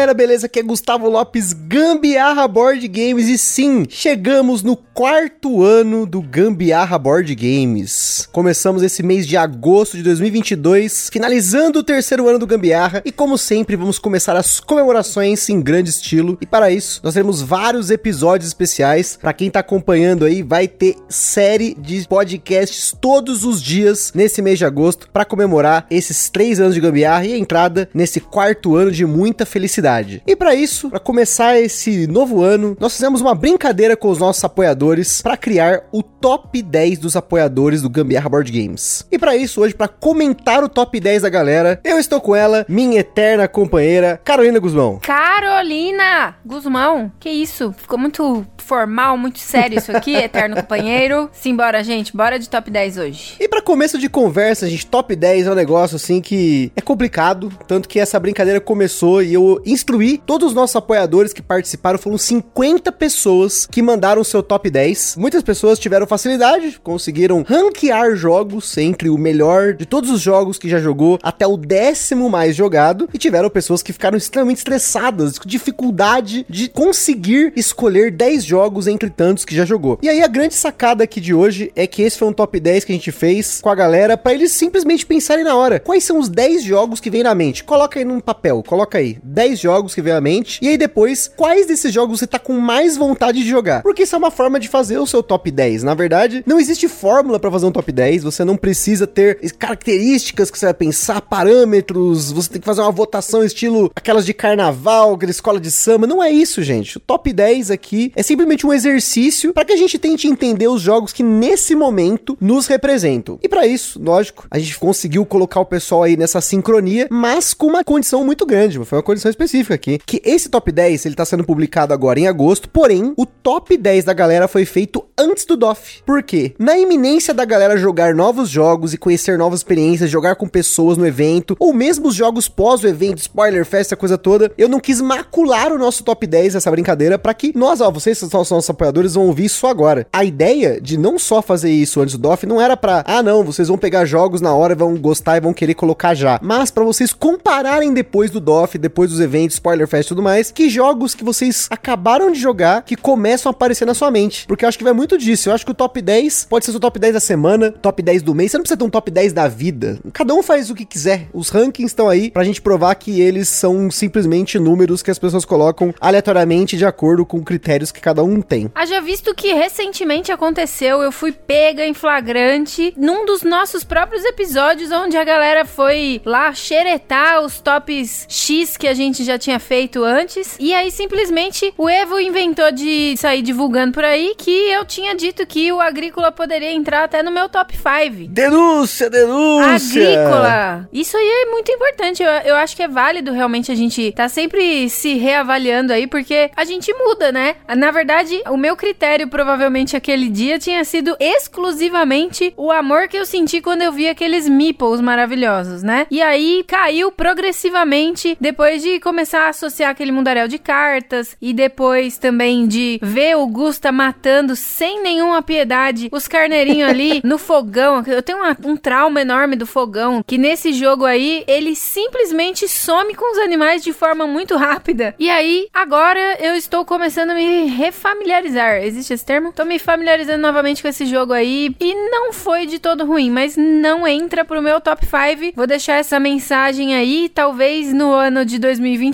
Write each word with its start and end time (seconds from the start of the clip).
Galera, 0.00 0.14
beleza? 0.14 0.46
Aqui 0.46 0.60
é 0.60 0.62
Gustavo 0.62 1.10
Lopes, 1.10 1.52
Gambiarra 1.52 2.48
Board 2.48 2.88
Games 2.88 3.28
e 3.28 3.36
sim, 3.36 3.84
chegamos 3.86 4.62
no 4.62 4.74
quarto 4.74 5.62
ano 5.62 6.06
do 6.06 6.22
Gambiarra 6.22 6.98
Board 6.98 7.34
Games. 7.34 8.26
Começamos 8.32 8.82
esse 8.82 9.02
mês 9.02 9.26
de 9.26 9.36
agosto 9.36 9.98
de 9.98 10.02
2022, 10.02 11.10
finalizando 11.12 11.80
o 11.80 11.82
terceiro 11.82 12.26
ano 12.26 12.38
do 12.38 12.46
Gambiarra 12.46 13.02
e 13.04 13.12
como 13.12 13.36
sempre 13.36 13.76
vamos 13.76 13.98
começar 13.98 14.34
as 14.36 14.58
comemorações 14.58 15.46
em 15.50 15.60
grande 15.60 15.90
estilo 15.90 16.38
e 16.40 16.46
para 16.46 16.70
isso 16.70 17.02
nós 17.04 17.12
teremos 17.12 17.42
vários 17.42 17.90
episódios 17.90 18.48
especiais. 18.48 19.18
Para 19.20 19.34
quem 19.34 19.50
tá 19.50 19.60
acompanhando 19.60 20.24
aí, 20.24 20.42
vai 20.42 20.66
ter 20.66 20.96
série 21.10 21.74
de 21.78 22.08
podcasts 22.08 22.96
todos 22.98 23.44
os 23.44 23.62
dias 23.62 24.12
nesse 24.14 24.40
mês 24.40 24.58
de 24.58 24.64
agosto 24.64 25.10
para 25.12 25.26
comemorar 25.26 25.86
esses 25.90 26.30
três 26.30 26.58
anos 26.58 26.74
de 26.74 26.80
Gambiarra 26.80 27.26
e 27.26 27.34
a 27.34 27.38
entrada 27.38 27.86
nesse 27.92 28.18
quarto 28.18 28.76
ano 28.76 28.90
de 28.90 29.04
muita 29.04 29.44
felicidade 29.44 29.89
felicidade. 29.90 30.22
E 30.26 30.36
para 30.36 30.54
isso, 30.54 30.88
para 30.90 31.00
começar 31.00 31.58
esse 31.58 32.06
novo 32.06 32.42
ano, 32.42 32.76
nós 32.78 32.92
fizemos 32.92 33.20
uma 33.20 33.34
brincadeira 33.34 33.96
com 33.96 34.08
os 34.08 34.18
nossos 34.18 34.42
apoiadores 34.44 35.20
para 35.20 35.36
criar 35.36 35.82
o 35.92 36.02
top 36.02 36.62
10 36.62 36.98
dos 36.98 37.16
apoiadores 37.16 37.82
do 37.82 37.90
Gambiarra 37.90 38.28
Board 38.28 38.50
Games. 38.50 39.06
E 39.10 39.18
para 39.18 39.36
isso, 39.36 39.60
hoje, 39.60 39.74
para 39.74 39.88
comentar 39.88 40.62
o 40.62 40.68
top 40.68 41.00
10 41.00 41.22
da 41.22 41.28
galera, 41.28 41.80
eu 41.84 41.98
estou 41.98 42.20
com 42.20 42.36
ela, 42.36 42.64
minha 42.68 43.00
eterna 43.00 43.48
companheira, 43.48 44.20
Carolina 44.24 44.58
Guzmão. 44.58 44.98
Carolina 45.02 46.36
Guzmão? 46.44 47.10
Que 47.18 47.30
isso? 47.30 47.72
Ficou 47.76 47.98
muito 47.98 48.46
formal, 48.58 49.16
muito 49.16 49.38
sério 49.38 49.78
isso 49.78 49.94
aqui, 49.94 50.14
eterno 50.16 50.56
companheiro. 50.56 51.28
Simbora, 51.32 51.82
gente, 51.82 52.16
bora 52.16 52.38
de 52.38 52.48
top 52.48 52.70
10 52.70 52.98
hoje. 52.98 53.34
E 53.40 53.48
para 53.48 53.62
começo 53.62 53.98
de 53.98 54.08
conversa, 54.08 54.68
gente, 54.68 54.86
top 54.86 55.16
10 55.16 55.46
é 55.46 55.50
um 55.50 55.54
negócio 55.54 55.96
assim 55.96 56.20
que 56.20 56.70
é 56.76 56.80
complicado, 56.80 57.52
tanto 57.66 57.88
que 57.88 57.98
essa 57.98 58.20
brincadeira 58.20 58.60
começou 58.60 59.22
e 59.22 59.34
eu 59.34 59.60
instruí 59.80 60.18
todos 60.24 60.48
os 60.48 60.54
nossos 60.54 60.76
apoiadores 60.76 61.32
que 61.32 61.42
participaram, 61.42 61.98
foram 61.98 62.16
50 62.16 62.92
pessoas 62.92 63.66
que 63.66 63.82
mandaram 63.82 64.22
seu 64.22 64.42
top 64.42 64.70
10. 64.70 65.16
Muitas 65.18 65.42
pessoas 65.42 65.78
tiveram 65.78 66.06
facilidade, 66.06 66.78
conseguiram 66.82 67.44
ranquear 67.46 68.14
jogos 68.14 68.76
entre 68.78 69.08
o 69.08 69.18
melhor 69.18 69.74
de 69.74 69.86
todos 69.86 70.10
os 70.10 70.20
jogos 70.20 70.58
que 70.58 70.68
já 70.68 70.78
jogou 70.78 71.18
até 71.22 71.46
o 71.46 71.56
décimo 71.56 72.30
mais 72.30 72.54
jogado, 72.54 73.08
e 73.12 73.18
tiveram 73.18 73.50
pessoas 73.50 73.82
que 73.82 73.92
ficaram 73.92 74.16
extremamente 74.16 74.58
estressadas, 74.58 75.38
com 75.38 75.48
dificuldade 75.48 76.46
de 76.48 76.68
conseguir 76.68 77.52
escolher 77.56 78.10
10 78.10 78.44
jogos 78.44 78.60
jogos 78.60 78.86
entre 78.86 79.08
tantos 79.08 79.44
que 79.44 79.54
já 79.54 79.64
jogou. 79.64 79.98
E 80.02 80.08
aí 80.08 80.22
a 80.22 80.26
grande 80.26 80.54
sacada 80.54 81.04
aqui 81.04 81.20
de 81.20 81.32
hoje 81.32 81.72
é 81.74 81.86
que 81.86 82.02
esse 82.02 82.18
foi 82.18 82.28
um 82.28 82.32
top 82.32 82.60
10 82.60 82.84
que 82.84 82.92
a 82.92 82.94
gente 82.94 83.10
fez 83.10 83.60
com 83.60 83.70
a 83.70 83.74
galera 83.74 84.16
para 84.16 84.34
eles 84.34 84.52
simplesmente 84.52 85.06
pensarem 85.06 85.44
na 85.44 85.56
hora. 85.56 85.80
Quais 85.80 86.04
são 86.04 86.18
os 86.18 86.28
10 86.28 86.62
jogos 86.62 87.00
que 87.00 87.10
vem 87.10 87.22
na 87.22 87.34
mente? 87.34 87.64
Coloca 87.64 87.98
aí 87.98 88.04
num 88.04 88.20
papel, 88.20 88.62
coloca 88.66 88.98
aí 88.98 89.18
10 89.22 89.58
jogos 89.58 89.69
que 89.94 90.02
vem 90.02 90.12
na 90.12 90.20
mente 90.20 90.58
e 90.62 90.68
aí 90.68 90.76
depois 90.76 91.30
quais 91.36 91.66
desses 91.66 91.92
jogos 91.92 92.18
você 92.18 92.26
tá 92.26 92.38
com 92.38 92.54
mais 92.54 92.96
vontade 92.96 93.42
de 93.42 93.48
jogar? 93.48 93.82
Porque 93.82 94.02
isso 94.02 94.14
é 94.14 94.18
uma 94.18 94.30
forma 94.30 94.58
de 94.58 94.68
fazer 94.68 94.98
o 94.98 95.06
seu 95.06 95.22
top 95.22 95.50
10. 95.50 95.82
Na 95.82 95.94
verdade, 95.94 96.42
não 96.46 96.58
existe 96.58 96.88
fórmula 96.88 97.38
para 97.38 97.50
fazer 97.50 97.66
um 97.66 97.72
top 97.72 97.90
10, 97.90 98.22
você 98.22 98.44
não 98.44 98.56
precisa 98.56 99.06
ter 99.06 99.38
características 99.52 100.50
que 100.50 100.58
você 100.58 100.66
vai 100.66 100.74
pensar, 100.74 101.20
parâmetros, 101.20 102.32
você 102.32 102.50
tem 102.50 102.60
que 102.60 102.66
fazer 102.66 102.80
uma 102.80 102.90
votação 102.90 103.44
estilo 103.44 103.90
aquelas 103.94 104.26
de 104.26 104.34
carnaval, 104.34 105.14
aquela 105.14 105.30
escola 105.30 105.60
de 105.60 105.70
samba, 105.70 106.06
não 106.06 106.22
é 106.22 106.30
isso, 106.30 106.62
gente. 106.62 106.96
O 106.96 107.00
top 107.00 107.32
10 107.32 107.70
aqui 107.70 108.12
é 108.16 108.22
simplesmente 108.22 108.66
um 108.66 108.72
exercício 108.72 109.52
para 109.52 109.64
que 109.64 109.72
a 109.72 109.76
gente 109.76 109.98
tente 109.98 110.26
entender 110.26 110.68
os 110.68 110.80
jogos 110.80 111.12
que 111.12 111.22
nesse 111.22 111.74
momento 111.74 112.36
nos 112.40 112.66
representam. 112.66 113.38
E 113.42 113.48
para 113.48 113.66
isso, 113.66 114.00
lógico, 114.02 114.46
a 114.50 114.58
gente 114.58 114.78
conseguiu 114.78 115.24
colocar 115.24 115.60
o 115.60 115.66
pessoal 115.66 116.02
aí 116.02 116.16
nessa 116.16 116.40
sincronia, 116.40 117.08
mas 117.10 117.54
com 117.54 117.66
uma 117.66 117.84
condição 117.84 118.24
muito 118.24 118.46
grande, 118.46 118.82
foi 118.84 118.98
uma 118.98 119.02
condição 119.02 119.30
específica 119.30 119.59
aqui, 119.68 119.98
que 120.04 120.22
esse 120.24 120.48
top 120.48 120.72
10, 120.72 121.06
ele 121.06 121.14
tá 121.14 121.24
sendo 121.24 121.44
publicado 121.44 121.92
agora 121.92 122.18
em 122.18 122.26
agosto, 122.26 122.68
porém, 122.68 123.12
o 123.16 123.26
top 123.26 123.76
10 123.76 124.04
da 124.04 124.12
galera 124.12 124.48
foi 124.48 124.64
feito 124.64 125.04
antes 125.18 125.44
do 125.44 125.56
DOF. 125.56 126.02
Por 126.04 126.22
quê? 126.22 126.54
Na 126.58 126.78
iminência 126.78 127.34
da 127.34 127.44
galera 127.44 127.76
jogar 127.76 128.14
novos 128.14 128.48
jogos 128.48 128.94
e 128.94 128.98
conhecer 128.98 129.36
novas 129.36 129.60
experiências, 129.60 130.10
jogar 130.10 130.36
com 130.36 130.48
pessoas 130.48 130.96
no 130.96 131.06
evento, 131.06 131.56
ou 131.58 131.72
mesmo 131.72 132.08
os 132.08 132.14
jogos 132.14 132.48
pós 132.48 132.82
o 132.82 132.88
evento, 132.88 133.18
spoiler 133.18 133.64
fest, 133.64 133.92
a 133.92 133.96
coisa 133.96 134.16
toda, 134.16 134.50
eu 134.56 134.68
não 134.68 134.80
quis 134.80 135.00
macular 135.00 135.72
o 135.72 135.78
nosso 135.78 136.02
top 136.02 136.26
10 136.26 136.54
essa 136.54 136.70
brincadeira 136.70 137.18
para 137.18 137.34
que 137.34 137.56
nós, 137.56 137.80
ó, 137.80 137.90
vocês 137.90 138.18
são 138.18 138.40
os 138.40 138.50
nossos 138.50 138.70
apoiadores 138.70 139.14
vão 139.14 139.26
ouvir 139.26 139.46
isso 139.46 139.66
agora. 139.66 140.06
A 140.12 140.24
ideia 140.24 140.80
de 140.80 140.96
não 140.96 141.18
só 141.18 141.42
fazer 141.42 141.70
isso 141.70 142.00
antes 142.00 142.14
do 142.14 142.20
DOF 142.20 142.46
não 142.46 142.60
era 142.60 142.76
para, 142.76 143.04
ah 143.06 143.22
não, 143.22 143.44
vocês 143.44 143.68
vão 143.68 143.78
pegar 143.78 144.04
jogos 144.04 144.40
na 144.40 144.54
hora, 144.54 144.74
vão 144.74 144.96
gostar 144.96 145.36
e 145.36 145.40
vão 145.40 145.52
querer 145.52 145.74
colocar 145.74 146.14
já, 146.14 146.38
mas 146.42 146.70
para 146.70 146.84
vocês 146.84 147.12
compararem 147.12 147.92
depois 147.92 148.30
do 148.30 148.40
DOF, 148.40 148.78
depois 148.78 149.10
dos 149.10 149.20
eventos, 149.20 149.49
Spoiler 149.54 149.86
Fest 149.86 150.06
e 150.06 150.08
tudo 150.08 150.22
mais, 150.22 150.50
que 150.50 150.68
jogos 150.68 151.14
que 151.14 151.24
vocês 151.24 151.66
acabaram 151.70 152.30
de 152.30 152.40
jogar 152.40 152.82
que 152.82 152.96
começam 152.96 153.50
a 153.50 153.52
aparecer 153.52 153.84
na 153.84 153.94
sua 153.94 154.10
mente. 154.10 154.46
Porque 154.46 154.64
eu 154.64 154.68
acho 154.68 154.78
que 154.78 154.84
vai 154.84 154.92
muito 154.92 155.16
disso. 155.18 155.48
Eu 155.48 155.54
acho 155.54 155.64
que 155.64 155.70
o 155.70 155.74
top 155.74 156.00
10 156.00 156.46
pode 156.48 156.64
ser 156.64 156.74
o 156.74 156.80
top 156.80 156.98
10 156.98 157.14
da 157.14 157.20
semana, 157.20 157.70
top 157.72 158.02
10 158.02 158.22
do 158.22 158.34
mês. 158.34 158.50
Você 158.50 158.58
não 158.58 158.62
precisa 158.62 158.78
ter 158.78 158.84
um 158.84 158.90
top 158.90 159.10
10 159.10 159.32
da 159.32 159.48
vida. 159.48 159.98
Cada 160.12 160.34
um 160.34 160.42
faz 160.42 160.70
o 160.70 160.74
que 160.74 160.84
quiser. 160.84 161.28
Os 161.32 161.48
rankings 161.50 161.90
estão 161.90 162.08
aí 162.08 162.30
pra 162.30 162.44
gente 162.44 162.62
provar 162.62 162.94
que 162.94 163.20
eles 163.20 163.48
são 163.48 163.90
simplesmente 163.90 164.58
números 164.58 165.02
que 165.02 165.10
as 165.10 165.18
pessoas 165.18 165.44
colocam 165.44 165.94
aleatoriamente 166.00 166.76
de 166.76 166.84
acordo 166.84 167.24
com 167.24 167.42
critérios 167.42 167.92
que 167.92 168.00
cada 168.00 168.22
um 168.22 168.40
tem. 168.40 168.70
Haja 168.74 169.00
visto 169.00 169.34
que 169.34 169.52
recentemente 169.52 170.32
aconteceu, 170.32 171.02
eu 171.02 171.12
fui 171.12 171.32
pega 171.32 171.84
em 171.84 171.94
flagrante 171.94 172.94
num 172.96 173.24
dos 173.24 173.42
nossos 173.42 173.84
próprios 173.84 174.24
episódios, 174.24 174.90
onde 174.90 175.16
a 175.16 175.24
galera 175.24 175.64
foi 175.64 176.20
lá 176.24 176.52
xeretar 176.52 177.42
os 177.42 177.60
tops 177.60 178.26
X 178.28 178.76
que 178.76 178.86
a 178.86 178.94
gente 178.94 179.24
já 179.24 179.38
tinha 179.40 179.58
feito 179.58 180.04
antes. 180.04 180.56
E 180.60 180.72
aí, 180.72 180.90
simplesmente, 180.92 181.74
o 181.76 181.88
Evo 181.88 182.20
inventou 182.20 182.70
de 182.70 183.16
sair 183.16 183.42
divulgando 183.42 183.92
por 183.92 184.04
aí 184.04 184.34
que 184.38 184.70
eu 184.70 184.84
tinha 184.84 185.14
dito 185.14 185.44
que 185.44 185.72
o 185.72 185.80
Agrícola 185.80 186.30
poderia 186.30 186.70
entrar 186.72 187.02
até 187.02 187.22
no 187.22 187.32
meu 187.32 187.48
top 187.48 187.76
5. 187.76 188.28
Denúncia, 188.28 189.10
denúncia! 189.10 190.02
Agrícola! 190.02 190.88
Isso 190.92 191.16
aí 191.16 191.26
é 191.26 191.50
muito 191.50 191.72
importante. 191.72 192.22
Eu, 192.22 192.30
eu 192.30 192.56
acho 192.56 192.76
que 192.76 192.82
é 192.82 192.88
válido 192.88 193.32
realmente 193.32 193.72
a 193.72 193.74
gente 193.74 194.12
tá 194.12 194.28
sempre 194.28 194.88
se 194.90 195.14
reavaliando 195.14 195.92
aí, 195.92 196.06
porque 196.06 196.50
a 196.54 196.64
gente 196.64 196.92
muda, 196.92 197.32
né? 197.32 197.56
Na 197.76 197.90
verdade, 197.90 198.42
o 198.48 198.56
meu 198.56 198.76
critério, 198.76 199.28
provavelmente, 199.28 199.96
aquele 199.96 200.28
dia 200.28 200.58
tinha 200.58 200.84
sido 200.84 201.16
exclusivamente 201.18 202.52
o 202.56 202.70
amor 202.70 203.08
que 203.08 203.16
eu 203.16 203.24
senti 203.24 203.60
quando 203.62 203.82
eu 203.82 203.92
vi 203.92 204.08
aqueles 204.08 204.48
meeples 204.48 205.00
maravilhosos, 205.00 205.82
né? 205.82 206.06
E 206.10 206.20
aí 206.20 206.62
caiu 206.66 207.10
progressivamente 207.10 208.36
depois 208.40 208.82
de 208.82 209.00
começar 209.00 209.29
a 209.38 209.48
associar 209.48 209.90
aquele 209.90 210.12
mundaréu 210.12 210.48
de 210.48 210.58
cartas 210.58 211.36
e 211.40 211.52
depois 211.52 212.18
também 212.18 212.66
de 212.66 212.98
ver 213.02 213.36
o 213.36 213.46
Gusta 213.46 213.92
matando 213.92 214.54
sem 214.56 215.02
nenhuma 215.02 215.42
piedade 215.42 216.08
os 216.12 216.28
carneirinhos 216.28 216.88
ali 216.88 217.20
no 217.24 217.38
fogão. 217.38 218.02
Eu 218.06 218.22
tenho 218.22 218.38
uma, 218.38 218.56
um 218.64 218.76
trauma 218.76 219.20
enorme 219.20 219.56
do 219.56 219.66
fogão, 219.66 220.22
que 220.26 220.38
nesse 220.38 220.72
jogo 220.72 221.04
aí 221.04 221.44
ele 221.46 221.74
simplesmente 221.74 222.68
some 222.68 223.14
com 223.14 223.32
os 223.32 223.38
animais 223.38 223.82
de 223.82 223.92
forma 223.92 224.26
muito 224.26 224.56
rápida. 224.56 225.14
E 225.18 225.28
aí, 225.28 225.68
agora 225.72 226.36
eu 226.40 226.54
estou 226.54 226.84
começando 226.84 227.30
a 227.30 227.34
me 227.34 227.66
refamiliarizar. 227.66 228.82
Existe 228.82 229.14
esse 229.14 229.24
termo? 229.24 229.52
Tô 229.52 229.64
me 229.64 229.78
familiarizando 229.78 230.42
novamente 230.42 230.82
com 230.82 230.88
esse 230.88 231.06
jogo 231.06 231.32
aí 231.32 231.74
e 231.80 231.94
não 232.10 232.32
foi 232.32 232.66
de 232.66 232.78
todo 232.78 233.04
ruim, 233.04 233.30
mas 233.30 233.56
não 233.56 234.06
entra 234.06 234.44
pro 234.44 234.62
meu 234.62 234.80
top 234.80 235.06
5. 235.06 235.54
Vou 235.54 235.66
deixar 235.66 235.94
essa 235.94 236.18
mensagem 236.18 236.94
aí, 236.94 237.28
talvez 237.28 237.92
no 237.92 238.12
ano 238.12 238.44
de 238.44 238.58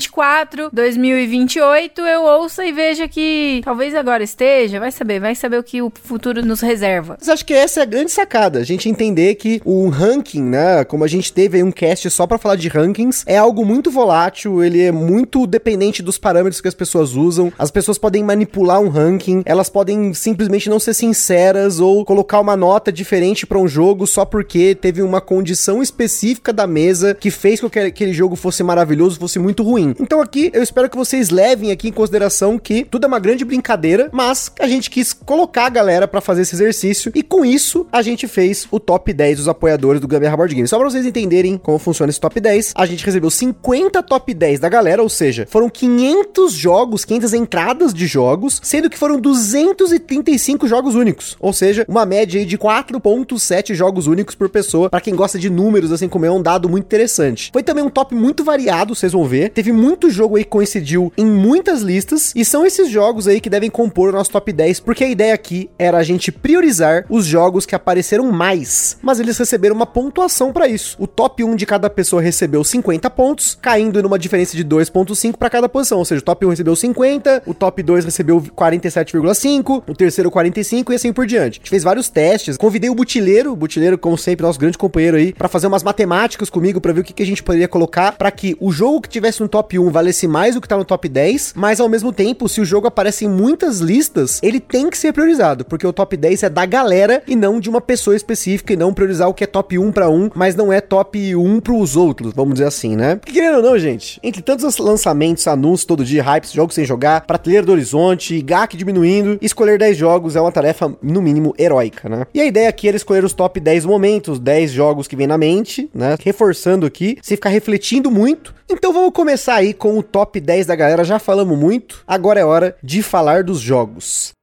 2024, 0.07 0.71
2028 0.73 2.01
eu 2.03 2.23
ouça 2.23 2.65
e 2.65 2.73
veja 2.73 3.09
que 3.09 3.61
talvez 3.65 3.95
agora 3.95 4.23
esteja, 4.23 4.81
vai 4.81 4.91
saber, 4.91 5.21
vai 5.21 5.35
saber 5.35 5.59
o 5.59 5.63
que 5.63 5.83
o 5.83 5.93
futuro 6.03 6.45
nos 6.45 6.61
reserva. 6.61 7.17
Mas 7.19 7.29
acho 7.29 7.45
que 7.45 7.55
essa 7.55 7.81
é 7.81 7.83
a 7.83 7.87
grande 7.87 8.11
sacada, 8.11 8.59
a 8.59 8.65
gente 8.65 8.89
entender 8.89 9.35
que 9.35 9.61
o 9.65 9.89
ranking, 9.89 10.43
né, 10.43 10.85
como 10.85 11.05
a 11.05 11.09
gente 11.09 11.33
teve 11.33 11.59
aí 11.59 11.63
um 11.63 11.73
cast 11.73 12.09
só 12.11 12.27
para 12.27 12.39
falar 12.39 12.57
de 12.57 12.69
rankings, 12.69 13.25
é 13.27 13.37
algo 13.37 13.65
muito 13.65 13.91
volátil, 13.91 14.63
ele 14.63 14.83
é 14.83 14.93
muito 14.93 15.47
dependente 15.47 16.03
dos 16.03 16.19
parâmetros 16.19 16.61
que 16.61 16.69
as 16.69 16.75
pessoas 16.75 17.15
usam. 17.15 17.53
As 17.59 17.71
pessoas 17.71 17.99
podem 17.99 18.23
manipular 18.23 18.81
um 18.81 18.89
ranking, 18.89 19.43
elas 19.45 19.69
podem 19.69 20.15
simplesmente 20.15 20.71
não 20.71 20.79
ser 20.79 20.95
sinceras 20.95 21.81
ou 21.81 22.05
colocar 22.05 22.41
uma 22.41 22.57
nota 22.57 22.93
diferente 22.93 23.47
para 23.47 23.59
um 23.59 23.69
jogo 23.69 24.07
só 24.07 24.25
porque 24.25 24.75
teve 24.75 25.03
uma 25.03 25.21
condição 25.21 25.83
específica 25.83 26.53
da 26.53 26.67
mesa 26.67 27.15
que 27.15 27.31
fez 27.31 27.61
com 27.61 27.69
que 27.69 27.79
aquele 27.79 28.13
jogo 28.13 28.37
fosse 28.37 28.63
maravilhoso, 28.63 29.19
fosse 29.19 29.39
muito 29.39 29.63
ruim. 29.63 29.86
Então 30.01 30.21
aqui 30.21 30.51
eu 30.53 30.63
espero 30.63 30.89
que 30.89 30.97
vocês 30.97 31.31
levem 31.31 31.71
aqui 31.71 31.89
em 31.89 31.93
consideração 31.93 32.59
que 32.59 32.85
tudo 32.85 33.05
é 33.05 33.07
uma 33.07 33.19
grande 33.19 33.45
brincadeira, 33.45 34.09
mas 34.13 34.51
a 34.59 34.67
gente 34.67 34.91
quis 34.91 35.13
colocar 35.13 35.67
a 35.67 35.71
galera 35.71 36.09
para 36.09 36.21
fazer 36.21 36.43
esse 36.43 36.55
exercício. 36.55 37.13
E 37.15 37.23
com 37.23 37.45
isso, 37.45 37.87
a 37.93 38.03
gente 38.03 38.27
fez 38.27 38.67
o 38.71 38.81
top 38.81 39.13
10 39.13 39.39
dos 39.39 39.49
apoiadores 39.49 40.01
do 40.01 40.09
Gambiarra 40.09 40.37
Board 40.37 40.55
Games. 40.55 40.71
Só 40.71 40.79
pra 40.79 40.89
vocês 40.89 41.07
entenderem 41.07 41.59
como 41.59 41.79
funciona 41.79 42.11
esse 42.11 42.21
top 42.21 42.41
10, 42.41 42.73
a 42.75 42.87
gente 42.87 43.05
recebeu 43.05 43.31
50 43.31 44.03
top 44.03 44.33
10 44.33 44.61
da 44.61 44.69
galera, 44.69 45.03
ou 45.03 45.09
seja, 45.09 45.47
foram 45.49 45.69
500 45.69 46.53
jogos, 46.53 47.05
500 47.05 47.35
entradas 47.35 47.95
de 47.95 48.07
jogos, 48.07 48.61
sendo 48.63 48.89
que 48.89 48.99
foram 48.99 49.21
235 49.21 50.67
jogos 50.67 50.95
únicos. 50.95 51.37
Ou 51.41 51.53
seja, 51.53 51.85
uma 51.89 52.07
média 52.07 52.41
aí 52.41 52.47
de 52.47 52.59
4.7 52.59 53.75
jogos 53.75 54.07
únicos 54.07 54.35
por 54.35 54.49
pessoa, 54.49 54.91
para 54.91 55.01
quem 55.01 55.15
gosta 55.15 55.39
de 55.39 55.51
números, 55.51 55.93
assim 55.93 56.09
como 56.09 56.25
é 56.25 56.31
um 56.31 56.43
dado 56.43 56.69
muito 56.69 56.85
interessante. 56.85 57.51
Foi 57.53 57.63
também 57.63 57.85
um 57.85 57.91
top 57.91 58.15
muito 58.15 58.45
variado, 58.45 58.95
vocês 58.95 59.13
vão 59.13 59.25
ver. 59.25 59.51
Teve 59.51 59.73
muito 59.77 60.11
jogo 60.11 60.37
aí 60.37 60.45
coincidiu 60.45 61.13
em 61.17 61.27
muitas 61.27 61.83
listas, 61.83 62.33
e 62.35 62.45
são 62.45 62.65
esses 62.65 62.89
jogos 62.89 63.29
aí 63.29 63.41
que 63.41 63.51
devem 63.51 63.71
compor 63.71 64.09
o 64.09 64.13
nosso 64.13 64.31
top 64.31 64.53
10, 64.53 64.81
porque 64.81 65.05
a 65.05 65.09
ideia 65.09 65.35
aqui 65.35 65.71
era 65.79 65.99
a 65.99 66.03
gente 66.03 66.33
priorizar 66.33 67.05
os 67.09 67.27
jogos 67.27 67.67
que 67.67 67.75
apareceram 67.75 68.31
mais, 68.33 68.97
mas 69.03 69.21
eles 69.21 69.37
receberam 69.37 69.77
uma 69.77 69.87
pontuação 69.87 70.53
para 70.53 70.67
isso. 70.67 70.97
O 70.99 71.07
top 71.07 71.45
1 71.45 71.55
de 71.57 71.67
cada 71.67 71.91
pessoa 71.91 72.23
recebeu 72.23 72.65
50 72.65 73.09
pontos, 73.11 73.59
caindo 73.61 74.03
numa 74.03 74.19
diferença 74.19 74.57
de 74.57 74.65
2.5 74.65 75.37
para 75.37 75.51
cada 75.51 75.69
posição, 75.69 75.99
ou 75.99 76.05
seja, 76.05 76.21
o 76.21 76.25
top 76.25 76.47
1 76.47 76.51
recebeu 76.51 76.75
50, 76.75 77.43
o 77.47 77.55
top 77.55 77.83
2 77.83 78.05
recebeu 78.05 78.41
47,5, 78.41 79.83
o 79.87 79.95
terceiro 79.95 80.31
45 80.31 80.93
e 80.93 80.97
assim 80.97 81.13
por 81.13 81.27
diante. 81.27 81.59
A 81.59 81.61
gente 81.61 81.71
fez 81.71 81.83
vários 81.83 82.09
testes, 82.09 82.57
convidei 82.57 82.89
o 82.89 82.95
Butileiro, 82.95 83.53
o 83.53 83.57
Butileiro 83.57 83.99
como 83.99 84.17
sempre 84.17 84.47
nosso 84.47 84.59
grande 84.59 84.79
companheiro 84.79 85.17
aí, 85.17 85.33
para 85.33 85.49
fazer 85.49 85.67
umas 85.67 85.83
matemáticas 85.83 86.51
comigo 86.51 86.81
para 86.81 86.93
ver 86.93 87.01
o 87.01 87.05
que, 87.05 87.13
que 87.13 87.23
a 87.23 87.27
gente 87.27 87.43
poderia 87.43 87.69
colocar 87.69 88.13
para 88.13 88.31
que 88.31 88.57
o 88.61 88.71
jogo 88.71 89.01
que 89.01 89.09
tivesse 89.09 89.41
no 89.41 89.49
top 89.49 89.66
1 89.75 89.91
valesse 89.91 90.29
mais 90.29 90.55
do 90.55 90.61
que 90.61 90.69
tá 90.69 90.77
no 90.77 90.85
top 90.85 91.09
10, 91.09 91.55
mas 91.57 91.81
ao 91.81 91.89
mesmo 91.89 92.13
tempo, 92.13 92.49
se 92.49 92.61
o 92.61 92.65
jogo 92.65 92.87
aparece 92.87 93.25
em 93.25 93.29
muitas 93.29 93.81
listas, 93.81 94.39
ele 94.43 94.61
tem 94.61 94.91
que 94.91 94.99
ser 94.99 95.13
priorizado, 95.13 95.65
porque 95.65 95.87
o 95.87 95.93
top 95.93 96.17
10 96.17 96.45
é 96.45 96.49
da 96.49 96.65
galera 96.65 97.23
e 97.27 97.35
não 97.35 97.59
de 97.59 97.69
uma 97.69 97.81
pessoa 97.81 98.15
específica 98.15 98.73
e 98.73 98.77
não 98.77 98.95
priorizar 98.95 99.29
o 99.29 99.35
que 99.35 99.45
é 99.45 99.47
top 99.47 99.79
1 99.79 99.93
para 99.93 100.09
um, 100.09 100.31
mas 100.35 100.55
não 100.55 100.73
é 100.73 100.81
top 100.81 101.35
1 101.35 101.61
pros 101.61 101.97
outros, 101.97 102.33
vamos 102.35 102.55
dizer 102.55 102.67
assim, 102.67 102.95
né? 102.95 103.17
Porque 103.17 103.33
querendo 103.33 103.57
ou 103.57 103.63
não, 103.63 103.79
gente, 103.79 104.21
entre 104.23 104.43
tantos 104.43 104.79
lançamentos, 104.79 105.47
anúncios 105.47 105.85
todo 105.85 106.05
dia, 106.05 106.23
hypes, 106.23 106.53
jogos 106.53 106.75
sem 106.75 106.85
jogar, 106.85 107.23
prateleira 107.23 107.67
do 107.67 107.73
horizonte, 107.73 108.41
GAC 108.43 108.77
diminuindo, 108.77 109.39
escolher 109.41 109.79
10 109.79 109.97
jogos 109.97 110.37
é 110.37 110.41
uma 110.41 110.53
tarefa, 110.53 110.95
no 111.03 111.23
mínimo, 111.23 111.55
heróica, 111.59 112.09
né? 112.09 112.27
E 112.33 112.41
a 112.41 112.45
ideia 112.45 112.69
aqui 112.69 112.89
era 112.89 112.97
escolher 112.97 113.25
os 113.25 113.33
top 113.33 113.59
10 113.59 113.85
momentos, 113.85 114.39
10 114.39 114.71
jogos 114.71 115.09
que 115.09 115.17
vem 115.17 115.27
na 115.27 115.39
mente, 115.39 115.91
né? 115.95 116.17
Reforçando 116.23 116.87
aqui, 116.87 117.19
sem 117.23 117.37
ficar 117.37 117.51
refletindo 117.51 118.11
muito. 118.11 118.55
Então 118.69 118.93
vamos 118.93 119.13
começar 119.13 119.56
aí 119.57 119.73
com 119.73 119.99
o 119.99 120.03
top 120.03 120.39
10 120.39 120.67
da 120.67 120.77
galera, 120.77 121.03
já 121.03 121.19
falamos 121.19 121.59
muito, 121.59 122.05
agora 122.07 122.39
é 122.39 122.45
hora 122.45 122.77
de 122.83 123.03
falar 123.03 123.43
dos 123.43 123.59
jogos. 123.59 124.36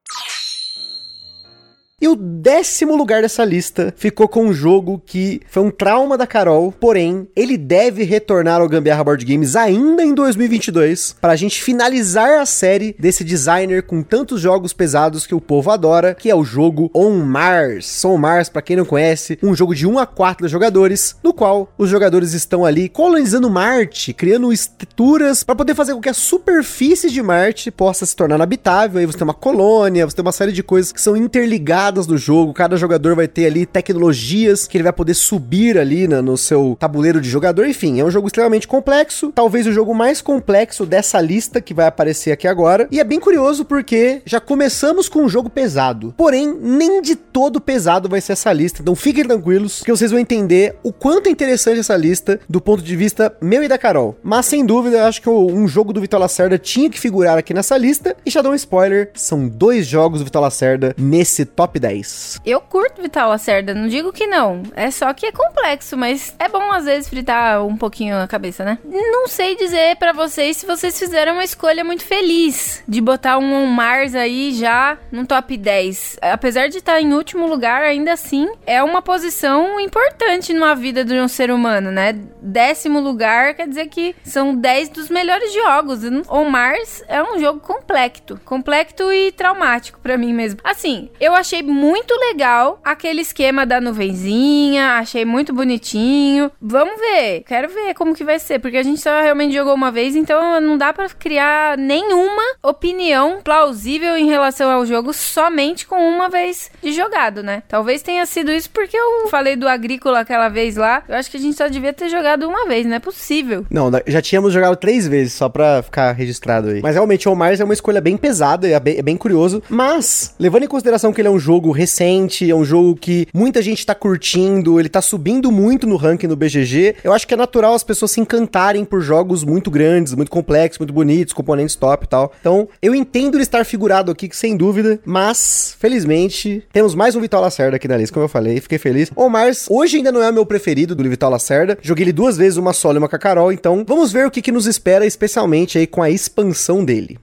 E 2.03 2.07
o 2.09 2.17
décimo 2.17 2.97
lugar 2.97 3.21
dessa 3.21 3.45
lista 3.45 3.93
ficou 3.95 4.27
com 4.27 4.47
um 4.47 4.53
jogo 4.53 5.01
que 5.05 5.39
foi 5.47 5.63
um 5.63 5.71
trauma 5.71 6.17
da 6.17 6.27
Carol, 6.27 6.69
porém, 6.69 7.29
ele 7.33 7.55
deve 7.55 8.03
retornar 8.03 8.59
ao 8.59 8.67
Gambiarra 8.67 9.05
Board 9.05 9.23
Games 9.23 9.55
ainda 9.55 10.03
em 10.03 10.13
2022, 10.13 11.15
para 11.21 11.31
a 11.31 11.37
gente 11.37 11.63
finalizar 11.63 12.41
a 12.41 12.45
série 12.45 12.93
desse 12.99 13.23
designer 13.23 13.83
com 13.83 14.03
tantos 14.03 14.41
jogos 14.41 14.73
pesados 14.73 15.25
que 15.25 15.33
o 15.33 15.39
povo 15.39 15.71
adora, 15.71 16.13
que 16.13 16.29
é 16.29 16.35
o 16.35 16.43
jogo 16.43 16.91
On 16.93 17.19
Mars. 17.19 18.03
On 18.03 18.17
Mars, 18.17 18.49
para 18.49 18.61
quem 18.61 18.75
não 18.75 18.83
conhece, 18.83 19.39
um 19.41 19.55
jogo 19.55 19.73
de 19.73 19.87
1 19.87 19.97
a 19.97 20.05
4 20.05 20.45
jogadores, 20.49 21.15
no 21.23 21.33
qual 21.33 21.71
os 21.77 21.89
jogadores 21.89 22.33
estão 22.33 22.65
ali 22.65 22.89
colonizando 22.89 23.49
Marte, 23.49 24.11
criando 24.11 24.51
estruturas 24.51 25.41
para 25.41 25.55
poder 25.55 25.73
fazer 25.73 25.93
com 25.93 26.01
que 26.01 26.09
a 26.09 26.13
superfície 26.13 27.09
de 27.09 27.23
Marte 27.23 27.71
possa 27.71 28.05
se 28.05 28.13
tornar 28.13 28.41
habitável. 28.41 28.99
Aí 28.99 29.05
você 29.05 29.17
tem 29.17 29.23
uma 29.23 29.33
colônia, 29.33 30.05
você 30.05 30.17
tem 30.17 30.25
uma 30.25 30.33
série 30.33 30.51
de 30.51 30.61
coisas 30.61 30.91
que 30.91 30.99
são 30.99 31.15
interligadas 31.15 31.92
do 32.01 32.17
jogo, 32.17 32.53
cada 32.53 32.75
jogador 32.75 33.15
vai 33.15 33.27
ter 33.27 33.45
ali 33.45 33.65
tecnologias 33.65 34.67
que 34.67 34.77
ele 34.77 34.83
vai 34.83 34.93
poder 34.93 35.13
subir 35.13 35.77
ali 35.77 36.07
na, 36.07 36.21
no 36.21 36.37
seu 36.37 36.75
tabuleiro 36.79 37.21
de 37.21 37.29
jogador, 37.29 37.67
enfim, 37.67 37.99
é 37.99 38.05
um 38.05 38.11
jogo 38.11 38.27
extremamente 38.27 38.67
complexo, 38.67 39.31
talvez 39.33 39.67
o 39.67 39.71
jogo 39.71 39.93
mais 39.93 40.21
complexo 40.21 40.85
dessa 40.85 41.21
lista 41.21 41.61
que 41.61 41.73
vai 41.73 41.85
aparecer 41.87 42.31
aqui 42.31 42.47
agora, 42.47 42.87
e 42.91 42.99
é 42.99 43.03
bem 43.03 43.19
curioso 43.19 43.63
porque 43.65 44.21
já 44.25 44.39
começamos 44.39 45.07
com 45.07 45.23
um 45.23 45.29
jogo 45.29 45.49
pesado, 45.49 46.13
porém, 46.17 46.53
nem 46.59 47.01
de 47.01 47.15
todo 47.15 47.61
pesado 47.61 48.09
vai 48.09 48.21
ser 48.21 48.33
essa 48.33 48.51
lista, 48.51 48.81
então 48.81 48.95
fiquem 48.95 49.23
tranquilos 49.23 49.81
que 49.83 49.91
vocês 49.91 50.11
vão 50.11 50.19
entender 50.19 50.75
o 50.83 50.91
quanto 50.91 51.27
é 51.27 51.31
interessante 51.31 51.79
essa 51.79 51.95
lista 51.95 52.39
do 52.49 52.59
ponto 52.59 52.81
de 52.81 52.95
vista 52.95 53.35
meu 53.41 53.63
e 53.63 53.67
da 53.67 53.77
Carol, 53.77 54.17
mas 54.23 54.45
sem 54.45 54.65
dúvida, 54.65 54.97
eu 54.97 55.05
acho 55.05 55.21
que 55.21 55.29
um 55.29 55.67
jogo 55.67 55.93
do 55.93 56.01
Vitor 56.01 56.19
Lacerda 56.19 56.57
tinha 56.57 56.89
que 56.89 56.99
figurar 56.99 57.37
aqui 57.37 57.53
nessa 57.53 57.77
lista, 57.77 58.15
e 58.25 58.29
já 58.29 58.41
dou 58.41 58.51
um 58.51 58.55
spoiler, 58.55 59.11
são 59.13 59.47
dois 59.47 59.85
jogos 59.85 60.19
do 60.19 60.25
Vitor 60.25 60.41
Lacerda 60.41 60.95
nesse 60.97 61.45
top 61.45 61.79
10. 61.83 62.39
Eu 62.45 62.61
curto 62.61 63.01
Vital 63.01 63.27
Lacerda, 63.27 63.73
não 63.73 63.89
digo 63.89 64.13
que 64.13 64.25
não. 64.25 64.63
É 64.73 64.89
só 64.89 65.13
que 65.13 65.25
é 65.25 65.31
complexo, 65.33 65.97
mas 65.97 66.33
é 66.39 66.47
bom 66.47 66.71
às 66.71 66.85
vezes 66.85 67.09
fritar 67.09 67.65
um 67.65 67.75
pouquinho 67.75 68.15
a 68.15 68.25
cabeça, 68.25 68.63
né? 68.63 68.77
Não 68.85 69.27
sei 69.27 69.57
dizer 69.57 69.97
para 69.97 70.13
vocês 70.13 70.55
se 70.55 70.65
vocês 70.65 70.97
fizeram 70.97 71.33
uma 71.33 71.43
escolha 71.43 71.83
muito 71.83 72.05
feliz 72.05 72.81
de 72.87 73.01
botar 73.01 73.37
um 73.37 73.65
Mars 73.65 74.15
aí 74.15 74.53
já 74.53 74.97
no 75.11 75.27
top 75.27 75.57
10. 75.57 76.19
Apesar 76.21 76.69
de 76.69 76.77
estar 76.77 77.01
em 77.01 77.13
último 77.13 77.47
lugar, 77.47 77.83
ainda 77.83 78.13
assim 78.13 78.49
é 78.65 78.81
uma 78.81 79.01
posição 79.01 79.77
importante 79.77 80.53
numa 80.53 80.75
vida 80.75 81.03
de 81.03 81.15
um 81.15 81.27
ser 81.27 81.51
humano, 81.51 81.91
né? 81.91 82.13
Décimo 82.41 83.01
lugar 83.01 83.55
quer 83.55 83.67
dizer 83.67 83.87
que 83.87 84.15
são 84.23 84.55
10 84.55 84.89
dos 84.89 85.09
melhores 85.09 85.53
jogos. 85.53 85.99
On 86.29 86.45
Mars 86.45 87.03
é 87.09 87.21
um 87.21 87.39
jogo 87.39 87.59
complexo, 87.59 88.39
complexo 88.45 89.11
e 89.11 89.33
traumático 89.33 89.99
para 89.99 90.17
mim 90.17 90.33
mesmo. 90.33 90.61
Assim, 90.63 91.09
eu 91.19 91.35
achei 91.35 91.61
muito 91.73 92.13
legal 92.13 92.79
aquele 92.83 93.21
esquema 93.21 93.65
da 93.65 93.81
nuvenzinha, 93.81 94.99
achei 94.99 95.25
muito 95.25 95.51
bonitinho. 95.53 96.51
Vamos 96.61 96.99
ver, 96.99 97.43
quero 97.45 97.67
ver 97.67 97.93
como 97.95 98.13
que 98.15 98.23
vai 98.23 98.39
ser, 98.39 98.59
porque 98.59 98.77
a 98.77 98.83
gente 98.83 99.01
só 99.01 99.21
realmente 99.21 99.53
jogou 99.53 99.73
uma 99.73 99.91
vez, 99.91 100.15
então 100.15 100.61
não 100.61 100.77
dá 100.77 100.93
para 100.93 101.09
criar 101.09 101.77
nenhuma 101.77 102.43
opinião 102.61 103.39
plausível 103.43 104.15
em 104.15 104.27
relação 104.27 104.69
ao 104.69 104.85
jogo 104.85 105.11
somente 105.13 105.87
com 105.87 105.95
uma 105.95 106.29
vez 106.29 106.69
de 106.81 106.93
jogado, 106.93 107.41
né? 107.41 107.63
Talvez 107.67 108.01
tenha 108.01 108.25
sido 108.25 108.51
isso 108.51 108.69
porque 108.69 108.95
eu 108.95 109.27
falei 109.29 109.55
do 109.55 109.67
agrícola 109.67 110.19
aquela 110.19 110.49
vez 110.49 110.75
lá. 110.75 111.03
Eu 111.07 111.15
acho 111.15 111.31
que 111.31 111.37
a 111.37 111.39
gente 111.39 111.57
só 111.57 111.67
devia 111.67 111.93
ter 111.93 112.09
jogado 112.09 112.47
uma 112.47 112.67
vez, 112.67 112.85
não 112.85 112.95
é 112.95 112.99
possível. 112.99 113.65
Não, 113.69 113.91
já 114.05 114.21
tínhamos 114.21 114.53
jogado 114.53 114.75
três 114.75 115.07
vezes, 115.07 115.33
só 115.33 115.49
pra 115.49 115.81
ficar 115.81 116.11
registrado 116.11 116.69
aí. 116.69 116.81
Mas 116.81 116.95
realmente, 116.95 117.27
o 117.27 117.35
Mars 117.35 117.59
é 117.59 117.63
uma 117.63 117.73
escolha 117.73 117.99
bem 117.99 118.15
pesada, 118.15 118.67
é 118.67 118.79
bem, 118.79 118.99
é 118.99 119.01
bem 119.01 119.17
curioso. 119.17 119.63
Mas, 119.69 120.35
levando 120.39 120.63
em 120.63 120.67
consideração 120.67 121.11
que 121.11 121.21
ele 121.21 121.27
é 121.27 121.31
um 121.31 121.39
jogo 121.39 121.52
recente, 121.71 122.49
é 122.49 122.55
um 122.55 122.65
jogo 122.65 122.95
que 122.95 123.27
muita 123.33 123.61
gente 123.61 123.85
tá 123.85 123.95
curtindo, 123.95 124.79
ele 124.79 124.89
tá 124.89 125.01
subindo 125.01 125.51
muito 125.51 125.87
no 125.87 125.95
ranking 125.95 126.27
no 126.27 126.35
BGG. 126.35 126.95
Eu 127.03 127.13
acho 127.13 127.27
que 127.27 127.33
é 127.33 127.37
natural 127.37 127.73
as 127.73 127.83
pessoas 127.83 128.11
se 128.11 128.19
encantarem 128.19 128.85
por 128.85 129.01
jogos 129.01 129.43
muito 129.43 129.69
grandes, 129.69 130.13
muito 130.13 130.31
complexos, 130.31 130.79
muito 130.79 130.93
bonitos, 130.93 131.33
componentes 131.33 131.75
top 131.75 132.05
e 132.05 132.07
tal. 132.07 132.31
Então, 132.39 132.67
eu 132.81 132.95
entendo 132.95 133.35
ele 133.35 133.43
estar 133.43 133.65
figurado 133.65 134.11
aqui, 134.11 134.29
sem 134.31 134.55
dúvida, 134.55 134.99
mas, 135.05 135.75
felizmente, 135.79 136.63
temos 136.71 136.95
mais 136.95 137.15
um 137.15 137.21
Vital 137.21 137.41
Lacerda 137.41 137.75
aqui 137.75 137.87
na 137.87 137.97
lista, 137.97 138.13
como 138.13 138.25
eu 138.25 138.29
falei, 138.29 138.59
fiquei 138.59 138.77
feliz. 138.77 139.11
O 139.15 139.29
Mars, 139.29 139.67
hoje 139.69 139.97
ainda 139.97 140.11
não 140.11 140.21
é 140.21 140.29
o 140.29 140.33
meu 140.33 140.45
preferido 140.45 140.95
do 140.95 141.03
Vital 141.09 141.29
Lacerda, 141.29 141.77
joguei 141.81 142.05
ele 142.05 142.13
duas 142.13 142.37
vezes, 142.37 142.57
uma 142.57 142.73
solo 142.73 142.97
e 142.97 142.99
uma 142.99 143.09
com 143.09 143.15
a 143.15 143.19
Carol, 143.19 143.51
então 143.51 143.83
vamos 143.87 144.11
ver 144.11 144.25
o 144.25 144.31
que, 144.31 144.41
que 144.41 144.51
nos 144.51 144.65
espera, 144.65 145.05
especialmente 145.05 145.77
aí 145.77 145.87
com 145.87 146.01
a 146.01 146.09
expansão 146.09 146.83
dele. 146.83 147.19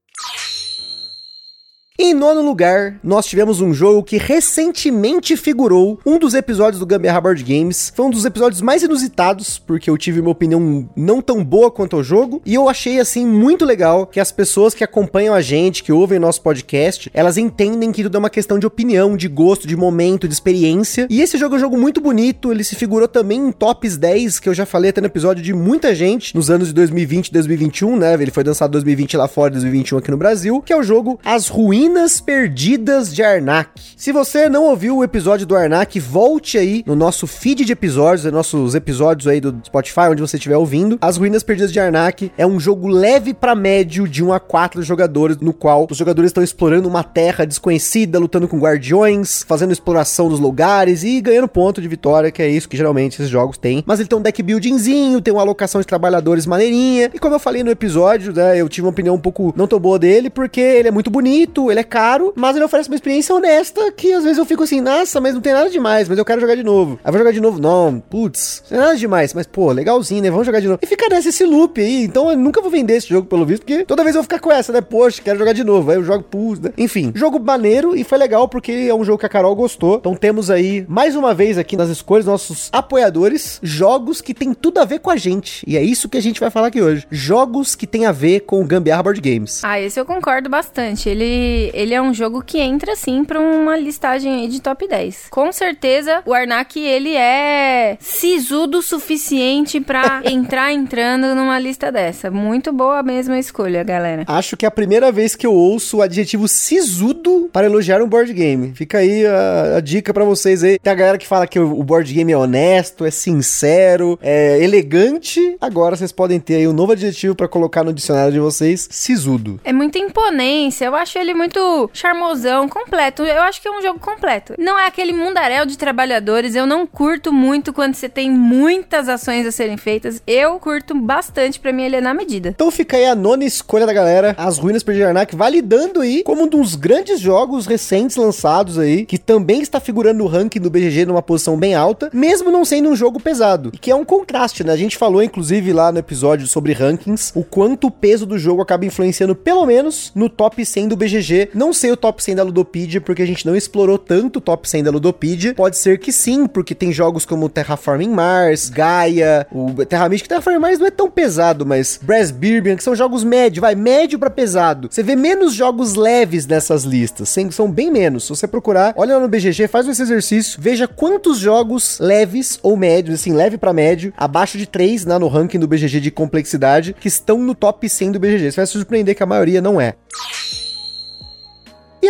Em 2.02 2.14
nono 2.14 2.40
lugar, 2.40 2.99
nós 3.04 3.26
tivemos 3.26 3.61
um 3.61 3.75
jogo 3.75 4.02
que 4.02 4.16
recentemente 4.16 5.37
figurou 5.37 6.00
um 6.07 6.19
dos 6.19 6.33
episódios 6.33 6.80
do 6.80 6.87
Gambiarra 6.87 7.21
Board 7.21 7.45
Games. 7.45 7.92
Foi 7.95 8.07
um 8.07 8.11
dos 8.11 8.25
episódios 8.25 8.62
mais 8.62 8.83
inusitados, 8.83 9.59
porque 9.59 9.90
eu 9.90 9.99
tive 9.99 10.19
uma 10.19 10.30
opinião 10.30 10.88
não 10.97 11.21
tão 11.21 11.45
boa 11.45 11.71
quanto 11.71 11.97
ao 11.97 12.02
jogo. 12.02 12.40
E 12.47 12.54
eu 12.54 12.71
achei, 12.71 12.99
assim, 12.99 13.26
muito 13.26 13.66
legal 13.66 14.07
que 14.07 14.19
as 14.19 14.33
pessoas 14.33 14.73
que 14.73 14.83
acompanham 14.83 15.35
a 15.35 15.42
gente, 15.42 15.85
que 15.85 15.92
ouvem 15.92 16.19
nosso 16.19 16.40
podcast, 16.40 17.11
elas 17.12 17.37
entendem 17.37 17.92
que 17.92 18.02
tudo 18.02 18.16
é 18.16 18.19
uma 18.19 18.30
questão 18.30 18.59
de 18.59 18.66
opinião, 18.66 19.14
de 19.14 19.28
gosto, 19.28 19.69
de 19.69 19.76
momento, 19.76 20.26
de 20.26 20.33
experiência. 20.33 21.07
E 21.11 21.21
esse 21.21 21.37
jogo 21.37 21.57
é 21.57 21.59
um 21.59 21.61
jogo 21.61 21.76
muito 21.76 22.00
bonito, 22.00 22.50
ele 22.50 22.64
se 22.64 22.76
figurou 22.76 23.09
também 23.09 23.49
em 23.49 23.52
tops 23.52 23.99
10, 23.99 24.40
que 24.40 24.49
eu 24.49 24.54
já 24.54 24.64
falei 24.64 24.88
até 24.88 25.02
no 25.02 25.07
episódio 25.07 25.45
de 25.45 25.52
muita 25.52 25.95
gente, 25.95 26.35
nos 26.35 26.49
anos 26.49 26.69
de 26.69 26.73
2020 26.73 27.26
e 27.28 27.33
2021, 27.33 27.97
né? 27.97 28.14
Ele 28.14 28.30
foi 28.30 28.42
lançado 28.42 28.71
em 28.71 28.73
2020 28.73 29.19
lá 29.19 29.28
fora, 29.28 29.50
2021 29.50 29.99
aqui 29.99 30.11
no 30.11 30.16
Brasil, 30.16 30.62
que 30.62 30.73
é 30.73 30.76
o 30.78 30.83
jogo 30.83 31.21
As 31.23 31.49
Ruínas 31.49 31.89
Ruínas 31.90 32.20
Perdidas 32.20 33.12
de 33.12 33.20
Arnak. 33.20 33.68
Se 33.97 34.12
você 34.12 34.49
não 34.49 34.64
ouviu 34.66 34.99
o 34.99 35.04
episódio 35.04 35.44
do 35.44 35.56
Arnak, 35.56 35.99
volte 35.99 36.56
aí 36.56 36.85
no 36.87 36.94
nosso 36.94 37.26
feed 37.26 37.64
de 37.64 37.73
episódios, 37.73 38.25
nos 38.25 38.32
nossos 38.32 38.76
episódios 38.76 39.26
aí 39.26 39.40
do 39.40 39.61
Spotify, 39.66 40.02
onde 40.09 40.23
você 40.23 40.37
estiver 40.37 40.56
ouvindo. 40.56 40.99
As 41.00 41.16
Ruínas 41.16 41.42
Perdidas 41.42 41.73
de 41.73 41.80
Arnak 41.80 42.30
é 42.38 42.47
um 42.47 42.61
jogo 42.61 42.87
leve 42.87 43.35
para 43.35 43.56
médio 43.56 44.06
de 44.06 44.23
1 44.23 44.32
a 44.32 44.38
4 44.38 44.85
jogadores, 44.85 45.38
no 45.38 45.52
qual 45.52 45.88
os 45.90 45.97
jogadores 45.97 46.28
estão 46.28 46.44
explorando 46.44 46.88
uma 46.88 47.02
terra 47.02 47.44
desconhecida, 47.44 48.20
lutando 48.20 48.47
com 48.47 48.61
guardiões, 48.61 49.42
fazendo 49.42 49.73
exploração 49.73 50.28
dos 50.28 50.38
lugares 50.38 51.02
e 51.02 51.20
ganhando 51.20 51.49
ponto 51.49 51.82
de 51.82 51.88
vitória, 51.88 52.30
que 52.30 52.40
é 52.40 52.49
isso 52.49 52.68
que 52.68 52.76
geralmente 52.76 53.14
esses 53.14 53.28
jogos 53.28 53.59
têm. 53.59 53.82
Mas 53.85 53.99
ele 53.99 54.09
tem 54.09 54.16
um 54.16 54.23
deck 54.23 54.40
buildingzinho, 54.44 55.20
tem 55.20 55.35
uma 55.35 55.42
alocação 55.42 55.80
de 55.80 55.87
trabalhadores 55.88 56.47
maneirinha. 56.47 57.11
E 57.12 57.18
como 57.18 57.35
eu 57.35 57.40
falei 57.40 57.64
no 57.64 57.70
episódio, 57.70 58.32
né, 58.32 58.56
eu 58.56 58.68
tive 58.68 58.87
uma 58.87 58.92
opinião 58.92 59.16
um 59.16 59.20
pouco 59.20 59.52
não 59.56 59.66
tão 59.66 59.80
boa 59.80 59.99
dele, 59.99 60.30
porque 60.30 60.61
ele 60.61 60.87
é 60.87 60.92
muito 60.92 61.11
bonito, 61.11 61.68
ele 61.68 61.80
é 61.80 61.80
caro 61.85 62.11
caro, 62.11 62.33
mas 62.35 62.57
ele 62.57 62.65
oferece 62.65 62.89
uma 62.89 62.95
experiência 62.95 63.35
honesta 63.35 63.93
que 63.93 64.13
às 64.13 64.25
vezes 64.25 64.39
eu 64.39 64.45
fico 64.45 64.63
assim, 64.63 64.81
nossa, 64.81 65.21
mas 65.21 65.35
não 65.35 65.41
tem 65.41 65.53
nada 65.53 65.71
demais, 65.71 66.09
mas 66.09 66.19
eu 66.19 66.25
quero 66.25 66.41
jogar 66.41 66.55
de 66.55 66.63
novo. 66.63 66.99
Aí 67.05 67.11
vou 67.11 67.19
jogar 67.19 67.33
de 67.33 67.41
novo, 67.41 67.61
não, 67.61 68.01
putz, 68.01 68.63
não 68.65 68.69
tem 68.69 68.79
nada 68.79 68.97
demais, 68.97 69.33
mas 69.35 69.47
pô, 69.47 69.71
legalzinho, 69.71 70.23
né? 70.23 70.31
Vamos 70.31 70.47
jogar 70.47 70.61
de 70.61 70.67
novo. 70.67 70.81
E 70.83 70.87
fica 70.87 71.09
nessa 71.09 71.29
esse 71.29 71.45
loop 71.45 71.81
aí, 71.81 72.05
então 72.05 72.31
eu 72.31 72.37
nunca 72.37 72.61
vou 72.61 72.71
vender 72.71 72.95
esse 72.95 73.09
jogo 73.09 73.27
pelo 73.29 73.47
visto, 73.47 73.65
porque 73.65 73.85
toda 73.85 74.03
vez 74.03 74.15
eu 74.15 74.23
vou 74.23 74.25
ficar 74.25 74.41
com 74.41 74.51
essa, 74.51 74.73
né? 74.73 74.81
Poxa, 74.81 75.23
quero 75.23 75.39
jogar 75.39 75.53
de 75.53 75.63
novo. 75.63 75.91
Aí 75.91 75.97
eu 75.97 76.05
jogo, 76.05 76.25
putz, 76.25 76.61
né? 76.61 76.73
Enfim, 76.77 77.13
jogo 77.15 77.39
maneiro 77.39 77.97
e 77.97 78.03
foi 78.03 78.19
legal 78.19 78.49
porque 78.49 78.73
é 78.89 78.95
um 78.95 79.05
jogo 79.05 79.19
que 79.19 79.27
a 79.27 79.29
Carol 79.29 79.55
gostou. 79.55 79.97
Então 79.97 80.15
temos 80.15 80.51
aí, 80.51 80.85
mais 80.89 81.15
uma 81.15 81.35
vez 81.35 81.59
aqui 81.59 81.77
nas 81.77 81.89
escolhas, 81.91 82.27
nossos 82.27 82.69
apoiadores, 82.73 83.61
jogos 83.63 84.21
que 84.21 84.35
tem 84.35 84.53
tudo 84.53 84.79
a 84.79 84.85
ver 84.85 84.99
com 84.99 85.11
a 85.11 85.17
gente. 85.17 85.65
E 85.67 85.77
é 85.77 85.83
isso 85.83 86.09
que 86.09 86.19
a 86.19 86.23
gente 86.23 86.41
vai 86.41 86.51
falar 86.51 86.69
aqui 86.69 86.81
hoje. 86.81 87.07
Jogos 87.11 87.75
que 87.75 87.87
tem 87.87 88.07
a 88.07 88.13
ver 88.13 88.41
com 88.41 88.61
o 88.61 88.65
Gambiarra 88.65 89.03
Board 89.03 89.21
Games. 89.21 89.63
Ah, 89.63 89.81
esse 89.81 90.01
eu 90.01 90.05
concordo 90.05 90.49
bastante. 90.49 91.09
Ele, 91.09 91.70
ele 91.73 91.95
é 91.95 92.00
um 92.00 92.12
jogo 92.12 92.43
que 92.43 92.59
entra, 92.59 92.95
sim, 92.97 93.25
pra 93.25 93.41
uma 93.41 93.77
listagem 93.77 94.43
aí 94.43 94.49
de 94.49 94.61
top 94.61 94.87
10. 94.87 95.27
Com 95.31 95.53
certeza, 95.53 96.23
o 96.27 96.35
Arnak, 96.35 96.79
ele 96.79 97.15
é 97.15 97.97
sisudo 98.00 98.79
o 98.79 98.83
suficiente 98.83 99.81
pra 99.81 100.23
entrar 100.31 100.73
entrando 100.73 101.35
numa 101.35 101.59
lista 101.59 101.91
dessa. 101.91 102.31
Muito 102.31 102.73
boa 102.73 103.03
mesmo 103.03 103.35
a 103.35 103.39
escolha, 103.39 103.83
galera. 103.83 104.25
Acho 104.27 104.57
que 104.57 104.65
é 104.65 104.69
a 104.69 104.71
primeira 104.71 105.11
vez 105.11 105.35
que 105.35 105.47
eu 105.47 105.53
ouço 105.53 105.99
o 105.99 106.03
adjetivo 106.03 106.47
sisudo 106.49 107.49
para 107.53 107.67
elogiar 107.67 108.03
um 108.03 108.09
board 108.09 108.33
game. 108.33 108.73
Fica 108.75 108.99
aí 108.99 109.27
a, 109.27 109.77
a 109.77 109.81
dica 109.81 110.12
para 110.12 110.25
vocês 110.25 110.62
aí. 110.62 110.79
Tem 110.79 110.93
a 110.93 110.97
galera 110.97 111.19
que 111.19 111.27
fala 111.27 111.47
que 111.47 111.59
o, 111.59 111.79
o 111.79 111.83
board 111.83 112.12
game 112.12 112.33
é 112.33 112.37
honesto, 112.37 113.05
é 113.05 113.11
sincero, 113.11 114.19
é 114.23 114.62
elegante. 114.62 115.57
Agora 115.61 115.97
vocês 115.97 116.12
podem 116.12 116.39
ter 116.41 116.57
aí 116.57 116.69
um 116.69 116.73
novo 116.73 116.93
adjetivo 116.93 117.35
para 117.35 117.49
colocar 117.49 117.85
no 117.85 117.93
dicionário 117.93 118.33
de 118.33 118.41
vocês, 118.41 118.89
sisudo. 118.91 119.61
É 119.65 119.73
muita 119.73 119.99
imponência, 119.99 120.85
eu 120.85 120.95
acho 120.95 121.19
ele 121.19 121.35
muito 121.35 121.50
charmosão, 121.92 122.69
completo. 122.69 123.23
Eu 123.23 123.42
acho 123.42 123.61
que 123.61 123.69
é 123.69 123.71
um 123.71 123.83
jogo 123.83 123.99
completo. 123.99 124.54
Não 124.59 124.78
é 124.78 124.87
aquele 124.87 125.12
mundaréu 125.12 125.66
de 125.66 125.76
trabalhadores, 125.76 126.54
eu 126.54 126.66
não 126.66 126.87
curto 126.87 127.33
muito 127.33 127.73
quando 127.73 127.95
você 127.95 128.09
tem 128.09 128.30
muitas 128.30 129.09
ações 129.09 129.47
a 129.47 129.52
serem 129.52 129.76
feitas. 129.76 130.23
Eu 130.26 130.59
curto 130.59 130.95
bastante, 130.95 131.59
para 131.59 131.73
mim 131.73 131.85
ele 131.85 131.97
é 131.97 132.00
na 132.00 132.14
medida. 132.14 132.50
Então 132.50 132.71
fica 132.71 132.97
aí 132.97 133.07
a 133.07 133.14
nona 133.14 133.45
escolha 133.45 133.87
da 133.87 133.92
galera, 133.92 134.35
As 134.37 134.59
Ruínas 134.59 134.83
de 134.83 135.02
Arnak, 135.02 135.35
validando 135.37 136.00
aí 136.00 136.23
como 136.23 136.42
um 136.42 136.49
dos 136.49 136.75
grandes 136.75 137.21
jogos 137.21 137.66
recentes 137.66 138.16
lançados 138.16 138.78
aí, 138.78 139.07
que 139.07 139.19
também 139.19 139.61
está 139.61 139.80
figurando 139.80 140.19
no 140.19 140.26
ranking 140.26 140.61
do 140.61 140.71
BGG 140.71 141.07
numa 141.07 141.23
posição 141.23 141.57
bem 141.57 141.75
alta, 141.75 142.11
mesmo 142.12 142.50
não 142.50 142.64
sendo 142.64 142.88
um 142.88 142.97
jogo 142.97 143.21
pesado. 143.21 143.71
E 143.73 143.78
que 143.78 143.90
é 143.90 143.95
um 143.95 144.04
contraste, 144.04 144.64
né? 144.64 144.73
A 144.73 144.76
gente 144.76 144.97
falou, 144.97 145.23
inclusive, 145.23 145.73
lá 145.73 145.90
no 145.92 145.99
episódio 145.99 146.47
sobre 146.47 146.73
rankings, 146.73 147.33
o 147.35 147.42
quanto 147.42 147.87
o 147.87 147.90
peso 147.90 148.26
do 148.26 148.38
jogo 148.38 148.62
acaba 148.62 148.85
influenciando, 148.85 149.35
pelo 149.35 149.64
menos, 149.66 150.12
no 150.14 150.28
top 150.28 150.64
100 150.64 150.88
do 150.88 150.97
BGG. 150.97 151.39
Não 151.54 151.73
sei 151.73 151.90
o 151.90 151.97
top 151.97 152.23
100 152.23 152.37
da 152.37 152.42
Ludopedia, 152.42 153.00
porque 153.00 153.23
a 153.23 153.26
gente 153.26 153.47
não 153.47 153.56
explorou 153.56 153.99
tanto 153.99 154.38
o 154.38 154.40
top 154.40 154.68
100 154.68 154.85
da 154.85 154.90
Ludopedia. 154.90 155.54
Pode 155.54 155.76
ser 155.76 155.99
que 155.99 156.12
sim, 156.12 156.47
porque 156.47 156.75
tem 156.75 156.92
jogos 156.92 157.25
como 157.25 157.49
Terraforming 157.49 158.11
Mars, 158.11 158.68
Gaia, 158.68 159.47
o 159.52 159.85
Terra 159.85 160.09
Mística. 160.09 160.28
Terraforming 160.28 160.61
Mars 160.61 160.78
não 160.78 160.87
é 160.87 160.90
tão 160.90 161.11
pesado, 161.11 161.64
mas 161.64 161.99
Brass 162.02 162.30
Birbian, 162.30 162.76
que 162.76 162.85
são 162.85 162.94
jogos 162.94 163.25
médio, 163.25 163.61
vai, 163.61 163.75
médio 163.75 164.18
para 164.18 164.30
pesado. 164.30 164.88
Você 164.90 165.02
vê 165.02 165.16
menos 165.16 165.54
jogos 165.54 165.94
leves 165.94 166.47
nessas 166.47 166.85
listas, 166.85 167.35
são 167.50 167.70
bem 167.70 167.90
menos. 167.90 168.25
Se 168.25 168.30
você 168.30 168.47
procurar, 168.47 168.92
olha 168.97 169.14
lá 169.14 169.20
no 169.20 169.28
BGG, 169.28 169.68
faz 169.68 169.87
esse 169.88 170.02
exercício, 170.02 170.61
veja 170.61 170.87
quantos 170.87 171.38
jogos 171.38 171.99
leves 172.00 172.59
ou 172.62 172.76
médios, 172.76 173.20
assim, 173.20 173.32
leve 173.32 173.56
para 173.56 173.73
médio, 173.73 174.12
abaixo 174.16 174.59
de 174.59 174.66
3 174.66 175.06
né, 175.06 175.18
no 175.18 175.28
ranking 175.28 175.59
do 175.59 175.68
BGG 175.68 176.00
de 176.00 176.11
complexidade, 176.11 176.94
que 176.99 177.09
estão 177.09 177.38
no 177.38 177.54
top 177.54 177.88
100 177.88 178.12
do 178.12 178.20
BGG. 178.20 178.52
Você 178.52 178.56
vai 178.56 178.66
se 178.66 178.73
surpreender 178.73 179.14
que 179.14 179.23
a 179.23 179.26
maioria 179.26 179.61
não 179.61 179.80
é. 179.80 179.94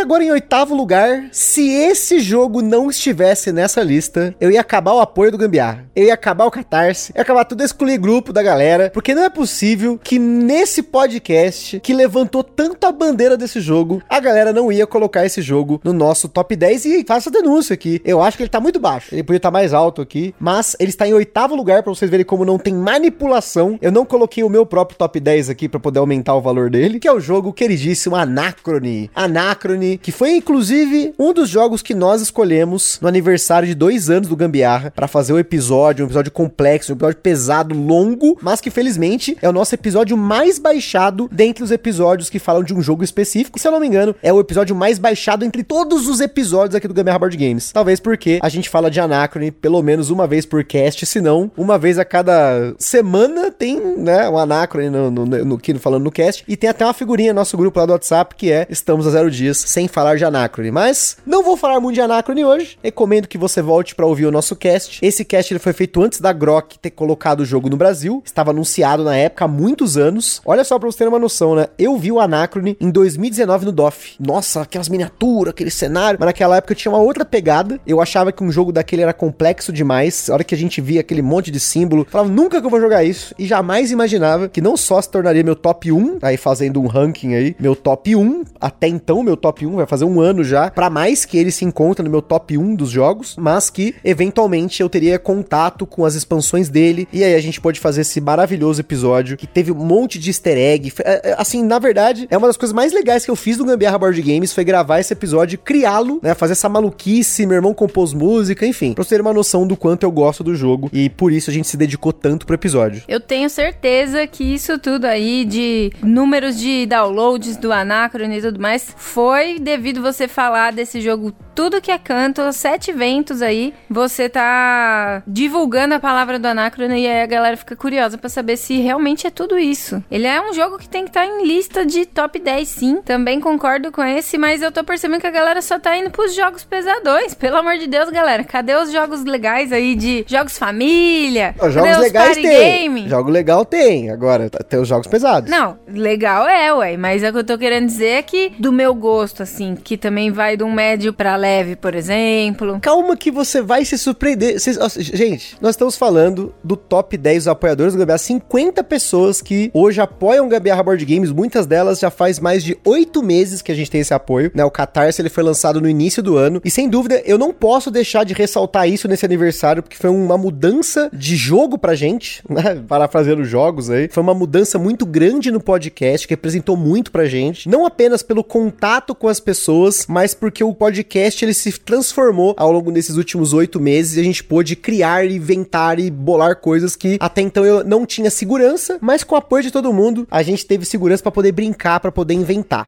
Agora 0.00 0.24
em 0.24 0.30
oitavo 0.30 0.74
lugar, 0.74 1.28
se 1.30 1.68
esse 1.68 2.20
jogo 2.20 2.62
não 2.62 2.88
estivesse 2.88 3.52
nessa 3.52 3.82
lista, 3.82 4.34
eu 4.40 4.50
ia 4.50 4.62
acabar 4.62 4.94
o 4.94 4.98
apoio 5.00 5.30
do 5.30 5.36
Gambiarra. 5.36 5.84
Eu 5.94 6.06
ia 6.06 6.14
acabar 6.14 6.46
o 6.46 6.50
Catarse, 6.50 7.12
ia 7.14 7.20
acabar 7.20 7.44
tudo 7.44 7.62
excluir 7.62 7.98
grupo 7.98 8.32
da 8.32 8.42
galera, 8.42 8.90
porque 8.94 9.14
não 9.14 9.22
é 9.22 9.28
possível 9.28 10.00
que 10.02 10.18
nesse 10.18 10.82
podcast 10.82 11.78
que 11.80 11.92
levantou 11.92 12.42
tanto 12.42 12.86
a 12.86 12.92
bandeira 12.92 13.36
desse 13.36 13.60
jogo, 13.60 14.02
a 14.08 14.18
galera 14.18 14.54
não 14.54 14.72
ia 14.72 14.86
colocar 14.86 15.26
esse 15.26 15.42
jogo 15.42 15.78
no 15.84 15.92
nosso 15.92 16.30
top 16.30 16.56
10 16.56 16.84
e 16.86 17.04
faça 17.06 17.28
a 17.28 17.32
denúncia 17.32 17.74
aqui. 17.74 18.00
Eu 18.02 18.22
acho 18.22 18.38
que 18.38 18.42
ele 18.42 18.50
tá 18.50 18.58
muito 18.58 18.80
baixo. 18.80 19.14
Ele 19.14 19.22
podia 19.22 19.36
estar 19.36 19.48
tá 19.50 19.52
mais 19.52 19.74
alto 19.74 20.00
aqui, 20.00 20.34
mas 20.40 20.74
ele 20.80 20.90
está 20.90 21.06
em 21.06 21.12
oitavo 21.12 21.54
lugar 21.54 21.82
para 21.82 21.92
vocês 21.92 22.10
verem 22.10 22.24
como 22.24 22.46
não 22.46 22.58
tem 22.58 22.72
manipulação. 22.72 23.78
Eu 23.82 23.92
não 23.92 24.06
coloquei 24.06 24.42
o 24.42 24.48
meu 24.48 24.64
próprio 24.64 24.96
top 24.96 25.20
10 25.20 25.50
aqui 25.50 25.68
para 25.68 25.78
poder 25.78 25.98
aumentar 25.98 26.34
o 26.34 26.40
valor 26.40 26.70
dele, 26.70 26.98
que 26.98 27.06
é 27.06 27.12
o 27.12 27.20
jogo 27.20 27.52
queridíssimo 27.52 28.16
Anacrone. 28.16 29.10
Anacrone 29.14 29.89
que 29.98 30.12
foi 30.12 30.36
inclusive 30.36 31.14
um 31.18 31.32
dos 31.32 31.48
jogos 31.48 31.82
que 31.82 31.94
nós 31.94 32.20
escolhemos 32.20 32.98
no 33.00 33.08
aniversário 33.08 33.68
de 33.68 33.74
dois 33.74 34.10
anos 34.10 34.28
do 34.28 34.36
Gambiarra 34.36 34.90
para 34.90 35.08
fazer 35.08 35.32
o 35.32 35.38
episódio, 35.38 36.04
um 36.04 36.08
episódio 36.08 36.32
complexo, 36.32 36.92
um 36.92 36.96
episódio 36.96 37.18
pesado, 37.18 37.74
longo, 37.74 38.38
mas 38.42 38.60
que 38.60 38.70
felizmente 38.70 39.36
é 39.40 39.48
o 39.48 39.52
nosso 39.52 39.74
episódio 39.74 40.16
mais 40.16 40.58
baixado 40.58 41.28
dentre 41.30 41.62
os 41.62 41.70
episódios 41.70 42.30
que 42.30 42.38
falam 42.38 42.62
de 42.62 42.74
um 42.74 42.82
jogo 42.82 43.04
específico. 43.04 43.58
Se 43.58 43.66
eu 43.66 43.72
não 43.72 43.80
me 43.80 43.86
engano, 43.86 44.14
é 44.22 44.32
o 44.32 44.40
episódio 44.40 44.74
mais 44.74 44.98
baixado 44.98 45.44
entre 45.44 45.62
todos 45.62 46.08
os 46.08 46.20
episódios 46.20 46.74
aqui 46.74 46.88
do 46.88 46.94
Gambiarra 46.94 47.18
Board 47.18 47.36
Games. 47.36 47.72
Talvez 47.72 48.00
porque 48.00 48.38
a 48.42 48.48
gente 48.48 48.68
fala 48.68 48.90
de 48.90 49.00
Anacrone 49.00 49.50
pelo 49.50 49.82
menos 49.82 50.10
uma 50.10 50.26
vez 50.26 50.46
por 50.46 50.64
cast, 50.64 51.04
se 51.06 51.20
não, 51.20 51.50
uma 51.56 51.78
vez 51.78 51.98
a 51.98 52.04
cada 52.04 52.74
semana 52.78 53.50
tem, 53.50 53.80
né, 53.96 54.28
um 54.28 54.38
Anacrone 54.38 54.90
no, 54.90 55.10
no, 55.10 55.26
no, 55.26 55.44
no, 55.44 55.78
falando 55.78 56.04
no 56.04 56.10
cast. 56.10 56.44
E 56.46 56.56
tem 56.56 56.70
até 56.70 56.84
uma 56.84 56.94
figurinha 56.94 57.32
no 57.32 57.40
nosso 57.40 57.56
grupo 57.56 57.78
lá 57.78 57.86
do 57.86 57.92
WhatsApp 57.92 58.34
que 58.34 58.50
é 58.50 58.66
Estamos 58.68 59.06
a 59.06 59.10
Zero 59.10 59.30
Dias 59.30 59.58
sem 59.58 59.79
falar 59.88 60.16
de 60.16 60.24
Anacrone. 60.24 60.70
Mas 60.70 61.16
não 61.26 61.42
vou 61.42 61.56
falar 61.56 61.80
muito 61.80 61.94
de 61.94 62.00
Anacrone 62.00 62.44
hoje. 62.44 62.78
Recomendo 62.82 63.28
que 63.28 63.38
você 63.38 63.62
volte 63.62 63.94
para 63.94 64.06
ouvir 64.06 64.26
o 64.26 64.30
nosso 64.30 64.56
cast. 64.56 65.04
Esse 65.04 65.24
cast 65.24 65.52
ele 65.52 65.58
foi 65.58 65.72
feito 65.72 66.02
antes 66.02 66.20
da 66.20 66.32
Grok 66.32 66.78
ter 66.78 66.90
colocado 66.90 67.40
o 67.40 67.44
jogo 67.44 67.68
no 67.68 67.76
Brasil. 67.76 68.22
Estava 68.24 68.50
anunciado 68.50 69.04
na 69.04 69.16
época 69.16 69.44
há 69.44 69.48
muitos 69.48 69.96
anos. 69.96 70.40
Olha 70.44 70.64
só 70.64 70.78
para 70.78 70.90
você 70.90 70.98
ter 70.98 71.08
uma 71.08 71.18
noção, 71.18 71.54
né? 71.54 71.68
Eu 71.78 71.96
vi 71.96 72.12
o 72.12 72.20
Anacrone 72.20 72.76
em 72.80 72.90
2019 72.90 73.66
no 73.66 73.72
DOF. 73.72 74.16
Nossa, 74.18 74.62
aquelas 74.62 74.88
miniaturas, 74.88 75.52
aquele 75.52 75.70
cenário. 75.70 76.18
Mas 76.18 76.26
naquela 76.26 76.56
época 76.56 76.74
tinha 76.74 76.92
uma 76.92 77.00
outra 77.00 77.24
pegada. 77.24 77.80
Eu 77.86 78.00
achava 78.00 78.32
que 78.32 78.42
um 78.42 78.50
jogo 78.50 78.72
daquele 78.72 79.02
era 79.02 79.12
complexo 79.12 79.72
demais. 79.72 80.28
A 80.28 80.34
hora 80.34 80.44
que 80.44 80.54
a 80.54 80.58
gente 80.58 80.80
via 80.80 81.00
aquele 81.00 81.22
monte 81.22 81.50
de 81.50 81.60
símbolo, 81.60 82.06
falava 82.08 82.30
nunca 82.30 82.60
que 82.60 82.66
eu 82.66 82.70
vou 82.70 82.80
jogar 82.80 83.04
isso. 83.04 83.34
E 83.38 83.46
jamais 83.46 83.90
imaginava 83.90 84.48
que 84.48 84.60
não 84.60 84.76
só 84.76 85.00
se 85.00 85.08
tornaria 85.08 85.42
meu 85.42 85.56
top 85.56 85.92
1, 85.92 86.18
aí 86.22 86.36
fazendo 86.36 86.80
um 86.80 86.86
ranking 86.86 87.34
aí, 87.34 87.56
meu 87.58 87.76
top 87.76 88.14
1, 88.14 88.44
até 88.60 88.88
então 88.88 89.22
meu 89.22 89.36
top 89.36 89.66
1, 89.66 89.69
vai 89.76 89.86
fazer 89.86 90.04
um 90.04 90.20
ano 90.20 90.44
já, 90.44 90.70
para 90.70 90.90
mais 90.90 91.24
que 91.24 91.38
ele 91.38 91.50
se 91.50 91.64
encontra 91.64 92.04
no 92.04 92.10
meu 92.10 92.22
top 92.22 92.56
1 92.56 92.74
dos 92.74 92.90
jogos, 92.90 93.36
mas 93.38 93.70
que 93.70 93.94
eventualmente 94.04 94.82
eu 94.82 94.88
teria 94.88 95.18
contato 95.18 95.86
com 95.86 96.04
as 96.04 96.14
expansões 96.14 96.68
dele, 96.68 97.08
e 97.12 97.22
aí 97.24 97.34
a 97.34 97.40
gente 97.40 97.60
pode 97.60 97.80
fazer 97.80 98.02
esse 98.02 98.20
maravilhoso 98.20 98.80
episódio 98.80 99.36
que 99.36 99.46
teve 99.46 99.72
um 99.72 99.84
monte 99.84 100.18
de 100.18 100.30
easter 100.30 100.56
egg. 100.56 100.92
É, 101.04 101.30
é, 101.30 101.34
assim, 101.38 101.62
na 101.62 101.78
verdade, 101.78 102.26
é 102.30 102.36
uma 102.36 102.46
das 102.46 102.56
coisas 102.56 102.74
mais 102.74 102.92
legais 102.92 103.24
que 103.24 103.30
eu 103.30 103.36
fiz 103.36 103.58
no 103.58 103.64
Gambiarra 103.64 103.98
Board 103.98 104.20
Games 104.20 104.52
foi 104.52 104.64
gravar 104.64 105.00
esse 105.00 105.12
episódio, 105.12 105.58
criá-lo, 105.58 106.20
né, 106.22 106.34
fazer 106.34 106.52
essa 106.52 106.68
maluquice, 106.68 107.46
meu 107.46 107.56
irmão 107.56 107.74
compôs 107.74 108.12
música, 108.12 108.66
enfim, 108.66 108.92
pra 108.92 109.04
você 109.04 109.14
ter 109.14 109.20
uma 109.20 109.32
noção 109.32 109.66
do 109.66 109.76
quanto 109.76 110.02
eu 110.02 110.10
gosto 110.10 110.42
do 110.42 110.54
jogo, 110.54 110.90
e 110.92 111.08
por 111.08 111.32
isso 111.32 111.50
a 111.50 111.52
gente 111.52 111.68
se 111.68 111.76
dedicou 111.76 112.12
tanto 112.12 112.46
pro 112.46 112.54
episódio. 112.54 113.02
Eu 113.06 113.20
tenho 113.20 113.48
certeza 113.48 114.26
que 114.26 114.42
isso 114.42 114.78
tudo 114.78 115.04
aí 115.04 115.44
de 115.44 115.92
números 116.02 116.58
de 116.58 116.86
downloads 116.86 117.56
do 117.56 117.72
Anacron 117.72 118.32
e 118.32 118.40
tudo 118.40 118.60
mais 118.60 118.92
foi 118.96 119.58
devido 119.60 120.02
você 120.02 120.26
falar 120.26 120.72
desse 120.72 121.00
jogo 121.00 121.32
tudo 121.60 121.80
que 121.80 121.90
é 121.90 121.98
canto, 121.98 122.50
sete 122.54 122.90
ventos 122.90 123.42
aí, 123.42 123.74
você 123.88 124.30
tá 124.30 125.22
divulgando 125.26 125.94
a 125.94 126.00
palavra 126.00 126.38
do 126.38 126.46
Anacrono 126.46 126.94
e 126.94 127.06
aí 127.06 127.22
a 127.22 127.26
galera 127.26 127.54
fica 127.54 127.76
curiosa 127.76 128.16
para 128.16 128.30
saber 128.30 128.56
se 128.56 128.78
realmente 128.78 129.26
é 129.26 129.30
tudo 129.30 129.58
isso. 129.58 130.02
Ele 130.10 130.26
é 130.26 130.40
um 130.40 130.54
jogo 130.54 130.78
que 130.78 130.88
tem 130.88 131.04
que 131.04 131.10
estar 131.10 131.20
tá 131.20 131.26
em 131.26 131.46
lista 131.46 131.84
de 131.84 132.06
top 132.06 132.38
10 132.38 132.66
sim, 132.66 133.02
também 133.02 133.40
concordo 133.40 133.92
com 133.92 134.02
esse, 134.02 134.38
mas 134.38 134.62
eu 134.62 134.72
tô 134.72 134.82
percebendo 134.82 135.20
que 135.20 135.26
a 135.26 135.30
galera 135.30 135.60
só 135.60 135.78
tá 135.78 135.94
indo 135.98 136.10
pros 136.10 136.34
jogos 136.34 136.64
pesadões, 136.64 137.34
pelo 137.34 137.58
amor 137.58 137.76
de 137.76 137.86
Deus, 137.86 138.08
galera, 138.08 138.42
cadê 138.42 138.74
os 138.76 138.90
jogos 138.90 139.22
legais 139.24 139.70
aí 139.70 139.94
de 139.94 140.24
jogos 140.26 140.56
família? 140.56 141.54
Os 141.60 141.74
jogos 141.74 141.98
legais 141.98 142.36
tem, 142.36 142.44
game? 142.44 143.06
jogo 143.06 143.28
legal 143.28 143.66
tem, 143.66 144.10
agora 144.10 144.48
tem 144.48 144.80
os 144.80 144.88
jogos 144.88 145.08
pesados. 145.08 145.50
Não, 145.50 145.78
legal 145.86 146.48
é, 146.48 146.72
ué, 146.72 146.96
mas 146.96 147.22
é 147.22 147.28
o 147.28 147.32
que 147.32 147.38
eu 147.40 147.44
tô 147.44 147.58
querendo 147.58 147.86
dizer 147.86 148.12
é 148.12 148.22
que 148.22 148.52
do 148.58 148.72
meu 148.72 148.94
gosto, 148.94 149.42
assim, 149.50 149.74
que 149.74 149.96
também 149.96 150.30
vai 150.30 150.56
de 150.56 150.64
um 150.64 150.72
médio 150.72 151.12
pra 151.12 151.36
leve, 151.36 151.76
por 151.76 151.94
exemplo. 151.94 152.78
Calma 152.80 153.16
que 153.16 153.30
você 153.30 153.60
vai 153.60 153.84
se 153.84 153.98
surpreender. 153.98 154.56
Gente, 154.98 155.56
nós 155.60 155.70
estamos 155.70 155.96
falando 155.96 156.54
do 156.62 156.76
top 156.76 157.16
10 157.16 157.48
apoiadores 157.48 157.92
do 157.92 157.98
Gambiarra. 157.98 158.18
50 158.18 158.82
pessoas 158.84 159.42
que 159.42 159.70
hoje 159.74 160.00
apoiam 160.00 160.46
o 160.46 160.48
Gambiarra 160.48 160.82
Board 160.82 161.04
Games. 161.04 161.30
Muitas 161.30 161.66
delas 161.66 161.98
já 161.98 162.10
faz 162.10 162.38
mais 162.38 162.62
de 162.62 162.78
8 162.84 163.22
meses 163.22 163.62
que 163.62 163.72
a 163.72 163.74
gente 163.74 163.90
tem 163.90 164.00
esse 164.00 164.14
apoio. 164.14 164.50
Né? 164.54 164.64
O 164.64 164.70
Catarse 164.70 165.20
ele 165.20 165.28
foi 165.28 165.42
lançado 165.42 165.80
no 165.80 165.88
início 165.88 166.22
do 166.22 166.36
ano. 166.36 166.60
E 166.64 166.70
sem 166.70 166.88
dúvida, 166.88 167.22
eu 167.24 167.38
não 167.38 167.52
posso 167.52 167.90
deixar 167.90 168.24
de 168.24 168.34
ressaltar 168.34 168.88
isso 168.88 169.08
nesse 169.08 169.24
aniversário, 169.24 169.82
porque 169.82 169.96
foi 169.96 170.10
uma 170.10 170.38
mudança 170.38 171.10
de 171.12 171.36
jogo 171.36 171.78
pra 171.78 171.94
gente, 171.94 172.42
né? 172.48 172.82
Parafraseando 172.86 173.44
jogos 173.44 173.90
aí. 173.90 174.08
Foi 174.10 174.22
uma 174.22 174.34
mudança 174.34 174.78
muito 174.78 175.04
grande 175.04 175.50
no 175.50 175.60
podcast, 175.60 176.26
que 176.26 176.34
representou 176.34 176.76
muito 176.76 177.10
pra 177.10 177.26
gente. 177.26 177.68
Não 177.68 177.84
apenas 177.84 178.22
pelo 178.22 178.44
contato 178.44 179.14
com 179.14 179.28
as 179.30 179.40
pessoas, 179.40 180.06
mas 180.08 180.34
porque 180.34 180.62
o 180.62 180.74
podcast 180.74 181.44
ele 181.44 181.54
se 181.54 181.72
transformou 181.78 182.54
ao 182.56 182.72
longo 182.72 182.92
desses 182.92 183.16
últimos 183.16 183.52
oito 183.52 183.80
meses 183.80 184.16
e 184.16 184.20
a 184.20 184.24
gente 184.24 184.44
pôde 184.44 184.76
criar, 184.76 185.24
inventar 185.24 185.98
e 185.98 186.10
bolar 186.10 186.56
coisas 186.56 186.96
que 186.96 187.16
até 187.20 187.40
então 187.40 187.64
eu 187.64 187.84
não 187.84 188.04
tinha 188.04 188.30
segurança, 188.30 188.98
mas 189.00 189.24
com 189.24 189.34
o 189.34 189.38
apoio 189.38 189.62
de 189.62 189.70
todo 189.70 189.92
mundo 189.92 190.26
a 190.30 190.42
gente 190.42 190.66
teve 190.66 190.84
segurança 190.84 191.22
para 191.22 191.32
poder 191.32 191.52
brincar, 191.52 192.00
para 192.00 192.12
poder 192.12 192.34
inventar. 192.34 192.84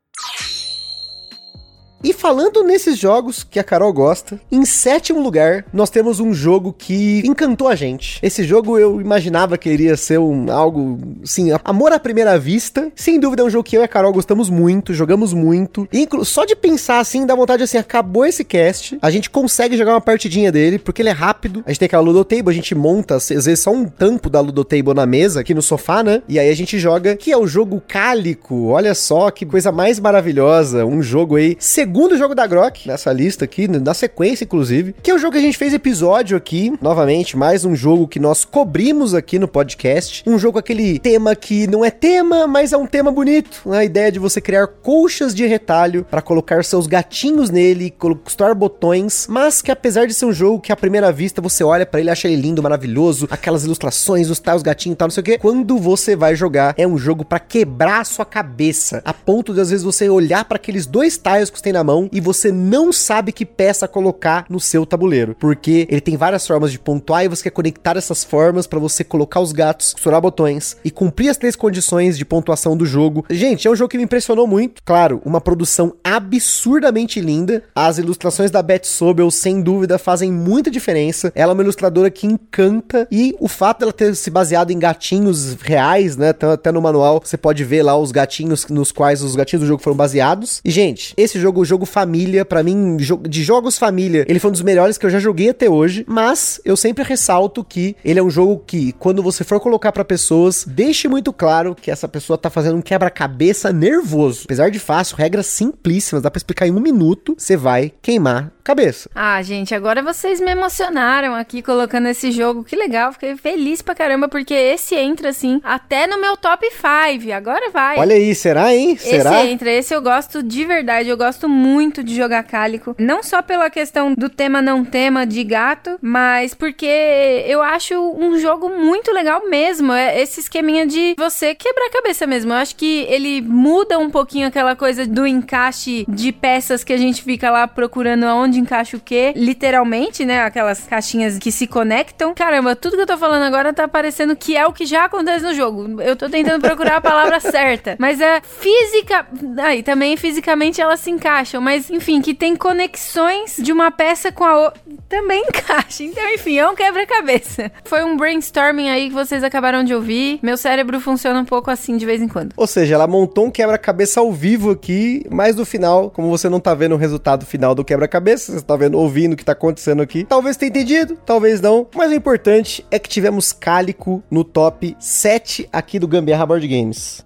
E 2.05 2.13
falando 2.13 2.65
nesses 2.65 2.99
jogos 2.99 3.45
que 3.45 3.61
a 3.61 3.65
Carol 3.65 3.93
gosta, 3.93 4.41
em 4.51 4.65
sétimo 4.65 5.23
lugar, 5.23 5.65
nós 5.73 5.89
temos 5.89 6.19
um 6.19 6.35
jogo 6.35 6.75
que 6.77 7.23
encantou 7.25 7.69
a 7.69 7.77
gente. 7.77 8.19
Esse 8.21 8.43
jogo 8.43 8.77
eu 8.77 9.01
imaginava 9.01 9.57
que 9.57 9.71
iria 9.71 9.97
ser 9.97 10.19
um 10.19 10.51
algo, 10.51 10.99
sim, 11.25 11.51
amor 11.65 11.93
à 11.93 12.01
primeira 12.01 12.37
vista. 12.37 12.91
Sem 12.97 13.21
dúvida 13.21 13.43
é 13.43 13.45
um 13.45 13.51
jogo 13.51 13.63
que 13.63 13.77
eu 13.77 13.83
e 13.83 13.85
a 13.85 13.89
Carol 13.89 14.13
gostamos 14.13 14.51
muito, 14.51 14.93
jogamos 14.93 15.33
muito. 15.33 15.89
Inclu 15.93 16.25
só 16.25 16.45
de 16.45 16.57
pensar 16.57 16.99
assim, 16.99 17.25
dá 17.25 17.37
vontade 17.37 17.63
assim, 17.63 17.79
acabou 17.79 18.27
esse 18.27 18.43
cast, 18.43 18.99
a 19.01 19.11
gente 19.11 19.31
consegue 19.31 19.77
jogar 19.77 19.93
uma 19.93 20.01
partidinha 20.01 20.51
dele, 20.51 20.81
porque 20.81 21.03
ele 21.03 21.09
é 21.09 21.13
rápido. 21.13 21.63
A 21.65 21.71
gente 21.71 21.79
tem 21.79 21.87
aquela 21.87 22.03
Ludotable, 22.03 22.51
a 22.51 22.55
gente 22.55 22.75
monta, 22.75 23.15
às 23.15 23.29
vezes, 23.29 23.61
só 23.61 23.71
um 23.71 23.85
tampo 23.85 24.29
da 24.29 24.41
Ludotable 24.41 24.93
na 24.95 25.07
mesa, 25.07 25.41
aqui 25.41 25.55
no 25.55 25.63
sofá, 25.63 26.03
né? 26.03 26.21
E 26.29 26.37
aí 26.37 26.51
a 26.51 26.57
gente 26.57 26.81
joga, 26.81 27.15
que 27.15 27.31
é 27.31 27.37
o 27.37 27.47
jogo 27.47 27.81
Cálico. 27.87 28.67
Olha 28.67 28.93
só 28.93 29.31
que 29.31 29.47
coisa 29.47 29.71
mais 29.71 30.01
maravilhosa. 30.01 30.85
Um 30.85 31.01
jogo 31.01 31.37
aí, 31.37 31.57
segundo 31.61 31.92
segundo 31.93 32.17
jogo 32.17 32.35
da 32.35 32.47
Grok 32.47 32.89
nessa 32.89 33.13
lista 33.13 33.45
aqui, 33.45 33.69
na 33.69 33.93
sequência, 33.93 34.45
inclusive, 34.45 34.95
que 35.03 35.11
é 35.11 35.15
o 35.15 35.19
jogo 35.19 35.33
que 35.33 35.39
a 35.39 35.43
gente 35.43 35.59
fez 35.59 35.75
episódio 35.75 36.39
aqui, 36.39 36.73
novamente, 36.81 37.37
mais 37.37 37.67
um 37.67 37.77
jogo 37.77 38.09
que 38.09 38.19
nós 38.19 38.47
cobrimos 38.47 39.13
aqui 39.13 39.39
no 39.39 39.47
podcast. 39.47 40.25
Um 40.27 40.39
jogo 40.39 40.59
aquele 40.59 40.99
tema 40.99 41.37
que 41.37 41.67
não 41.67 41.85
é 41.85 41.91
tema, 41.91 42.47
mas 42.47 42.73
é 42.73 42.79
um 42.79 42.87
tema 42.87 43.13
bonito. 43.13 43.61
Né? 43.67 43.81
A 43.81 43.85
ideia 43.85 44.11
de 44.11 44.19
você 44.19 44.41
criar 44.41 44.69
colchas 44.69 45.35
de 45.35 45.45
retalho 45.45 46.07
para 46.11 46.23
colocar 46.23 46.65
seus 46.65 46.87
gatinhos 46.87 47.51
nele, 47.51 47.91
costurar 47.91 48.55
botões, 48.55 49.27
mas 49.29 49.61
que 49.61 49.71
apesar 49.71 50.07
de 50.07 50.15
ser 50.15 50.25
um 50.25 50.33
jogo 50.33 50.61
que 50.61 50.73
à 50.73 50.77
primeira 50.77 51.13
vista 51.13 51.43
você 51.43 51.63
olha 51.63 51.85
para 51.85 52.01
ele 52.01 52.09
acha 52.09 52.27
ele 52.27 52.41
lindo, 52.41 52.63
maravilhoso, 52.63 53.29
aquelas 53.31 53.65
ilustrações, 53.65 54.31
os 54.31 54.39
tais 54.39 54.63
gatinhos 54.63 54.95
e 54.95 54.97
tal, 54.97 55.09
não 55.09 55.13
sei 55.13 55.21
o 55.21 55.25
que. 55.25 55.37
Quando 55.37 55.77
você 55.77 56.17
vai 56.17 56.35
jogar, 56.35 56.73
é 56.79 56.87
um 56.87 56.97
jogo 56.97 57.23
para 57.23 57.39
quebrar 57.39 58.01
a 58.01 58.05
sua 58.05 58.25
cabeça, 58.25 59.03
a 59.05 59.13
ponto 59.13 59.53
de 59.53 59.61
às 59.61 59.69
vezes 59.69 59.85
você 59.85 60.09
olhar 60.09 60.47
para 60.47 60.57
aqueles 60.57 60.87
dois 60.87 61.19
tiles 61.19 61.51
que 61.51 61.59
você 61.59 61.65
tem 61.65 61.73
na 61.75 61.82
mão 61.85 62.09
e 62.13 62.21
você 62.21 62.53
não 62.53 62.93
sabe 62.93 63.33
que 63.33 63.45
peça 63.45 63.89
colocar 63.89 64.47
no 64.49 64.61
seu 64.61 64.85
tabuleiro, 64.87 65.37
porque 65.39 65.87
ele 65.91 66.01
tem 66.01 66.17
várias 66.17 66.47
formas 66.47 66.73
de 66.73 66.79
pontuar 66.79 67.25
e 67.25 67.29
você 67.29 67.45
quer 67.45 67.51
conectar 67.51 67.97
essas 67.97 68.25
formas 68.25 68.67
para 68.67 68.79
você 68.79 69.05
colocar 69.05 69.41
os 69.41 69.53
gatos, 69.53 69.93
costurar 69.93 70.21
botões 70.21 70.77
e 70.85 70.91
cumprir 70.91 71.29
as 71.29 71.37
três 71.37 71.57
condições 71.57 72.17
de 72.17 72.25
pontuação 72.25 72.77
do 72.77 72.87
jogo. 72.87 73.25
Gente, 73.31 73.67
é 73.67 73.71
um 73.71 73.77
jogo 73.77 73.91
que 73.91 73.97
me 73.97 74.05
impressionou 74.05 74.47
muito. 74.47 74.83
Claro, 74.85 75.21
uma 75.25 75.41
produção 75.41 75.95
absurdamente 76.03 77.21
linda. 77.21 77.63
As 77.75 77.99
ilustrações 77.99 78.51
da 78.51 78.63
Beth 78.63 78.85
Sobel, 78.85 79.31
sem 79.31 79.61
dúvida, 79.61 79.99
fazem 79.99 80.33
muita 80.33 80.71
diferença. 80.71 81.33
Ela 81.35 81.53
é 81.53 81.55
uma 81.55 81.63
ilustradora 81.63 82.11
que 82.11 82.27
encanta 82.27 83.07
e 83.11 83.35
o 83.39 83.49
fato 83.49 83.81
dela 83.81 83.93
ter 83.93 84.15
se 84.15 84.31
baseado 84.31 84.71
em 84.71 84.79
gatinhos 84.79 85.55
reais, 85.61 86.17
né? 86.17 86.35
Até 86.53 86.73
no 86.73 86.81
manual 86.81 87.21
você 87.23 87.37
pode 87.37 87.65
ver 87.65 87.83
lá 87.83 87.97
os 87.97 88.13
gatinhos 88.13 88.67
nos 88.69 88.93
quais 88.93 89.23
os 89.23 89.37
gatinhos 89.37 89.63
do 89.63 89.69
jogo 89.69 89.83
foram 89.83 89.97
baseados. 89.97 90.61
E 90.65 90.71
gente, 90.71 91.15
esse 91.17 91.41
jogo, 91.41 91.65
jogo 91.73 91.87
família 91.87 92.45
para 92.45 92.63
mim, 92.63 92.99
de 92.99 93.43
jogos 93.43 93.79
família, 93.79 94.27
ele 94.29 94.39
foi 94.39 94.51
um 94.51 94.53
dos 94.53 94.61
melhores 94.61 94.99
que 94.99 95.07
eu 95.07 95.11
já 95.11 95.19
joguei 95.19 95.49
até 95.49 95.71
hoje, 95.71 96.05
mas 96.07 96.61
eu 96.67 96.77
sempre 96.77 97.03
ressalto 97.03 97.65
que 97.65 97.97
ele 98.05 98.21
é 98.21 98.23
um 98.23 98.29
jogo 98.29 98.63
que, 98.67 98.93
quando 98.93 99.23
você 99.23 99.43
for 99.43 99.59
colocar 99.59 99.91
para 99.91 100.05
pessoas, 100.05 100.67
deixe 100.69 101.09
muito 101.09 101.33
claro 101.33 101.75
que 101.75 101.91
essa 101.91 102.07
pessoa 102.07 102.37
tá 102.37 102.51
fazendo 102.51 102.77
um 102.77 102.83
quebra-cabeça 102.83 103.73
nervoso. 103.73 104.43
Apesar 104.45 104.71
de 104.71 104.79
fácil, 104.79 105.17
regras 105.17 105.47
simplíssimas, 105.47 106.23
dá 106.23 106.31
pra 106.31 106.39
explicar 106.39 106.67
em 106.67 106.73
um 106.73 106.81
minuto, 106.81 107.35
você 107.39 107.57
vai 107.57 107.91
queimar 108.03 108.53
cabeça. 108.63 109.11
Ah, 109.15 109.43
gente, 109.43 109.75
agora 109.75 110.03
vocês 110.03 110.41
me 110.41 110.51
emocionaram 110.51 111.35
aqui 111.35 111.63
colocando 111.63 112.07
esse 112.09 112.31
jogo. 112.31 112.65
Que 112.65 112.77
legal, 112.77 113.13
fiquei 113.13 113.37
feliz 113.37 113.83
pra 113.83 113.95
caramba, 113.95 114.29
porque 114.29 114.55
esse 114.55 114.95
entra, 114.95 115.31
assim, 115.31 115.61
até 115.65 116.07
no 116.07 116.21
meu 116.21 116.37
top 116.37 116.67
5. 116.71 117.33
Agora 117.33 117.71
vai. 117.71 117.99
Olha 117.99 118.15
aí, 118.15 118.35
será, 118.35 118.75
hein? 118.75 118.97
Será? 118.97 119.41
Esse 119.41 119.51
entra, 119.51 119.71
esse 119.71 119.95
eu 119.95 120.03
gosto 120.03 120.43
de 120.43 120.65
verdade, 120.65 121.09
eu 121.09 121.17
gosto 121.17 121.49
muito 121.53 122.03
de 122.03 122.15
jogar 122.15 122.43
Cálico. 122.45 122.95
Não 122.99 123.23
só 123.23 123.43
pela 123.43 123.69
questão 123.71 124.15
do 124.15 124.29
tema 124.29 124.63
não 124.63 124.85
tema 124.85 125.27
de 125.27 125.43
gato, 125.45 125.99
mas 126.01 126.55
porque 126.55 127.45
eu 127.47 127.63
acho 127.63 127.95
um 127.95 128.39
jogo 128.39 128.69
muito 128.69 129.13
legal 129.13 129.49
mesmo. 129.49 129.93
É 129.93 130.21
esse 130.21 130.41
esqueminha 130.41 130.87
de 130.87 131.15
você 131.19 131.55
quebrar 131.55 131.87
a 131.87 131.93
cabeça 131.93 132.27
mesmo. 132.27 132.53
Eu 132.53 132.57
acho 132.57 132.77
que 132.77 133.07
ele 133.09 133.41
muda 133.41 133.99
um 133.99 134.11
pouquinho 134.11 134.47
aquela 134.47 134.77
coisa 134.77 135.07
do 135.07 135.27
encaixe 135.27 136.05
de 136.09 136.33
peças 136.33 136.85
que 136.85 136.93
a 136.93 136.97
gente 136.97 137.23
fica 137.23 137.51
lá 137.51 137.67
procurando 137.67 138.25
aonde 138.25 138.53
onde 138.53 138.61
encaixa 138.61 138.97
o 138.97 139.01
quê, 139.01 139.33
literalmente, 139.35 140.25
né? 140.25 140.43
Aquelas 140.43 140.85
caixinhas 140.85 141.39
que 141.39 141.51
se 141.51 141.67
conectam. 141.67 142.35
Caramba, 142.35 142.77
tudo 142.77 142.97
que 142.97 143.03
eu 143.03 143.07
tô 143.07 143.17
falando 143.17 143.43
agora 143.45 143.73
tá 143.73 143.89
parecendo 143.89 144.37
que 144.37 144.57
é 144.57 144.67
o 144.67 144.73
que 144.73 144.85
já 144.85 145.07
acontece 145.07 145.45
no 145.45 145.55
jogo. 145.55 146.03
Eu 146.03 146.15
tô 146.15 146.29
tentando 146.29 146.61
procurar 146.61 146.97
a 146.97 147.01
palavra 147.01 147.41
certa. 147.41 147.97
Mas 147.99 148.21
é 148.21 148.43
física. 148.43 149.27
Aí 149.63 149.83
também 149.83 150.17
fisicamente 150.17 150.81
elas 150.81 151.01
se 151.01 151.11
encaixam. 151.43 151.61
Mas 151.61 151.91
enfim, 151.91 152.21
que 152.21 152.35
tem 152.35 152.57
conexões 152.57 153.57
de 153.59 153.73
uma 153.73 153.91
peça 153.91 154.33
com 154.33 154.45
a 154.45 154.59
outra. 154.59 154.81
Também 155.09 155.45
encaixa. 155.49 156.05
Então, 156.05 156.27
enfim, 156.33 156.59
é 156.59 156.69
um 156.69 156.75
quebra-cabeça. 156.75 157.71
Foi 157.85 158.03
um 158.05 158.17
brainstorming 158.17 158.89
aí 158.89 159.09
que 159.09 159.15
vocês 159.15 159.45
acabaram 159.45 159.85
de 159.85 159.95
ouvir. 159.95 160.39
Meu 160.43 160.57
cérebro 160.57 161.01
funciona 161.01 161.39
um 161.41 161.45
pouco 161.45 161.71
assim 161.71 161.97
de 161.97 162.07
vez 162.07 162.23
em 162.23 162.29
quando. 162.29 162.53
Ou 162.57 162.67
seja, 162.67 162.95
ela 162.95 163.07
montou 163.07 163.47
um 163.47 163.51
quebra-cabeça 163.51 164.21
ao 164.21 164.33
vivo 164.33 164.71
aqui, 164.71 165.27
mas 165.31 165.57
no 165.57 165.67
final, 165.67 166.11
como 166.11 166.31
você 166.31 166.49
não 166.49 166.61
tá 166.61 166.75
vendo 166.75 166.95
o 166.95 166.99
resultado 166.99 167.45
final 167.45 167.75
do 167.75 167.85
quebra-cabeça, 167.85 168.53
você 168.53 168.59
está 168.59 168.77
vendo, 168.77 168.99
ouvindo 168.99 169.35
o 169.35 169.37
que 169.37 169.43
está 169.43 169.53
acontecendo 169.53 170.01
aqui. 170.01 170.25
Talvez 170.25 170.57
tenha 170.57 170.71
entendido, 170.71 171.19
talvez 171.27 171.61
não. 171.61 171.87
Mas 171.95 172.11
o 172.11 172.15
importante 172.15 172.85
é 172.91 172.99
que 172.99 173.09
tivemos 173.09 173.53
Cálico 173.53 174.23
no 174.31 174.45
top 174.45 174.97
7 174.99 175.69
aqui 175.73 175.99
do 175.99 176.09
Gambiarra 176.09 176.47
Board 176.47 176.67
Games. 176.67 177.25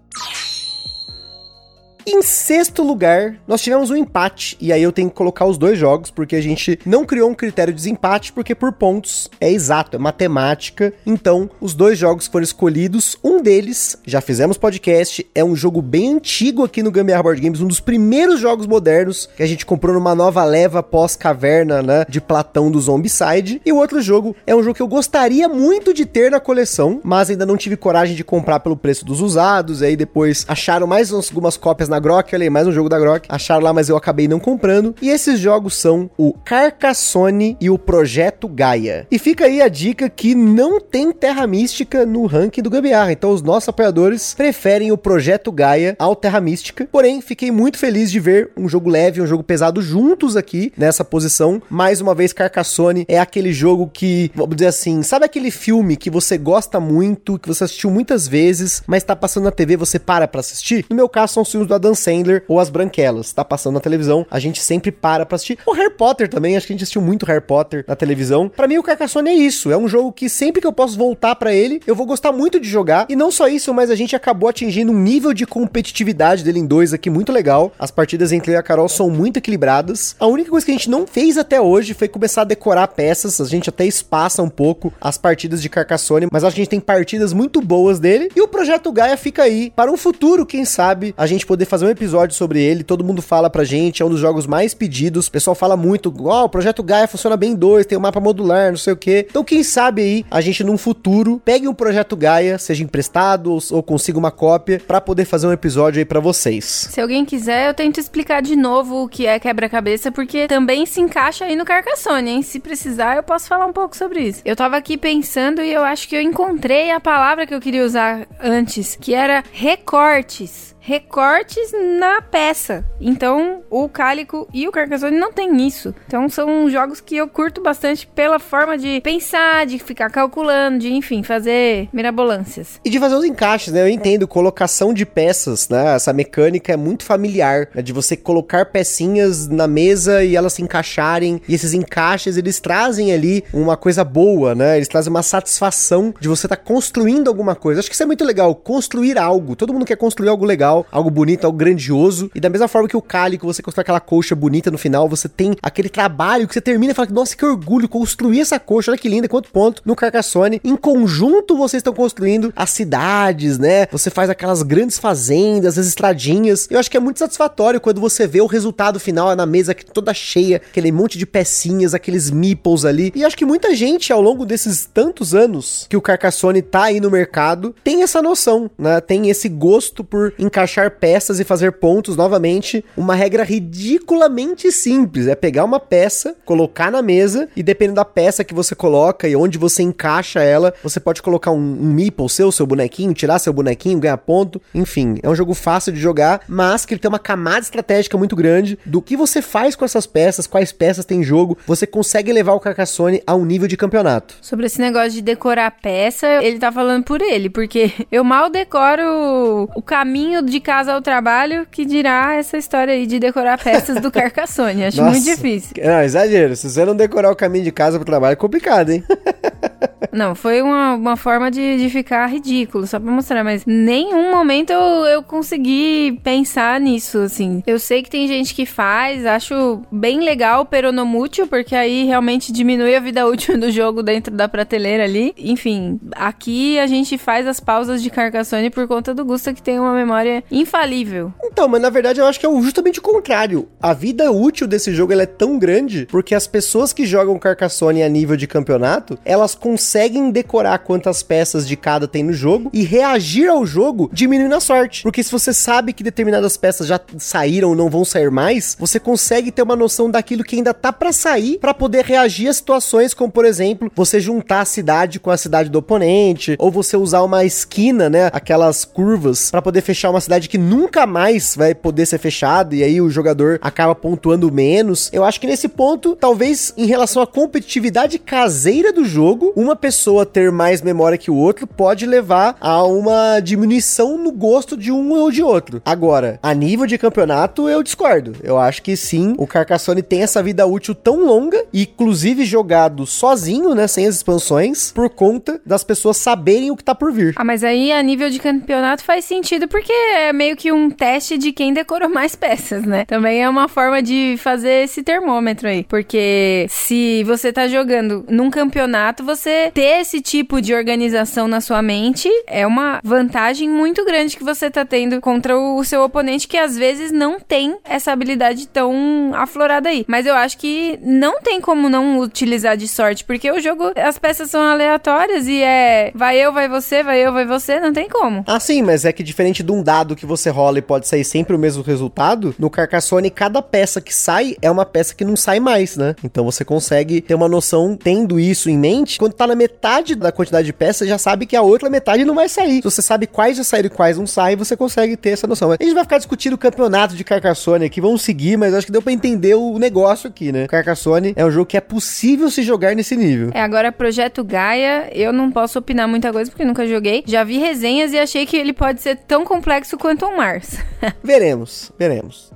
Em 2.08 2.22
sexto 2.22 2.84
lugar, 2.84 3.34
nós 3.48 3.60
tivemos 3.60 3.90
um 3.90 3.96
empate, 3.96 4.56
e 4.60 4.72
aí 4.72 4.80
eu 4.80 4.92
tenho 4.92 5.10
que 5.10 5.16
colocar 5.16 5.44
os 5.44 5.58
dois 5.58 5.76
jogos, 5.76 6.08
porque 6.08 6.36
a 6.36 6.40
gente 6.40 6.78
não 6.86 7.04
criou 7.04 7.28
um 7.28 7.34
critério 7.34 7.72
de 7.72 7.78
desempate, 7.78 8.32
porque 8.32 8.54
por 8.54 8.72
pontos 8.72 9.28
é 9.40 9.50
exato, 9.50 9.96
é 9.96 9.98
matemática. 9.98 10.94
Então, 11.04 11.50
os 11.60 11.74
dois 11.74 11.98
jogos 11.98 12.28
foram 12.28 12.44
escolhidos. 12.44 13.16
Um 13.24 13.42
deles, 13.42 13.98
já 14.06 14.20
fizemos 14.20 14.56
podcast, 14.56 15.26
é 15.34 15.42
um 15.42 15.56
jogo 15.56 15.82
bem 15.82 16.14
antigo 16.14 16.62
aqui 16.62 16.80
no 16.80 16.92
Gambiarra 16.92 17.24
Board 17.24 17.40
Games, 17.42 17.60
um 17.60 17.66
dos 17.66 17.80
primeiros 17.80 18.38
jogos 18.38 18.68
modernos 18.68 19.28
que 19.36 19.42
a 19.42 19.46
gente 19.46 19.66
comprou 19.66 19.92
numa 19.92 20.14
nova 20.14 20.44
leva 20.44 20.84
pós-caverna, 20.84 21.82
né, 21.82 22.06
de 22.08 22.20
Platão 22.20 22.70
do 22.70 22.80
Zombicide. 22.80 23.60
E 23.66 23.72
o 23.72 23.78
outro 23.78 24.00
jogo 24.00 24.36
é 24.46 24.54
um 24.54 24.62
jogo 24.62 24.76
que 24.76 24.82
eu 24.82 24.86
gostaria 24.86 25.48
muito 25.48 25.92
de 25.92 26.06
ter 26.06 26.30
na 26.30 26.38
coleção, 26.38 27.00
mas 27.02 27.30
ainda 27.30 27.44
não 27.44 27.56
tive 27.56 27.76
coragem 27.76 28.14
de 28.14 28.22
comprar 28.22 28.60
pelo 28.60 28.76
preço 28.76 29.04
dos 29.04 29.20
usados, 29.20 29.80
e 29.80 29.86
aí 29.86 29.96
depois 29.96 30.44
acharam 30.46 30.86
mais 30.86 31.12
algumas 31.12 31.56
cópias 31.56 31.88
na 31.88 31.95
na 31.96 32.00
Grok, 32.00 32.34
olha 32.34 32.42
aí, 32.42 32.50
mais 32.50 32.66
um 32.66 32.72
jogo 32.72 32.90
da 32.90 32.98
Grok. 32.98 33.26
Acharam 33.26 33.62
lá, 33.62 33.72
mas 33.72 33.88
eu 33.88 33.96
acabei 33.96 34.28
não 34.28 34.38
comprando. 34.38 34.94
E 35.00 35.08
esses 35.08 35.40
jogos 35.40 35.74
são 35.76 36.10
o 36.18 36.34
Carcassonne 36.44 37.56
e 37.58 37.70
o 37.70 37.78
Projeto 37.78 38.46
Gaia. 38.46 39.06
E 39.10 39.18
fica 39.18 39.46
aí 39.46 39.62
a 39.62 39.68
dica 39.68 40.10
que 40.10 40.34
não 40.34 40.78
tem 40.78 41.10
Terra 41.10 41.46
Mística 41.46 42.04
no 42.04 42.26
ranking 42.26 42.60
do 42.60 42.68
Gambiarra. 42.68 43.12
Então 43.12 43.30
os 43.30 43.40
nossos 43.40 43.70
apoiadores 43.70 44.34
preferem 44.34 44.92
o 44.92 44.98
Projeto 44.98 45.50
Gaia 45.50 45.96
ao 45.98 46.14
Terra 46.14 46.38
Mística. 46.38 46.86
Porém, 46.92 47.22
fiquei 47.22 47.50
muito 47.50 47.78
feliz 47.78 48.10
de 48.10 48.20
ver 48.20 48.50
um 48.58 48.68
jogo 48.68 48.90
leve, 48.90 49.22
um 49.22 49.26
jogo 49.26 49.42
pesado 49.42 49.80
juntos 49.80 50.36
aqui 50.36 50.74
nessa 50.76 51.02
posição. 51.02 51.62
Mais 51.70 52.02
uma 52.02 52.14
vez, 52.14 52.30
Carcassonne 52.30 53.06
é 53.08 53.18
aquele 53.18 53.54
jogo 53.54 53.90
que, 53.90 54.30
vamos 54.34 54.54
dizer 54.54 54.68
assim, 54.68 55.02
sabe 55.02 55.24
aquele 55.24 55.50
filme 55.50 55.96
que 55.96 56.10
você 56.10 56.36
gosta 56.36 56.78
muito, 56.78 57.38
que 57.38 57.48
você 57.48 57.64
assistiu 57.64 57.90
muitas 57.90 58.28
vezes, 58.28 58.82
mas 58.86 59.02
tá 59.02 59.16
passando 59.16 59.44
na 59.44 59.50
TV, 59.50 59.78
você 59.78 59.98
para 59.98 60.28
pra 60.28 60.40
assistir? 60.40 60.84
No 60.90 60.96
meu 60.96 61.08
caso, 61.08 61.32
são 61.32 61.42
os 61.42 61.50
filmes 61.50 61.66
do 61.66 61.74
Adam 61.74 61.85
Adam 61.86 61.94
Sandler 61.94 62.42
ou 62.48 62.58
As 62.58 62.68
Branquelas. 62.68 63.32
Tá 63.32 63.44
passando 63.44 63.74
na 63.74 63.80
televisão, 63.80 64.26
a 64.28 64.38
gente 64.40 64.60
sempre 64.60 64.90
para 64.90 65.24
pra 65.24 65.36
assistir. 65.36 65.58
O 65.64 65.72
Harry 65.72 65.90
Potter 65.90 66.28
também, 66.28 66.56
acho 66.56 66.66
que 66.66 66.72
a 66.72 66.74
gente 66.74 66.82
assistiu 66.82 67.00
muito 67.00 67.24
Harry 67.26 67.40
Potter 67.40 67.84
na 67.86 67.94
televisão. 67.94 68.48
Para 68.48 68.66
mim, 68.66 68.78
o 68.78 68.82
Carcassonne 68.82 69.30
é 69.30 69.34
isso. 69.34 69.70
É 69.70 69.76
um 69.76 69.86
jogo 69.86 70.12
que 70.12 70.28
sempre 70.28 70.60
que 70.60 70.66
eu 70.66 70.72
posso 70.72 70.98
voltar 70.98 71.36
para 71.36 71.54
ele, 71.54 71.80
eu 71.86 71.94
vou 71.94 72.06
gostar 72.06 72.32
muito 72.32 72.58
de 72.58 72.68
jogar. 72.68 73.06
E 73.08 73.14
não 73.14 73.30
só 73.30 73.46
isso, 73.46 73.72
mas 73.72 73.90
a 73.90 73.94
gente 73.94 74.16
acabou 74.16 74.48
atingindo 74.48 74.90
um 74.90 74.98
nível 74.98 75.32
de 75.32 75.46
competitividade 75.46 76.42
dele 76.42 76.58
em 76.58 76.66
dois 76.66 76.92
aqui 76.92 77.08
muito 77.08 77.32
legal. 77.32 77.72
As 77.78 77.90
partidas 77.90 78.32
entre 78.32 78.50
eu 78.50 78.54
e 78.54 78.58
a 78.58 78.62
Carol 78.62 78.88
são 78.88 79.08
muito 79.08 79.36
equilibradas. 79.36 80.16
A 80.18 80.26
única 80.26 80.50
coisa 80.50 80.66
que 80.66 80.72
a 80.72 80.74
gente 80.74 80.90
não 80.90 81.06
fez 81.06 81.38
até 81.38 81.60
hoje 81.60 81.94
foi 81.94 82.08
começar 82.08 82.42
a 82.42 82.44
decorar 82.44 82.88
peças. 82.88 83.40
A 83.40 83.44
gente 83.44 83.68
até 83.68 83.86
espaça 83.86 84.42
um 84.42 84.48
pouco 84.48 84.92
as 85.00 85.16
partidas 85.16 85.62
de 85.62 85.68
Carcassonne, 85.68 86.26
mas 86.32 86.42
acho 86.42 86.56
que 86.56 86.60
a 86.60 86.64
gente 86.64 86.70
tem 86.70 86.80
partidas 86.80 87.32
muito 87.32 87.60
boas 87.60 88.00
dele. 88.00 88.30
E 88.34 88.40
o 88.40 88.48
projeto 88.48 88.90
Gaia 88.90 89.16
fica 89.16 89.44
aí 89.44 89.72
para 89.74 89.90
um 89.90 89.96
futuro, 89.96 90.44
quem 90.44 90.64
sabe, 90.64 91.14
a 91.16 91.26
gente 91.26 91.46
poder 91.46 91.66
fazer 91.66 91.75
fazer 91.76 91.84
um 91.84 91.90
episódio 91.90 92.34
sobre 92.34 92.58
ele, 92.62 92.82
todo 92.82 93.04
mundo 93.04 93.20
fala 93.20 93.50
pra 93.50 93.62
gente, 93.62 94.02
é 94.02 94.06
um 94.06 94.08
dos 94.08 94.18
jogos 94.18 94.46
mais 94.46 94.72
pedidos. 94.72 95.26
O 95.26 95.30
pessoal 95.30 95.54
fala 95.54 95.76
muito, 95.76 96.10
ó, 96.24 96.40
oh, 96.40 96.44
o 96.46 96.48
projeto 96.48 96.82
Gaia 96.82 97.06
funciona 97.06 97.36
bem 97.36 97.50
em 97.50 97.54
dois, 97.54 97.84
tem 97.84 97.98
um 97.98 98.00
mapa 98.00 98.18
modular, 98.18 98.70
não 98.70 98.78
sei 98.78 98.94
o 98.94 98.96
quê. 98.96 99.26
Então, 99.28 99.44
quem 99.44 99.62
sabe 99.62 100.00
aí 100.00 100.26
a 100.30 100.40
gente 100.40 100.64
num 100.64 100.78
futuro 100.78 101.38
pegue 101.44 101.68
um 101.68 101.74
projeto 101.74 102.16
Gaia, 102.16 102.56
seja 102.56 102.82
emprestado 102.82 103.52
ou, 103.52 103.58
ou 103.72 103.82
consiga 103.82 104.18
uma 104.18 104.30
cópia 104.30 104.80
para 104.86 105.02
poder 105.02 105.26
fazer 105.26 105.46
um 105.46 105.52
episódio 105.52 105.98
aí 105.98 106.04
para 106.06 106.18
vocês. 106.18 106.64
Se 106.64 106.98
alguém 106.98 107.26
quiser, 107.26 107.68
eu 107.68 107.74
tento 107.74 108.00
explicar 108.00 108.40
de 108.40 108.56
novo 108.56 109.04
o 109.04 109.08
que 109.08 109.26
é 109.26 109.38
quebra-cabeça, 109.38 110.10
porque 110.10 110.46
também 110.46 110.86
se 110.86 111.02
encaixa 111.02 111.44
aí 111.44 111.54
no 111.54 111.66
Carcassonne, 111.66 112.30
hein? 112.30 112.42
Se 112.42 112.58
precisar, 112.58 113.16
eu 113.16 113.22
posso 113.22 113.48
falar 113.48 113.66
um 113.66 113.72
pouco 113.72 113.94
sobre 113.94 114.20
isso. 114.20 114.40
Eu 114.46 114.56
tava 114.56 114.78
aqui 114.78 114.96
pensando 114.96 115.60
e 115.60 115.70
eu 115.70 115.84
acho 115.84 116.08
que 116.08 116.16
eu 116.16 116.22
encontrei 116.22 116.90
a 116.90 117.00
palavra 117.00 117.46
que 117.46 117.54
eu 117.54 117.60
queria 117.60 117.84
usar 117.84 118.26
antes, 118.40 118.96
que 118.98 119.12
era 119.12 119.44
recortes 119.52 120.74
recortes 120.86 121.72
na 121.98 122.22
peça. 122.22 122.84
Então, 123.00 123.62
o 123.68 123.88
Cálico 123.88 124.48
e 124.54 124.68
o 124.68 124.72
Carcassonne 124.72 125.18
não 125.18 125.32
tem 125.32 125.66
isso. 125.66 125.92
Então, 126.06 126.28
são 126.28 126.70
jogos 126.70 127.00
que 127.00 127.16
eu 127.16 127.26
curto 127.26 127.60
bastante 127.60 128.06
pela 128.06 128.38
forma 128.38 128.78
de 128.78 129.00
pensar, 129.00 129.66
de 129.66 129.80
ficar 129.80 130.08
calculando, 130.10 130.78
de, 130.78 130.92
enfim, 130.92 131.24
fazer 131.24 131.88
mirabolâncias. 131.92 132.80
E 132.84 132.88
de 132.88 133.00
fazer 133.00 133.16
os 133.16 133.24
encaixes, 133.24 133.72
né? 133.72 133.82
Eu 133.82 133.88
entendo, 133.88 134.28
colocação 134.28 134.94
de 134.94 135.04
peças, 135.04 135.68
né? 135.68 135.96
Essa 135.96 136.12
mecânica 136.12 136.72
é 136.72 136.76
muito 136.76 137.02
familiar, 137.02 137.68
né? 137.74 137.82
de 137.82 137.92
você 137.92 138.16
colocar 138.16 138.66
pecinhas 138.66 139.48
na 139.48 139.66
mesa 139.66 140.22
e 140.22 140.36
elas 140.36 140.52
se 140.52 140.62
encaixarem. 140.62 141.42
E 141.48 141.54
esses 141.54 141.74
encaixes, 141.74 142.36
eles 142.36 142.60
trazem 142.60 143.12
ali 143.12 143.42
uma 143.52 143.76
coisa 143.76 144.04
boa, 144.04 144.54
né? 144.54 144.76
Eles 144.76 144.86
trazem 144.86 145.10
uma 145.10 145.24
satisfação 145.24 146.14
de 146.20 146.28
você 146.28 146.46
estar 146.46 146.54
tá 146.54 146.62
construindo 146.62 147.26
alguma 147.26 147.56
coisa. 147.56 147.80
Acho 147.80 147.88
que 147.88 147.94
isso 147.94 148.04
é 148.04 148.06
muito 148.06 148.24
legal, 148.24 148.54
construir 148.54 149.18
algo. 149.18 149.56
Todo 149.56 149.72
mundo 149.72 149.84
quer 149.84 149.96
construir 149.96 150.28
algo 150.28 150.44
legal 150.44 150.75
algo 150.90 151.10
bonito, 151.10 151.44
algo 151.44 151.56
grandioso. 151.56 152.30
E 152.34 152.40
da 152.40 152.50
mesma 152.50 152.68
forma 152.68 152.88
que 152.88 152.96
o 152.96 153.02
que 153.02 153.46
você 153.46 153.62
constrói 153.62 153.82
aquela 153.82 154.00
coxa 154.00 154.34
bonita 154.34 154.70
no 154.70 154.78
final, 154.78 155.08
você 155.08 155.28
tem 155.28 155.56
aquele 155.62 155.88
trabalho 155.88 156.46
que 156.46 156.54
você 156.54 156.60
termina 156.60 156.92
e 156.92 156.94
fala: 156.94 157.08
Nossa, 157.10 157.36
que 157.36 157.44
orgulho 157.44 157.88
construir 157.88 158.40
essa 158.40 158.58
coxa, 158.58 158.90
olha 158.90 158.98
que 158.98 159.08
linda, 159.08 159.28
quanto 159.28 159.50
ponto. 159.50 159.82
No 159.84 159.96
Carcassonne, 159.96 160.60
em 160.62 160.76
conjunto, 160.76 161.56
vocês 161.56 161.80
estão 161.80 161.94
construindo 161.94 162.52
as 162.54 162.70
cidades, 162.70 163.58
né? 163.58 163.86
Você 163.90 164.10
faz 164.10 164.28
aquelas 164.28 164.62
grandes 164.62 164.98
fazendas, 164.98 165.78
as 165.78 165.86
estradinhas. 165.86 166.66
Eu 166.70 166.78
acho 166.78 166.90
que 166.90 166.96
é 166.96 167.00
muito 167.00 167.18
satisfatório 167.18 167.80
quando 167.80 168.00
você 168.00 168.26
vê 168.26 168.40
o 168.40 168.46
resultado 168.46 169.00
final 169.00 169.34
na 169.34 169.46
mesa 169.46 169.74
toda 169.92 170.12
cheia, 170.12 170.56
aquele 170.56 170.92
monte 170.92 171.18
de 171.18 171.26
pecinhas, 171.26 171.94
aqueles 171.94 172.30
meeples 172.30 172.84
ali. 172.84 173.12
E 173.14 173.24
acho 173.24 173.36
que 173.36 173.44
muita 173.44 173.74
gente, 173.74 174.12
ao 174.12 174.20
longo 174.20 174.44
desses 174.44 174.86
tantos 174.92 175.34
anos 175.34 175.86
que 175.88 175.96
o 175.96 176.02
Carcassonne 176.02 176.62
tá 176.62 176.84
aí 176.84 177.00
no 177.00 177.10
mercado, 177.10 177.74
tem 177.82 178.02
essa 178.02 178.20
noção, 178.20 178.70
né? 178.78 179.00
Tem 179.00 179.30
esse 179.30 179.48
gosto 179.48 180.04
por 180.04 180.32
encaixar 180.38 180.65
encaixar 180.66 180.90
peças 180.90 181.38
e 181.38 181.44
fazer 181.44 181.72
pontos 181.72 182.16
novamente. 182.16 182.84
Uma 182.96 183.14
regra 183.14 183.44
ridiculamente 183.44 184.70
simples: 184.72 185.28
é 185.28 185.34
pegar 185.34 185.64
uma 185.64 185.78
peça, 185.78 186.34
colocar 186.44 186.90
na 186.90 187.00
mesa 187.00 187.48
e 187.56 187.62
dependendo 187.62 187.96
da 187.96 188.04
peça 188.04 188.44
que 188.44 188.52
você 188.52 188.74
coloca 188.74 189.28
e 189.28 189.36
onde 189.36 189.56
você 189.56 189.82
encaixa 189.82 190.42
ela, 190.42 190.74
você 190.82 190.98
pode 190.98 191.22
colocar 191.22 191.52
um, 191.52 191.56
um 191.56 191.92
meeple 191.92 192.28
seu, 192.28 192.50
seu 192.50 192.66
bonequinho, 192.66 193.14
tirar 193.14 193.38
seu 193.38 193.52
bonequinho, 193.52 194.00
ganhar 194.00 194.16
ponto. 194.18 194.60
Enfim, 194.74 195.18
é 195.22 195.28
um 195.28 195.34
jogo 195.34 195.54
fácil 195.54 195.92
de 195.92 196.00
jogar, 196.00 196.40
mas 196.48 196.84
que 196.84 196.94
ele 196.94 197.00
tem 197.00 197.08
uma 197.08 197.18
camada 197.18 197.60
estratégica 197.60 198.18
muito 198.18 198.34
grande 198.34 198.78
do 198.84 199.00
que 199.00 199.16
você 199.16 199.40
faz 199.40 199.76
com 199.76 199.84
essas 199.84 200.06
peças, 200.06 200.46
quais 200.46 200.72
peças 200.72 201.04
tem 201.04 201.22
jogo. 201.22 201.56
Você 201.66 201.86
consegue 201.86 202.32
levar 202.32 202.54
o 202.54 202.60
Carcassonne 202.60 203.22
a 203.26 203.34
um 203.34 203.44
nível 203.44 203.68
de 203.68 203.76
campeonato. 203.76 204.34
Sobre 204.40 204.66
esse 204.66 204.80
negócio 204.80 205.12
de 205.12 205.22
decorar 205.22 205.70
peça, 205.70 206.26
ele 206.42 206.58
tá 206.58 206.72
falando 206.72 207.04
por 207.04 207.22
ele, 207.22 207.48
porque 207.48 207.92
eu 208.10 208.24
mal 208.24 208.50
decoro 208.50 209.68
o 209.74 209.82
caminho 209.82 210.42
de 210.42 210.55
casa 210.60 210.92
ao 210.92 211.02
trabalho, 211.02 211.66
que 211.70 211.84
dirá 211.84 212.34
essa 212.34 212.56
história 212.56 212.94
aí 212.94 213.06
de 213.06 213.18
decorar 213.18 213.58
peças 213.58 214.00
do 214.00 214.10
Carcassonne. 214.12 214.84
Acho 214.84 215.02
Nossa. 215.02 215.10
muito 215.10 215.24
difícil. 215.24 215.76
Não, 215.82 216.02
exagero. 216.02 216.56
Se 216.56 216.70
você 216.70 216.84
não 216.84 216.96
decorar 216.96 217.30
o 217.30 217.36
caminho 217.36 217.64
de 217.64 217.72
casa 217.72 217.98
pro 217.98 218.06
trabalho, 218.06 218.32
é 218.32 218.36
complicado, 218.36 218.90
hein? 218.90 219.04
Não, 220.12 220.34
foi 220.34 220.62
uma, 220.62 220.94
uma 220.94 221.16
forma 221.16 221.50
de, 221.50 221.76
de 221.76 221.90
ficar 221.90 222.26
ridículo, 222.26 222.86
só 222.86 222.98
pra 222.98 223.10
mostrar, 223.10 223.44
mas 223.44 223.64
nenhum 223.66 224.30
momento 224.30 224.70
eu, 224.70 225.04
eu 225.04 225.22
consegui 225.22 226.18
pensar 226.22 226.80
nisso, 226.80 227.18
assim. 227.18 227.62
Eu 227.66 227.78
sei 227.78 228.02
que 228.02 228.10
tem 228.10 228.26
gente 228.26 228.54
que 228.54 228.64
faz, 228.64 229.26
acho 229.26 229.82
bem 229.92 230.20
legal 230.20 230.62
o 230.62 230.66
peronomútil, 230.66 231.46
porque 231.46 231.74
aí 231.74 232.04
realmente 232.04 232.50
diminui 232.50 232.94
a 232.94 233.00
vida 233.00 233.26
útil 233.28 233.58
do 233.58 233.70
jogo 233.70 234.02
dentro 234.02 234.34
da 234.34 234.48
prateleira 234.48 235.04
ali. 235.04 235.34
Enfim, 235.36 236.00
aqui 236.12 236.78
a 236.78 236.86
gente 236.86 237.18
faz 237.18 237.46
as 237.46 237.60
pausas 237.60 238.02
de 238.02 238.08
Carcassonne 238.08 238.70
por 238.70 238.86
conta 238.86 239.14
do 239.14 239.24
Gusta, 239.24 239.52
que 239.52 239.62
tem 239.62 239.78
uma 239.78 239.92
memória 239.92 240.35
infalível. 240.50 241.32
Então, 241.44 241.68
mas 241.68 241.80
na 241.80 241.90
verdade 241.90 242.20
eu 242.20 242.26
acho 242.26 242.38
que 242.38 242.46
é 242.46 242.62
justamente 242.62 242.98
o 242.98 243.02
contrário. 243.02 243.68
A 243.80 243.92
vida 243.92 244.30
útil 244.30 244.66
desse 244.66 244.94
jogo 244.94 245.12
é 245.12 245.26
tão 245.26 245.58
grande 245.58 246.06
porque 246.10 246.34
as 246.34 246.46
pessoas 246.46 246.92
que 246.92 247.06
jogam 247.06 247.38
Carcassonne 247.38 248.02
a 248.02 248.08
nível 248.08 248.36
de 248.36 248.46
campeonato, 248.46 249.18
elas 249.24 249.54
conseguem 249.54 250.30
decorar 250.30 250.78
quantas 250.78 251.22
peças 251.22 251.66
de 251.66 251.76
cada 251.76 252.06
tem 252.06 252.22
no 252.22 252.32
jogo 252.32 252.70
e 252.72 252.82
reagir 252.82 253.48
ao 253.48 253.64
jogo 253.64 254.10
diminuindo 254.12 254.54
a 254.54 254.60
sorte. 254.60 255.02
Porque 255.02 255.22
se 255.22 255.30
você 255.30 255.52
sabe 255.52 255.92
que 255.92 256.02
determinadas 256.02 256.56
peças 256.56 256.86
já 256.86 257.00
saíram 257.18 257.70
ou 257.70 257.76
não 257.76 257.88
vão 257.88 258.04
sair 258.04 258.30
mais, 258.30 258.76
você 258.78 259.00
consegue 259.00 259.50
ter 259.50 259.62
uma 259.62 259.76
noção 259.76 260.10
daquilo 260.10 260.44
que 260.44 260.56
ainda 260.56 260.74
tá 260.74 260.92
para 260.92 261.12
sair 261.12 261.58
para 261.58 261.74
poder 261.74 262.04
reagir 262.04 262.48
a 262.48 262.52
situações 262.52 263.14
como, 263.14 263.30
por 263.30 263.44
exemplo, 263.44 263.90
você 263.94 264.20
juntar 264.20 264.60
a 264.60 264.64
cidade 264.64 265.20
com 265.20 265.30
a 265.30 265.36
cidade 265.36 265.70
do 265.70 265.78
oponente 265.78 266.56
ou 266.58 266.70
você 266.70 266.96
usar 266.96 267.22
uma 267.22 267.44
esquina, 267.44 268.08
né, 268.10 268.30
aquelas 268.32 268.84
curvas 268.84 269.50
para 269.50 269.62
poder 269.62 269.80
fechar 269.80 270.10
uma 270.10 270.20
cidade 270.26 270.48
que 270.48 270.58
nunca 270.58 271.06
mais 271.06 271.54
vai 271.56 271.74
poder 271.74 272.04
ser 272.04 272.18
fechada 272.18 272.74
e 272.74 272.82
aí 272.82 273.00
o 273.00 273.08
jogador 273.08 273.58
acaba 273.62 273.94
pontuando 273.94 274.52
menos. 274.52 275.08
Eu 275.12 275.24
acho 275.24 275.40
que 275.40 275.46
nesse 275.46 275.68
ponto, 275.68 276.16
talvez 276.16 276.74
em 276.76 276.86
relação 276.86 277.22
à 277.22 277.26
competitividade 277.26 278.18
caseira 278.18 278.92
do 278.92 279.04
jogo, 279.04 279.52
uma 279.54 279.76
pessoa 279.76 280.26
ter 280.26 280.50
mais 280.50 280.82
memória 280.82 281.16
que 281.16 281.30
o 281.30 281.36
outro 281.36 281.66
pode 281.66 282.06
levar 282.06 282.56
a 282.60 282.82
uma 282.82 283.38
diminuição 283.40 284.18
no 284.18 284.32
gosto 284.32 284.76
de 284.76 284.90
um 284.90 285.12
ou 285.12 285.30
de 285.30 285.42
outro. 285.42 285.80
Agora, 285.84 286.40
a 286.42 286.52
nível 286.52 286.86
de 286.86 286.98
campeonato, 286.98 287.68
eu 287.68 287.82
discordo. 287.82 288.32
Eu 288.42 288.58
acho 288.58 288.82
que 288.82 288.96
sim, 288.96 289.34
o 289.38 289.46
Carcassonne 289.46 290.02
tem 290.02 290.22
essa 290.22 290.42
vida 290.42 290.66
útil 290.66 290.94
tão 290.94 291.24
longa, 291.24 291.64
inclusive 291.72 292.44
jogado 292.44 293.06
sozinho, 293.06 293.74
né, 293.74 293.86
sem 293.86 294.06
as 294.06 294.16
expansões, 294.16 294.90
por 294.90 295.08
conta 295.08 295.60
das 295.64 295.84
pessoas 295.84 296.16
saberem 296.16 296.70
o 296.70 296.76
que 296.76 296.82
tá 296.82 296.94
por 296.94 297.12
vir. 297.12 297.34
Ah, 297.36 297.44
mas 297.44 297.62
aí 297.62 297.92
a 297.92 298.02
nível 298.02 298.28
de 298.28 298.40
campeonato 298.40 299.04
faz 299.04 299.24
sentido 299.24 299.68
porque 299.68 299.92
é 300.16 300.32
meio 300.32 300.56
que 300.56 300.72
um 300.72 300.90
teste 300.90 301.38
de 301.38 301.52
quem 301.52 301.72
decorou 301.72 302.08
mais 302.08 302.34
peças, 302.34 302.84
né? 302.84 303.04
Também 303.04 303.42
é 303.42 303.48
uma 303.48 303.68
forma 303.68 304.02
de 304.02 304.36
fazer 304.38 304.84
esse 304.84 305.02
termômetro 305.02 305.68
aí, 305.68 305.84
porque 305.84 306.66
se 306.68 307.24
você 307.24 307.52
tá 307.52 307.68
jogando 307.68 308.24
num 308.28 308.50
campeonato, 308.50 309.24
você 309.24 309.70
ter 309.72 310.00
esse 310.00 310.20
tipo 310.20 310.60
de 310.60 310.74
organização 310.74 311.48
na 311.48 311.60
sua 311.60 311.82
mente 311.82 312.28
é 312.46 312.66
uma 312.66 313.00
vantagem 313.02 313.68
muito 313.68 314.04
grande 314.04 314.36
que 314.36 314.44
você 314.44 314.70
tá 314.70 314.84
tendo 314.84 315.20
contra 315.20 315.58
o 315.58 315.82
seu 315.84 316.02
oponente 316.02 316.48
que 316.48 316.56
às 316.56 316.76
vezes 316.76 317.10
não 317.12 317.38
tem 317.40 317.76
essa 317.84 318.12
habilidade 318.12 318.68
tão 318.68 319.32
aflorada 319.34 319.88
aí. 319.88 320.04
Mas 320.06 320.26
eu 320.26 320.34
acho 320.34 320.58
que 320.58 320.98
não 321.02 321.40
tem 321.40 321.60
como 321.60 321.88
não 321.88 322.18
utilizar 322.18 322.76
de 322.76 322.86
sorte, 322.86 323.24
porque 323.24 323.50
o 323.50 323.60
jogo, 323.60 323.92
as 323.96 324.18
peças 324.18 324.50
são 324.50 324.62
aleatórias 324.62 325.46
e 325.48 325.62
é 325.62 326.10
vai 326.14 326.38
eu, 326.38 326.52
vai 326.52 326.68
você, 326.68 327.02
vai 327.02 327.18
eu, 327.18 327.32
vai 327.32 327.44
você, 327.44 327.80
não 327.80 327.92
tem 327.92 328.08
como. 328.08 328.44
Ah, 328.46 328.60
sim, 328.60 328.82
mas 328.82 329.04
é 329.04 329.12
que 329.12 329.22
diferente 329.22 329.62
de 329.62 329.72
um 329.72 329.82
dado 329.82 330.05
que 330.14 330.26
você 330.26 330.50
rola 330.50 330.78
e 330.78 330.82
pode 330.82 331.08
sair 331.08 331.24
sempre 331.24 331.56
o 331.56 331.58
mesmo 331.58 331.82
resultado, 331.82 332.54
no 332.58 332.70
Carcassonne 332.70 333.30
cada 333.30 333.60
peça 333.62 334.00
que 334.00 334.14
sai 334.14 334.56
é 334.62 334.70
uma 334.70 334.84
peça 334.84 335.14
que 335.14 335.24
não 335.24 335.36
sai 335.36 335.58
mais, 335.58 335.96
né? 335.96 336.14
Então 336.22 336.44
você 336.44 336.64
consegue 336.64 337.20
ter 337.20 337.34
uma 337.34 337.48
noção 337.48 337.96
tendo 337.96 338.38
isso 338.38 338.70
em 338.70 338.78
mente, 338.78 339.18
quando 339.18 339.32
tá 339.32 339.46
na 339.46 339.54
metade 339.54 340.14
da 340.14 340.30
quantidade 340.30 340.66
de 340.66 340.72
peças, 340.72 341.08
já 341.08 341.18
sabe 341.18 341.46
que 341.46 341.56
a 341.56 341.62
outra 341.62 341.90
metade 341.90 342.24
não 342.24 342.34
vai 342.34 342.48
sair. 342.48 342.76
Se 342.76 342.82
você 342.82 343.02
sabe 343.02 343.26
quais 343.26 343.56
já 343.56 343.64
saíram 343.64 343.86
e 343.86 343.90
quais 343.90 344.18
não 344.18 344.26
saem, 344.26 344.56
você 344.56 344.76
consegue 344.76 345.16
ter 345.16 345.30
essa 345.30 345.46
noção. 345.46 345.72
A 345.72 345.82
gente 345.82 345.94
vai 345.94 346.04
ficar 346.04 346.18
discutindo 346.18 346.54
o 346.54 346.58
campeonato 346.58 347.16
de 347.16 347.24
Carcassonne 347.24 347.86
aqui, 347.86 348.00
vamos 348.00 348.22
seguir, 348.22 348.56
mas 348.56 348.74
acho 348.74 348.86
que 348.86 348.92
deu 348.92 349.02
para 349.02 349.12
entender 349.12 349.54
o 349.54 349.78
negócio 349.78 350.28
aqui, 350.28 350.52
né? 350.52 350.66
Carcassonne 350.66 351.32
é 351.36 351.44
um 351.44 351.50
jogo 351.50 351.66
que 351.66 351.76
é 351.76 351.80
possível 351.80 352.50
se 352.50 352.62
jogar 352.62 352.94
nesse 352.94 353.16
nível. 353.16 353.50
É, 353.54 353.60
agora 353.60 353.92
Projeto 353.92 354.44
Gaia, 354.44 355.08
eu 355.12 355.32
não 355.32 355.50
posso 355.50 355.78
opinar 355.78 356.08
muita 356.08 356.32
coisa 356.32 356.50
porque 356.50 356.64
nunca 356.64 356.86
joguei. 356.86 357.24
Já 357.26 357.44
vi 357.44 357.58
resenhas 357.58 358.12
e 358.12 358.18
achei 358.18 358.46
que 358.46 358.56
ele 358.56 358.72
pode 358.72 359.00
ser 359.00 359.16
tão 359.16 359.44
complexo 359.44 359.95
quanto 359.96 360.26
um 360.26 360.36
Mars. 360.36 360.78
veremos, 361.22 361.92
veremos. 361.98 362.52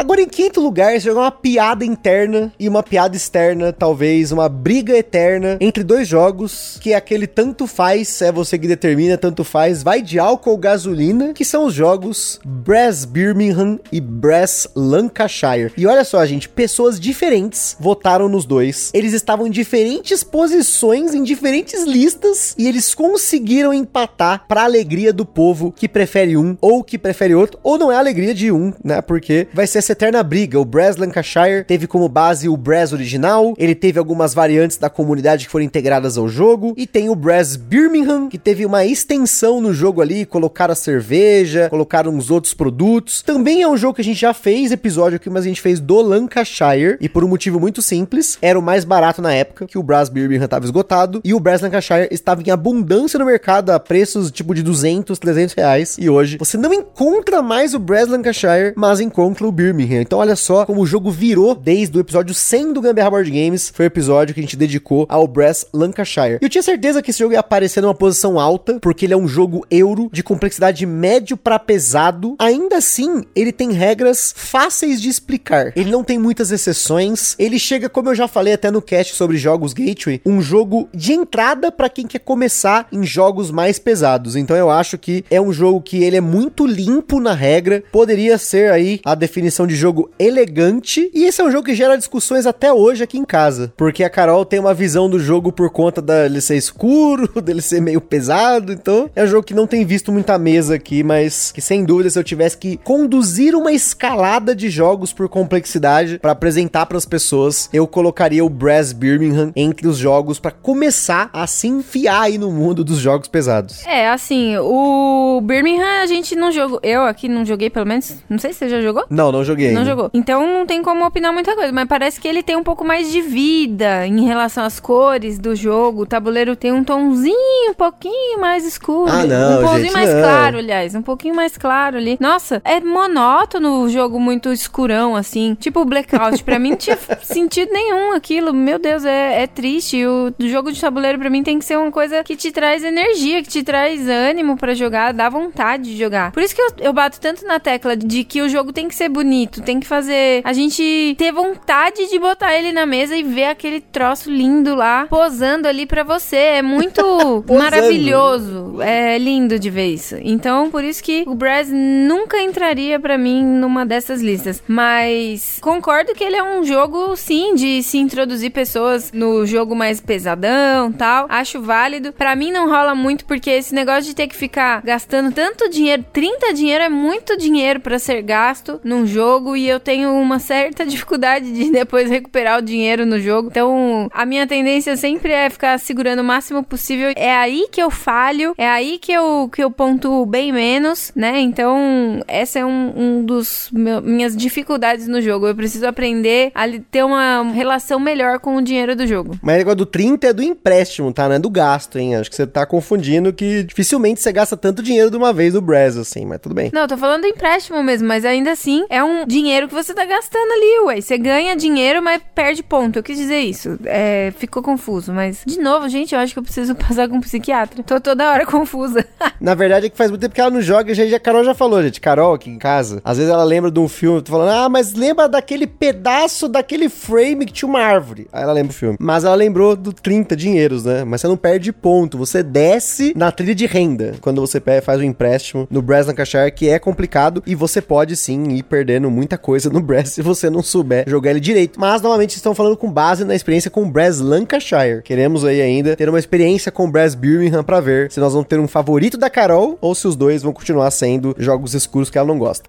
Agora, 0.00 0.22
em 0.22 0.26
quinto 0.26 0.62
lugar, 0.62 0.96
esse 0.96 1.06
é 1.10 1.12
uma 1.12 1.30
piada 1.30 1.84
interna 1.84 2.50
e 2.58 2.66
uma 2.66 2.82
piada 2.82 3.14
externa, 3.14 3.70
talvez 3.70 4.32
uma 4.32 4.48
briga 4.48 4.96
eterna 4.96 5.58
entre 5.60 5.84
dois 5.84 6.08
jogos, 6.08 6.78
que 6.80 6.94
é 6.94 6.96
aquele 6.96 7.26
tanto 7.26 7.66
faz, 7.66 8.22
é 8.22 8.32
você 8.32 8.58
que 8.58 8.66
determina, 8.66 9.18
tanto 9.18 9.44
faz, 9.44 9.82
vai 9.82 10.00
de 10.00 10.18
álcool 10.18 10.52
ou 10.52 10.56
gasolina, 10.56 11.34
que 11.34 11.44
são 11.44 11.66
os 11.66 11.74
jogos 11.74 12.40
Brass 12.42 13.04
Birmingham 13.04 13.78
e 13.92 14.00
Brass 14.00 14.66
Lancashire. 14.74 15.70
E 15.76 15.86
olha 15.86 16.02
só, 16.02 16.24
gente, 16.24 16.48
pessoas 16.48 16.98
diferentes 16.98 17.76
votaram 17.78 18.26
nos 18.26 18.46
dois. 18.46 18.90
Eles 18.94 19.12
estavam 19.12 19.48
em 19.48 19.50
diferentes 19.50 20.24
posições, 20.24 21.12
em 21.12 21.22
diferentes 21.22 21.84
listas, 21.84 22.54
e 22.56 22.66
eles 22.66 22.94
conseguiram 22.94 23.74
empatar 23.74 24.46
para 24.48 24.64
alegria 24.64 25.12
do 25.12 25.26
povo 25.26 25.74
que 25.76 25.86
prefere 25.86 26.38
um 26.38 26.56
ou 26.58 26.82
que 26.82 26.96
prefere 26.96 27.34
outro, 27.34 27.60
ou 27.62 27.76
não 27.76 27.92
é 27.92 27.96
a 27.96 27.98
alegria 27.98 28.32
de 28.32 28.50
um, 28.50 28.72
né? 28.82 29.02
Porque 29.02 29.46
vai 29.52 29.66
ser 29.66 29.89
essa 29.90 29.92
eterna 29.92 30.22
briga. 30.22 30.60
O 30.60 30.64
Brass 30.64 30.96
Lancashire 30.96 31.64
teve 31.66 31.86
como 31.86 32.08
base 32.08 32.48
o 32.48 32.56
Brass 32.56 32.92
original, 32.92 33.54
ele 33.58 33.74
teve 33.74 33.98
algumas 33.98 34.32
variantes 34.32 34.76
da 34.76 34.88
comunidade 34.88 35.46
que 35.46 35.50
foram 35.50 35.64
integradas 35.64 36.16
ao 36.16 36.28
jogo, 36.28 36.74
e 36.76 36.86
tem 36.86 37.08
o 37.08 37.14
Brass 37.16 37.56
Birmingham, 37.56 38.28
que 38.28 38.38
teve 38.38 38.64
uma 38.64 38.84
extensão 38.84 39.60
no 39.60 39.72
jogo 39.72 40.00
ali, 40.00 40.24
colocaram 40.24 40.72
a 40.72 40.76
cerveja, 40.76 41.68
colocaram 41.68 42.12
uns 42.12 42.30
outros 42.30 42.54
produtos. 42.54 43.22
Também 43.22 43.62
é 43.62 43.68
um 43.68 43.76
jogo 43.76 43.94
que 43.94 44.00
a 44.00 44.04
gente 44.04 44.20
já 44.20 44.32
fez 44.32 44.70
episódio 44.70 45.16
aqui, 45.16 45.28
mas 45.28 45.44
a 45.44 45.48
gente 45.48 45.60
fez 45.60 45.80
do 45.80 46.00
Lancashire, 46.00 46.96
e 47.00 47.08
por 47.08 47.24
um 47.24 47.28
motivo 47.28 47.58
muito 47.58 47.82
simples, 47.82 48.38
era 48.40 48.58
o 48.58 48.62
mais 48.62 48.84
barato 48.84 49.20
na 49.20 49.32
época, 49.32 49.66
que 49.66 49.78
o 49.78 49.82
Brass 49.82 50.08
Birmingham 50.08 50.44
estava 50.44 50.64
esgotado, 50.64 51.20
e 51.24 51.34
o 51.34 51.40
Brass 51.40 51.62
Lancashire 51.62 52.08
estava 52.12 52.42
em 52.42 52.50
abundância 52.50 53.18
no 53.18 53.24
mercado 53.24 53.70
a 53.70 53.80
preços 53.80 54.30
tipo 54.30 54.54
de 54.54 54.62
200, 54.62 55.18
300 55.18 55.54
reais, 55.54 55.96
e 55.98 56.08
hoje 56.08 56.36
você 56.38 56.56
não 56.56 56.72
encontra 56.72 57.42
mais 57.42 57.74
o 57.74 57.78
Brass 57.78 58.08
Lancashire, 58.08 58.72
mas 58.76 59.00
encontra 59.00 59.44
o 59.46 59.50
Birmingham. 59.50 59.79
Então 59.84 60.18
olha 60.18 60.36
só 60.36 60.64
como 60.66 60.80
o 60.80 60.86
jogo 60.86 61.10
virou 61.10 61.54
desde 61.54 61.96
o 61.96 62.00
episódio 62.00 62.34
100 62.34 62.72
do 62.72 62.80
Gambiarra 62.80 63.10
Board 63.10 63.30
Games, 63.30 63.72
foi 63.74 63.86
o 63.86 63.88
episódio 63.88 64.34
que 64.34 64.40
a 64.40 64.42
gente 64.42 64.56
dedicou 64.56 65.06
ao 65.08 65.26
Brass 65.26 65.66
Lancashire. 65.72 66.38
E 66.40 66.44
eu 66.44 66.48
tinha 66.48 66.62
certeza 66.62 67.02
que 67.02 67.10
esse 67.10 67.18
jogo 67.18 67.32
ia 67.32 67.40
aparecer 67.40 67.80
numa 67.80 67.94
posição 67.94 68.38
alta, 68.38 68.78
porque 68.80 69.06
ele 69.06 69.14
é 69.14 69.16
um 69.16 69.28
jogo 69.28 69.66
euro 69.70 70.08
de 70.12 70.22
complexidade 70.22 70.84
médio 70.86 71.36
para 71.36 71.58
pesado. 71.58 72.36
Ainda 72.38 72.78
assim, 72.78 73.24
ele 73.34 73.52
tem 73.52 73.72
regras 73.72 74.32
fáceis 74.36 75.00
de 75.00 75.08
explicar. 75.08 75.72
Ele 75.76 75.90
não 75.90 76.04
tem 76.04 76.18
muitas 76.18 76.50
exceções. 76.50 77.34
Ele 77.38 77.58
chega, 77.58 77.88
como 77.88 78.08
eu 78.08 78.14
já 78.14 78.28
falei 78.28 78.52
até 78.52 78.70
no 78.70 78.82
cast 78.82 79.14
sobre 79.14 79.36
jogos 79.36 79.72
Gateway, 79.72 80.20
um 80.24 80.40
jogo 80.40 80.88
de 80.94 81.12
entrada 81.12 81.70
para 81.70 81.88
quem 81.88 82.06
quer 82.06 82.20
começar 82.20 82.86
em 82.92 83.04
jogos 83.04 83.50
mais 83.50 83.78
pesados. 83.78 84.36
Então 84.36 84.56
eu 84.56 84.70
acho 84.70 84.98
que 84.98 85.24
é 85.30 85.40
um 85.40 85.52
jogo 85.52 85.80
que 85.80 86.02
ele 86.02 86.16
é 86.16 86.20
muito 86.20 86.66
limpo 86.66 87.20
na 87.20 87.34
regra, 87.34 87.82
poderia 87.92 88.38
ser 88.38 88.70
aí 88.70 89.00
a 89.04 89.14
definição 89.14 89.59
de 89.66 89.76
jogo 89.76 90.10
elegante, 90.18 91.10
e 91.14 91.24
esse 91.24 91.40
é 91.40 91.44
um 91.44 91.50
jogo 91.50 91.64
que 91.64 91.74
gera 91.74 91.96
discussões 91.96 92.46
até 92.46 92.72
hoje 92.72 93.02
aqui 93.02 93.18
em 93.18 93.24
casa, 93.24 93.72
porque 93.76 94.04
a 94.04 94.10
Carol 94.10 94.44
tem 94.44 94.60
uma 94.60 94.74
visão 94.74 95.08
do 95.08 95.18
jogo 95.18 95.52
por 95.52 95.70
conta 95.70 96.00
dele 96.00 96.40
ser 96.40 96.56
escuro, 96.56 97.28
dele 97.40 97.62
ser 97.62 97.80
meio 97.80 98.00
pesado, 98.00 98.72
então 98.72 99.10
é 99.14 99.24
um 99.24 99.26
jogo 99.26 99.46
que 99.46 99.54
não 99.54 99.66
tem 99.66 99.84
visto 99.84 100.12
muita 100.12 100.38
mesa 100.38 100.74
aqui, 100.74 101.02
mas 101.02 101.52
que 101.52 101.60
sem 101.60 101.84
dúvida 101.84 102.10
se 102.10 102.18
eu 102.18 102.24
tivesse 102.24 102.56
que 102.56 102.76
conduzir 102.78 103.54
uma 103.54 103.72
escalada 103.72 104.54
de 104.54 104.70
jogos 104.70 105.12
por 105.12 105.28
complexidade 105.28 106.18
para 106.18 106.32
apresentar 106.32 106.86
para 106.86 106.98
as 106.98 107.04
pessoas, 107.04 107.68
eu 107.72 107.86
colocaria 107.86 108.44
o 108.44 108.48
Brass 108.48 108.92
Birmingham 108.92 109.52
entre 109.54 109.86
os 109.86 109.96
jogos 109.96 110.38
para 110.38 110.50
começar 110.50 111.30
a 111.32 111.46
se 111.46 111.68
enfiar 111.68 112.22
aí 112.22 112.38
no 112.38 112.50
mundo 112.50 112.84
dos 112.84 112.98
jogos 112.98 113.28
pesados. 113.28 113.86
É, 113.86 114.08
assim, 114.08 114.56
o 114.58 115.40
Birmingham 115.42 116.02
a 116.02 116.06
gente 116.06 116.34
não 116.34 116.50
jogou. 116.52 116.80
Eu 116.82 117.02
aqui 117.02 117.28
não 117.28 117.44
joguei, 117.44 117.70
pelo 117.70 117.86
menos. 117.86 118.16
Não 118.28 118.38
sei 118.38 118.52
se 118.52 118.60
você 118.60 118.68
já 118.68 118.80
jogou. 118.80 119.04
Não, 119.10 119.30
não 119.32 119.44
joguei. 119.44 119.49
Não 119.56 119.68
ainda. 119.80 119.84
jogou. 119.84 120.10
Então 120.14 120.46
não 120.46 120.66
tem 120.66 120.82
como 120.82 121.04
opinar 121.04 121.32
muita 121.32 121.54
coisa, 121.54 121.72
mas 121.72 121.86
parece 121.88 122.20
que 122.20 122.26
ele 122.28 122.42
tem 122.42 122.56
um 122.56 122.62
pouco 122.62 122.84
mais 122.84 123.10
de 123.10 123.20
vida 123.20 124.06
em 124.06 124.24
relação 124.24 124.64
às 124.64 124.78
cores 124.80 125.38
do 125.38 125.54
jogo. 125.54 126.02
O 126.02 126.06
tabuleiro 126.06 126.54
tem 126.56 126.72
um 126.72 126.84
tomzinho 126.84 127.70
um 127.70 127.74
pouquinho 127.74 128.40
mais 128.40 128.64
escuro. 128.66 129.10
Ah, 129.10 129.24
não, 129.24 129.64
Um 129.74 129.78
gente, 129.80 129.92
mais 129.92 130.12
não. 130.12 130.20
claro, 130.22 130.58
aliás. 130.58 130.94
Um 130.94 131.02
pouquinho 131.02 131.34
mais 131.34 131.56
claro 131.56 131.96
ali. 131.96 132.16
Nossa, 132.20 132.60
é 132.64 132.80
monótono 132.80 133.82
o 133.82 133.88
jogo 133.88 134.18
muito 134.20 134.52
escurão, 134.52 135.14
assim. 135.16 135.54
Tipo 135.58 135.80
o 135.80 135.84
Blackout. 135.84 136.42
pra 136.44 136.58
mim 136.58 136.70
não 136.70 136.76
tinha 136.76 136.98
sentido 137.22 137.72
nenhum 137.72 138.12
aquilo. 138.12 138.52
Meu 138.52 138.78
Deus, 138.78 139.04
é, 139.04 139.42
é 139.42 139.46
triste. 139.46 140.04
O 140.06 140.32
jogo 140.40 140.72
de 140.72 140.80
tabuleiro 140.80 141.18
pra 141.18 141.30
mim 141.30 141.42
tem 141.42 141.58
que 141.58 141.64
ser 141.64 141.76
uma 141.78 141.90
coisa 141.90 142.22
que 142.24 142.36
te 142.36 142.50
traz 142.52 142.82
energia, 142.84 143.42
que 143.42 143.48
te 143.48 143.62
traz 143.62 144.08
ânimo 144.08 144.56
pra 144.56 144.74
jogar, 144.74 145.12
dá 145.12 145.28
vontade 145.28 145.84
de 145.84 145.96
jogar. 145.98 146.32
Por 146.32 146.42
isso 146.42 146.54
que 146.54 146.60
eu, 146.62 146.68
eu 146.80 146.92
bato 146.92 147.20
tanto 147.20 147.46
na 147.46 147.58
tecla 147.60 147.96
de 147.96 148.24
que 148.24 148.42
o 148.42 148.48
jogo 148.48 148.72
tem 148.72 148.88
que 148.88 148.94
ser 148.94 149.08
bonito, 149.08 149.39
tem 149.46 149.80
que 149.80 149.86
fazer 149.86 150.42
a 150.44 150.52
gente 150.52 151.14
ter 151.18 151.32
vontade 151.32 152.08
de 152.08 152.18
botar 152.18 152.56
ele 152.56 152.72
na 152.72 152.86
mesa 152.86 153.16
e 153.16 153.22
ver 153.22 153.44
aquele 153.44 153.80
troço 153.80 154.30
lindo 154.30 154.74
lá 154.74 155.06
posando 155.08 155.68
ali 155.68 155.86
pra 155.86 156.02
você. 156.02 156.36
É 156.36 156.62
muito 156.62 157.02
maravilhoso. 157.48 158.80
É 158.80 159.18
lindo 159.18 159.58
de 159.58 159.70
ver 159.70 159.88
isso. 159.88 160.16
Então, 160.22 160.70
por 160.70 160.84
isso 160.84 161.02
que 161.02 161.24
o 161.26 161.34
Brass 161.34 161.68
nunca 161.70 162.40
entraria 162.42 162.98
pra 162.98 163.16
mim 163.16 163.44
numa 163.44 163.84
dessas 163.86 164.20
listas. 164.20 164.62
Mas 164.66 165.58
concordo 165.60 166.14
que 166.14 166.24
ele 166.24 166.36
é 166.36 166.42
um 166.42 166.64
jogo, 166.64 167.16
sim, 167.16 167.54
de 167.54 167.82
se 167.82 167.98
introduzir 167.98 168.50
pessoas 168.50 169.12
no 169.12 169.46
jogo 169.46 169.74
mais 169.74 170.00
pesadão 170.00 170.92
tal. 170.92 171.26
Acho 171.28 171.60
válido. 171.60 172.12
Pra 172.12 172.34
mim 172.36 172.52
não 172.52 172.68
rola 172.68 172.94
muito 172.94 173.24
porque 173.24 173.50
esse 173.50 173.74
negócio 173.74 174.04
de 174.04 174.14
ter 174.14 174.26
que 174.26 174.36
ficar 174.36 174.82
gastando 174.82 175.32
tanto 175.32 175.68
dinheiro, 175.68 176.04
30 176.12 176.52
dinheiro 176.52 176.84
é 176.84 176.88
muito 176.88 177.36
dinheiro 177.36 177.80
pra 177.80 177.98
ser 177.98 178.22
gasto 178.22 178.80
num 178.82 179.06
jogo 179.06 179.29
e 179.56 179.68
eu 179.68 179.78
tenho 179.80 180.12
uma 180.12 180.38
certa 180.38 180.84
dificuldade 180.86 181.52
de 181.52 181.70
depois 181.70 182.10
recuperar 182.10 182.58
o 182.58 182.62
dinheiro 182.62 183.04
no 183.06 183.18
jogo. 183.20 183.48
Então, 183.50 184.08
a 184.12 184.26
minha 184.26 184.46
tendência 184.46 184.96
sempre 184.96 185.32
é 185.32 185.48
ficar 185.48 185.78
segurando 185.78 186.20
o 186.20 186.24
máximo 186.24 186.62
possível. 186.62 187.12
É 187.16 187.32
aí 187.34 187.68
que 187.70 187.80
eu 187.82 187.90
falho, 187.90 188.54
é 188.58 188.68
aí 188.68 188.98
que 188.98 189.12
eu, 189.12 189.48
que 189.52 189.62
eu 189.62 189.70
pontuo 189.70 190.26
bem 190.26 190.52
menos, 190.52 191.12
né? 191.14 191.40
Então, 191.40 192.22
essa 192.26 192.58
é 192.58 192.64
um, 192.64 192.92
um 192.96 193.24
dos 193.24 193.68
meu- 193.72 194.02
minhas 194.02 194.36
dificuldades 194.36 195.06
no 195.06 195.20
jogo. 195.20 195.46
Eu 195.46 195.54
preciso 195.54 195.86
aprender 195.86 196.50
a 196.54 196.64
ter 196.90 197.04
uma 197.04 197.42
relação 197.52 197.98
melhor 198.00 198.38
com 198.38 198.56
o 198.56 198.62
dinheiro 198.62 198.94
do 198.96 199.06
jogo. 199.06 199.38
Mas 199.42 199.54
o 199.54 199.58
negócio 199.58 199.76
do 199.76 199.86
30 199.86 200.26
é 200.28 200.32
do 200.32 200.42
empréstimo, 200.42 201.12
tá? 201.12 201.28
Não 201.28 201.36
é 201.36 201.38
do 201.38 201.50
gasto, 201.50 201.98
hein? 201.98 202.16
Acho 202.16 202.30
que 202.30 202.36
você 202.36 202.46
tá 202.46 202.64
confundindo 202.66 203.32
que 203.32 203.62
dificilmente 203.64 204.20
você 204.20 204.32
gasta 204.32 204.56
tanto 204.56 204.82
dinheiro 204.82 205.10
de 205.10 205.16
uma 205.16 205.32
vez 205.32 205.54
no 205.54 205.60
Brass, 205.60 205.96
assim, 205.96 206.24
mas 206.26 206.40
tudo 206.40 206.54
bem. 206.54 206.70
Não, 206.72 206.82
eu 206.82 206.88
tô 206.88 206.96
falando 206.96 207.22
do 207.22 207.26
empréstimo 207.26 207.82
mesmo, 207.82 208.06
mas 208.08 208.24
ainda 208.24 208.50
assim 208.52 208.84
é 208.88 209.02
um 209.02 209.19
dinheiro 209.26 209.68
que 209.68 209.74
você 209.74 209.94
tá 209.94 210.04
gastando 210.04 210.52
ali, 210.52 210.86
ué. 210.86 211.00
Você 211.00 211.18
ganha 211.18 211.56
dinheiro, 211.56 212.02
mas 212.02 212.20
perde 212.34 212.62
ponto. 212.62 212.98
Eu 212.98 213.02
quis 213.02 213.18
dizer 213.18 213.40
isso. 213.40 213.78
É, 213.84 214.32
ficou 214.36 214.62
confuso, 214.62 215.12
mas 215.12 215.42
de 215.46 215.58
novo, 215.60 215.88
gente, 215.88 216.14
eu 216.14 216.20
acho 216.20 216.32
que 216.32 216.38
eu 216.38 216.42
preciso 216.42 216.74
passar 216.76 217.08
com 217.08 217.16
um 217.16 217.20
psiquiatra. 217.20 217.82
Tô 217.82 218.00
toda 218.00 218.30
hora 218.30 218.46
confusa. 218.46 219.04
Na 219.40 219.54
verdade 219.54 219.86
é 219.86 219.88
que 219.90 219.96
faz 219.96 220.10
muito 220.10 220.20
tempo 220.20 220.34
que 220.34 220.40
ela 220.40 220.50
não 220.50 220.60
joga, 220.60 220.94
já, 220.94 221.04
a 221.16 221.20
Carol 221.20 221.44
já 221.44 221.54
falou, 221.54 221.82
gente. 221.82 222.00
Carol 222.00 222.34
aqui 222.34 222.50
em 222.50 222.58
casa, 222.58 223.00
às 223.04 223.18
vezes 223.18 223.32
ela 223.32 223.44
lembra 223.44 223.70
de 223.70 223.78
um 223.78 223.88
filme, 223.88 224.22
tô 224.22 224.32
falando, 224.32 224.50
ah, 224.50 224.68
mas 224.68 224.94
lembra 224.94 225.28
daquele 225.28 225.66
pedaço 225.66 226.48
daquele 226.48 226.88
frame 226.88 227.46
que 227.46 227.52
tinha 227.52 227.68
uma 227.68 227.80
árvore. 227.80 228.26
Aí 228.32 228.42
ela 228.42 228.52
lembra 228.52 228.70
o 228.70 228.74
filme. 228.74 228.96
Mas 229.00 229.24
ela 229.24 229.34
lembrou 229.34 229.76
do 229.76 229.92
30 229.92 230.36
dinheiros, 230.36 230.84
né? 230.84 231.04
Mas 231.04 231.20
você 231.20 231.28
não 231.28 231.36
perde 231.36 231.72
ponto, 231.72 232.18
você 232.18 232.42
desce 232.42 233.12
na 233.16 233.30
trilha 233.30 233.54
de 233.54 233.66
renda 233.66 234.14
quando 234.20 234.40
você 234.40 234.60
faz 234.80 235.00
o 235.00 235.04
empréstimo 235.04 235.66
no 235.70 235.82
Brass 235.82 236.06
Lancashire, 236.06 236.52
que 236.52 236.68
é 236.68 236.78
complicado 236.78 237.42
e 237.46 237.54
você 237.54 237.80
pode 237.80 238.16
sim 238.16 238.50
ir 238.50 238.62
perdendo 238.62 239.09
muita 239.10 239.36
coisa 239.36 239.68
no 239.68 239.80
Brass 239.80 240.10
se 240.14 240.22
você 240.22 240.48
não 240.48 240.62
souber 240.62 241.04
jogar 241.08 241.30
ele 241.30 241.40
direito. 241.40 241.78
Mas 241.78 242.00
novamente 242.00 242.36
estão 242.36 242.54
falando 242.54 242.76
com 242.76 242.90
base 242.90 243.24
na 243.24 243.34
experiência 243.34 243.70
com 243.70 243.82
o 243.82 243.90
Brass 243.90 244.20
Lancashire. 244.20 245.02
Queremos 245.04 245.44
aí 245.44 245.60
ainda 245.60 245.96
ter 245.96 246.08
uma 246.08 246.18
experiência 246.18 246.72
com 246.72 246.86
o 246.86 246.90
Brass 246.90 247.14
Birmingham 247.14 247.64
pra 247.64 247.80
ver 247.80 248.10
se 248.10 248.20
nós 248.20 248.32
vamos 248.32 248.48
ter 248.48 248.58
um 248.58 248.68
favorito 248.68 249.18
da 249.18 249.28
Carol 249.28 249.76
ou 249.80 249.94
se 249.94 250.06
os 250.06 250.16
dois 250.16 250.42
vão 250.42 250.52
continuar 250.52 250.90
sendo 250.90 251.34
jogos 251.38 251.74
escuros 251.74 252.10
que 252.10 252.18
ela 252.18 252.28
não 252.28 252.38
gosta. 252.38 252.68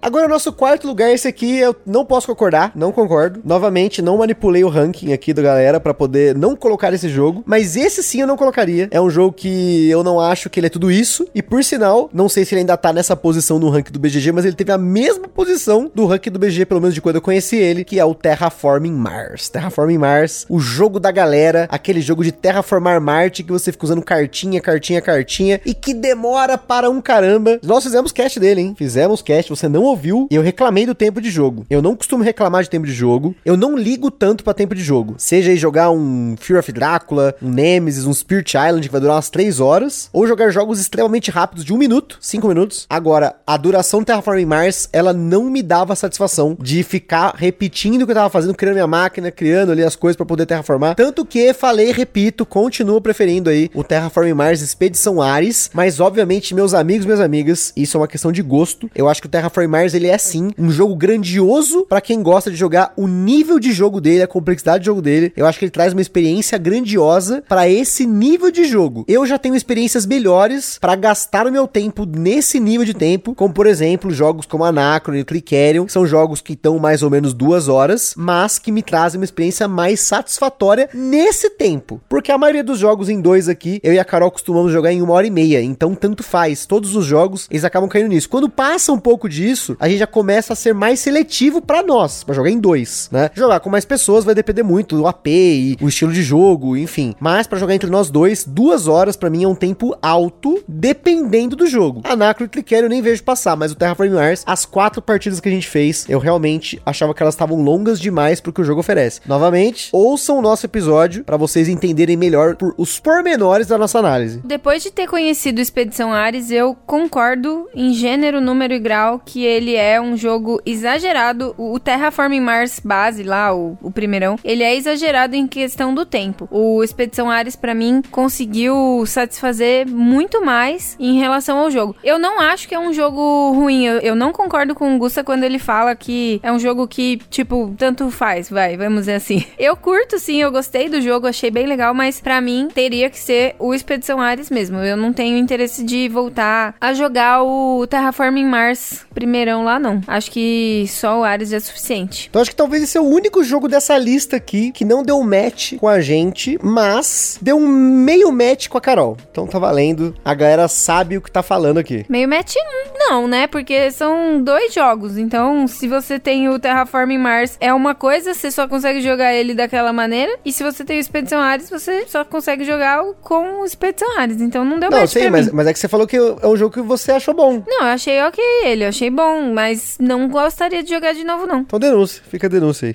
Agora, 0.00 0.26
o 0.26 0.28
nosso 0.28 0.52
quarto 0.52 0.86
lugar, 0.86 1.10
esse 1.10 1.26
aqui, 1.26 1.58
eu 1.58 1.74
não 1.84 2.04
posso 2.04 2.28
concordar, 2.28 2.70
não 2.74 2.92
concordo. 2.92 3.40
Novamente, 3.44 4.00
não 4.00 4.16
manipulei 4.16 4.62
o 4.62 4.68
ranking 4.68 5.12
aqui 5.12 5.34
da 5.34 5.42
galera 5.42 5.80
pra 5.80 5.92
poder 5.92 6.36
não 6.36 6.54
colocar 6.54 6.92
esse 6.92 7.08
jogo, 7.08 7.42
mas 7.44 7.76
esse 7.76 8.02
sim 8.02 8.20
eu 8.20 8.26
não 8.26 8.36
colocaria. 8.36 8.88
É 8.92 9.00
um 9.00 9.10
jogo 9.10 9.32
que 9.32 9.90
eu 9.90 10.04
não 10.04 10.20
acho 10.20 10.48
que 10.48 10.60
ele 10.60 10.68
é 10.68 10.70
tudo 10.70 10.90
isso, 10.90 11.26
e 11.34 11.42
por 11.42 11.64
sinal, 11.64 12.08
não 12.12 12.28
sei 12.28 12.44
se 12.44 12.54
ele 12.54 12.60
ainda 12.60 12.76
tá 12.76 12.92
nessa 12.92 13.16
posição 13.16 13.58
no 13.58 13.68
ranking 13.68 13.92
do 13.92 13.98
BGG, 13.98 14.30
mas 14.30 14.44
ele 14.44 14.54
teve 14.54 14.70
a 14.70 14.78
mesma 14.78 15.26
posição 15.26 15.90
do 15.92 16.06
ranking 16.06 16.30
do 16.30 16.38
BGG, 16.38 16.64
pelo 16.66 16.80
menos 16.80 16.94
de 16.94 17.00
quando 17.00 17.16
eu 17.16 17.22
conheci 17.22 17.56
ele, 17.56 17.84
que 17.84 17.98
é 17.98 18.04
o 18.04 18.14
Terraforming 18.14 18.92
Mars. 18.92 19.48
Terraforming 19.48 19.98
Mars, 19.98 20.46
o 20.48 20.60
jogo 20.60 21.00
da 21.00 21.10
galera, 21.10 21.66
aquele 21.70 22.00
jogo 22.00 22.22
de 22.22 22.30
terraformar 22.30 23.00
Marte 23.00 23.42
que 23.42 23.50
você 23.50 23.72
fica 23.72 23.84
usando 23.84 24.02
cartinha, 24.02 24.60
cartinha, 24.60 25.00
cartinha, 25.00 25.60
e 25.66 25.74
que 25.74 25.92
demora 25.92 26.56
para 26.56 26.88
um 26.88 27.00
caramba. 27.00 27.58
Nós 27.64 27.82
fizemos 27.82 28.12
cast 28.12 28.38
dele, 28.38 28.60
hein? 28.60 28.74
Fizemos 28.78 29.22
cast, 29.22 29.50
você 29.50 29.68
não 29.68 29.87
ouviu, 29.88 30.28
eu 30.30 30.42
reclamei 30.42 30.86
do 30.86 30.94
tempo 30.94 31.20
de 31.20 31.30
jogo. 31.30 31.66
Eu 31.68 31.82
não 31.82 31.96
costumo 31.96 32.22
reclamar 32.22 32.62
de 32.62 32.70
tempo 32.70 32.86
de 32.86 32.92
jogo. 32.92 33.34
Eu 33.44 33.56
não 33.56 33.76
ligo 33.76 34.10
tanto 34.10 34.44
pra 34.44 34.54
tempo 34.54 34.74
de 34.74 34.82
jogo. 34.82 35.14
Seja 35.18 35.50
aí 35.50 35.56
jogar 35.56 35.90
um 35.90 36.36
Fear 36.38 36.60
of 36.60 36.72
Drácula, 36.72 37.34
um 37.42 37.50
Nemesis, 37.50 38.06
um 38.06 38.12
Spirit 38.12 38.56
Island 38.56 38.86
que 38.86 38.92
vai 38.92 39.00
durar 39.00 39.16
umas 39.16 39.30
3 39.30 39.60
horas, 39.60 40.08
ou 40.12 40.26
jogar 40.26 40.50
jogos 40.50 40.80
extremamente 40.80 41.30
rápidos 41.30 41.64
de 41.64 41.72
1 41.72 41.78
minuto, 41.78 42.18
5 42.20 42.48
minutos. 42.48 42.86
Agora, 42.88 43.36
a 43.46 43.56
duração 43.56 44.00
do 44.00 44.06
Terraforming 44.06 44.44
Mars, 44.44 44.88
ela 44.92 45.12
não 45.12 45.44
me 45.44 45.62
dava 45.62 45.96
satisfação 45.96 46.56
de 46.60 46.82
ficar 46.82 47.34
repetindo 47.36 48.02
o 48.02 48.06
que 48.06 48.12
eu 48.12 48.16
tava 48.16 48.30
fazendo, 48.30 48.54
criando 48.54 48.74
minha 48.74 48.86
máquina, 48.86 49.30
criando 49.30 49.72
ali 49.72 49.82
as 49.82 49.96
coisas 49.96 50.16
para 50.16 50.26
poder 50.26 50.46
terraformar. 50.46 50.94
Tanto 50.94 51.24
que 51.24 51.52
falei, 51.52 51.92
repito, 51.92 52.46
continuo 52.46 53.00
preferindo 53.00 53.50
aí 53.50 53.70
o 53.74 53.82
Terraforming 53.82 54.34
Mars 54.34 54.60
Expedição 54.60 55.20
Ares, 55.20 55.70
mas 55.72 56.00
obviamente 56.00 56.54
meus 56.54 56.74
amigos, 56.74 57.06
minhas 57.06 57.20
amigas, 57.20 57.72
isso 57.76 57.96
é 57.96 58.00
uma 58.00 58.08
questão 58.08 58.32
de 58.32 58.42
gosto. 58.42 58.90
Eu 58.94 59.08
acho 59.08 59.20
que 59.20 59.26
o 59.26 59.30
Terraforming 59.30 59.70
Mars 59.70 59.77
ele 59.86 60.06
é 60.06 60.18
sim 60.18 60.50
um 60.58 60.70
jogo 60.70 60.94
grandioso 60.96 61.86
para 61.88 62.00
quem 62.00 62.22
gosta 62.22 62.50
de 62.50 62.56
jogar 62.56 62.92
o 62.96 63.06
nível 63.06 63.58
de 63.58 63.72
jogo 63.72 64.00
dele, 64.00 64.22
a 64.22 64.28
complexidade 64.28 64.80
de 64.80 64.86
jogo 64.86 65.02
dele. 65.02 65.32
Eu 65.36 65.46
acho 65.46 65.58
que 65.58 65.64
ele 65.64 65.70
traz 65.70 65.92
uma 65.92 66.02
experiência 66.02 66.58
grandiosa 66.58 67.42
para 67.48 67.68
esse 67.68 68.06
nível 68.06 68.50
de 68.50 68.64
jogo. 68.64 69.04
Eu 69.06 69.26
já 69.26 69.38
tenho 69.38 69.54
experiências 69.54 70.06
melhores 70.06 70.78
para 70.78 70.96
gastar 70.96 71.46
o 71.46 71.52
meu 71.52 71.66
tempo 71.66 72.04
nesse 72.04 72.58
nível 72.60 72.84
de 72.84 72.94
tempo, 72.94 73.34
como 73.34 73.52
por 73.52 73.66
exemplo, 73.66 74.10
jogos 74.10 74.46
como 74.46 74.64
Anacron 74.64 75.14
e 75.14 75.24
Clickerion, 75.24 75.86
que 75.86 75.92
são 75.92 76.06
jogos 76.06 76.40
que 76.40 76.54
estão 76.54 76.78
mais 76.78 77.02
ou 77.02 77.10
menos 77.10 77.34
duas 77.34 77.68
horas, 77.68 78.14
mas 78.16 78.58
que 78.58 78.72
me 78.72 78.82
trazem 78.82 79.20
uma 79.20 79.24
experiência 79.24 79.68
mais 79.68 80.00
satisfatória 80.00 80.88
nesse 80.92 81.50
tempo. 81.50 82.00
Porque 82.08 82.32
a 82.32 82.38
maioria 82.38 82.64
dos 82.64 82.78
jogos 82.78 83.08
em 83.08 83.20
dois 83.20 83.48
aqui, 83.48 83.80
eu 83.82 83.92
e 83.92 83.98
a 83.98 84.04
Carol 84.04 84.30
costumamos 84.30 84.72
jogar 84.72 84.92
em 84.92 85.02
uma 85.02 85.14
hora 85.14 85.26
e 85.26 85.30
meia, 85.30 85.62
então 85.62 85.94
tanto 85.94 86.22
faz. 86.22 86.66
Todos 86.66 86.96
os 86.96 87.04
jogos, 87.04 87.46
eles 87.50 87.64
acabam 87.64 87.88
caindo 87.88 88.08
nisso. 88.08 88.28
Quando 88.28 88.48
passa 88.48 88.92
um 88.92 88.98
pouco 88.98 89.28
disso, 89.28 89.67
a 89.78 89.88
gente 89.88 89.98
já 89.98 90.06
começa 90.06 90.52
a 90.52 90.56
ser 90.56 90.74
mais 90.74 91.00
seletivo 91.00 91.60
para 91.60 91.82
nós, 91.82 92.24
para 92.24 92.34
jogar 92.34 92.50
em 92.50 92.58
dois, 92.58 93.08
né? 93.12 93.30
Jogar 93.34 93.60
com 93.60 93.70
mais 93.70 93.84
pessoas 93.84 94.24
vai 94.24 94.34
depender 94.34 94.62
muito 94.62 94.96
do 94.96 95.06
AP 95.06 95.26
e 95.26 95.76
o 95.80 95.88
estilo 95.88 96.12
de 96.12 96.22
jogo, 96.22 96.76
enfim. 96.76 97.14
Mas 97.20 97.46
para 97.46 97.58
jogar 97.58 97.74
entre 97.74 97.90
nós 97.90 98.10
dois, 98.10 98.44
duas 98.44 98.86
horas 98.86 99.16
para 99.16 99.30
mim 99.30 99.44
é 99.44 99.48
um 99.48 99.54
tempo 99.54 99.96
alto, 100.00 100.62
dependendo 100.66 101.56
do 101.56 101.66
jogo. 101.66 102.02
Anacro 102.04 102.44
e 102.44 102.48
Clicker 102.48 102.84
eu 102.84 102.88
nem 102.88 103.02
vejo 103.02 103.22
passar, 103.22 103.56
mas 103.56 103.72
o 103.72 103.74
Terraform 103.74 104.12
Mars, 104.12 104.42
as 104.46 104.64
quatro 104.64 105.02
partidas 105.02 105.40
que 105.40 105.48
a 105.48 105.52
gente 105.52 105.66
fez, 105.66 106.06
eu 106.08 106.18
realmente 106.18 106.80
achava 106.84 107.14
que 107.14 107.22
elas 107.22 107.34
estavam 107.34 107.60
longas 107.60 108.00
demais 108.00 108.40
pro 108.40 108.52
que 108.52 108.60
o 108.60 108.64
jogo 108.64 108.80
oferece. 108.80 109.20
Novamente, 109.26 109.88
ouçam 109.92 110.38
o 110.38 110.42
nosso 110.42 110.66
episódio 110.66 111.24
para 111.24 111.36
vocês 111.36 111.68
entenderem 111.68 112.16
melhor 112.16 112.56
por 112.56 112.74
os 112.76 113.00
pormenores 113.00 113.66
da 113.66 113.78
nossa 113.78 113.98
análise. 113.98 114.40
Depois 114.44 114.82
de 114.82 114.90
ter 114.90 115.06
conhecido 115.06 115.60
Expedição 115.60 116.12
Ares, 116.12 116.50
eu 116.50 116.76
concordo 116.86 117.68
em 117.74 117.92
gênero, 117.92 118.40
número 118.40 118.74
e 118.74 118.78
grau 118.78 119.20
que 119.24 119.44
ele 119.44 119.57
é 119.74 120.00
um 120.00 120.16
jogo 120.16 120.60
exagerado. 120.64 121.54
O 121.56 121.78
Terraforming 121.78 122.40
Mars 122.40 122.80
base 122.82 123.22
lá, 123.22 123.54
o, 123.54 123.76
o 123.82 123.90
primeirão, 123.90 124.36
ele 124.44 124.62
é 124.62 124.74
exagerado 124.74 125.34
em 125.34 125.46
questão 125.46 125.94
do 125.94 126.04
tempo. 126.04 126.48
O 126.50 126.82
Expedição 126.82 127.30
Ares, 127.30 127.56
para 127.56 127.74
mim, 127.74 128.02
conseguiu 128.10 129.04
satisfazer 129.06 129.86
muito 129.86 130.44
mais 130.44 130.96
em 130.98 131.18
relação 131.18 131.58
ao 131.58 131.70
jogo. 131.70 131.96
Eu 132.02 132.18
não 132.18 132.40
acho 132.40 132.68
que 132.68 132.74
é 132.74 132.78
um 132.78 132.92
jogo 132.92 133.52
ruim. 133.52 133.84
Eu, 133.84 133.98
eu 134.00 134.14
não 134.14 134.32
concordo 134.32 134.74
com 134.74 134.94
o 134.94 134.98
Gusta 134.98 135.24
quando 135.24 135.44
ele 135.44 135.58
fala 135.58 135.94
que 135.94 136.40
é 136.42 136.52
um 136.52 136.58
jogo 136.58 136.86
que, 136.86 137.18
tipo, 137.30 137.74
tanto 137.76 138.10
faz, 138.10 138.48
vai, 138.50 138.76
vamos 138.76 139.00
dizer 139.00 139.14
assim. 139.14 139.44
Eu 139.58 139.76
curto 139.76 140.18
sim, 140.18 140.40
eu 140.40 140.50
gostei 140.50 140.88
do 140.88 141.00
jogo, 141.00 141.26
achei 141.26 141.50
bem 141.50 141.66
legal, 141.66 141.92
mas 141.92 142.20
para 142.20 142.40
mim 142.40 142.68
teria 142.72 143.10
que 143.10 143.18
ser 143.18 143.54
o 143.58 143.74
Expedição 143.74 144.20
Ares 144.20 144.50
mesmo. 144.50 144.78
Eu 144.78 144.96
não 144.96 145.12
tenho 145.12 145.36
interesse 145.36 145.84
de 145.84 146.08
voltar 146.08 146.74
a 146.80 146.92
jogar 146.92 147.42
o 147.42 147.86
Terraforming 147.86 148.44
Mars 148.44 149.06
primeirão 149.48 149.64
lá, 149.64 149.78
não. 149.78 150.00
Acho 150.06 150.30
que 150.30 150.84
só 150.88 151.20
o 151.20 151.24
Ares 151.24 151.52
é 151.52 151.60
suficiente. 151.60 152.26
Então 152.28 152.42
acho 152.42 152.50
que 152.50 152.56
talvez 152.56 152.82
esse 152.82 152.98
é 152.98 153.00
o 153.00 153.04
único 153.04 153.42
jogo 153.42 153.68
dessa 153.68 153.96
lista 153.96 154.36
aqui 154.36 154.70
que 154.70 154.84
não 154.84 155.02
deu 155.02 155.22
match 155.22 155.74
com 155.78 155.88
a 155.88 156.00
gente, 156.00 156.58
mas 156.62 157.38
deu 157.40 157.56
um 157.56 157.66
meio 157.66 158.30
match 158.30 158.68
com 158.68 158.76
a 158.76 158.80
Carol. 158.80 159.16
Então 159.30 159.46
tá 159.46 159.58
valendo. 159.58 160.14
A 160.24 160.34
galera 160.34 160.68
sabe 160.68 161.16
o 161.16 161.22
que 161.22 161.30
tá 161.30 161.42
falando 161.42 161.78
aqui. 161.78 162.04
Meio 162.08 162.28
match 162.28 162.54
não, 162.98 163.26
né? 163.26 163.46
Porque 163.46 163.90
são 163.90 164.42
dois 164.42 164.74
jogos. 164.74 165.16
Então, 165.16 165.66
se 165.66 165.88
você 165.88 166.18
tem 166.18 166.48
o 166.48 166.58
Terraforming 166.58 167.18
Mars, 167.18 167.56
é 167.60 167.72
uma 167.72 167.94
coisa, 167.94 168.34
você 168.34 168.50
só 168.50 168.68
consegue 168.68 169.00
jogar 169.00 169.32
ele 169.32 169.54
daquela 169.54 169.92
maneira. 169.92 170.36
E 170.44 170.52
se 170.52 170.62
você 170.62 170.84
tem 170.84 170.98
o 170.98 171.00
Expedição 171.00 171.40
Ares, 171.40 171.70
você 171.70 172.06
só 172.06 172.24
consegue 172.24 172.64
jogar 172.64 173.02
com 173.22 173.60
o 173.60 173.64
Expedição 173.64 174.18
Ares. 174.18 174.40
Então 174.40 174.64
não 174.64 174.78
deu 174.78 174.90
Não, 174.90 175.00
match 175.00 175.10
sei, 175.10 175.22
pra 175.22 175.30
mas, 175.30 175.52
mas 175.52 175.66
é 175.66 175.72
que 175.72 175.78
você 175.78 175.88
falou 175.88 176.06
que 176.06 176.16
é 176.16 176.46
um 176.46 176.56
jogo 176.56 176.74
que 176.74 176.82
você 176.82 177.12
achou 177.12 177.32
bom. 177.32 177.62
Não, 177.66 177.82
eu 177.82 177.92
achei 177.92 178.20
ok 178.22 178.44
ele, 178.64 178.84
eu 178.84 178.88
achei 178.88 179.10
bom, 179.10 179.37
mas 179.52 179.96
não 180.00 180.28
gostaria 180.28 180.82
de 180.82 180.90
jogar 180.90 181.12
de 181.14 181.24
novo, 181.24 181.46
não. 181.46 181.60
Então 181.60 181.78
denúncia, 181.78 182.22
fica 182.28 182.46
a 182.46 182.50
denúncia 182.50 182.88
aí. 182.88 182.94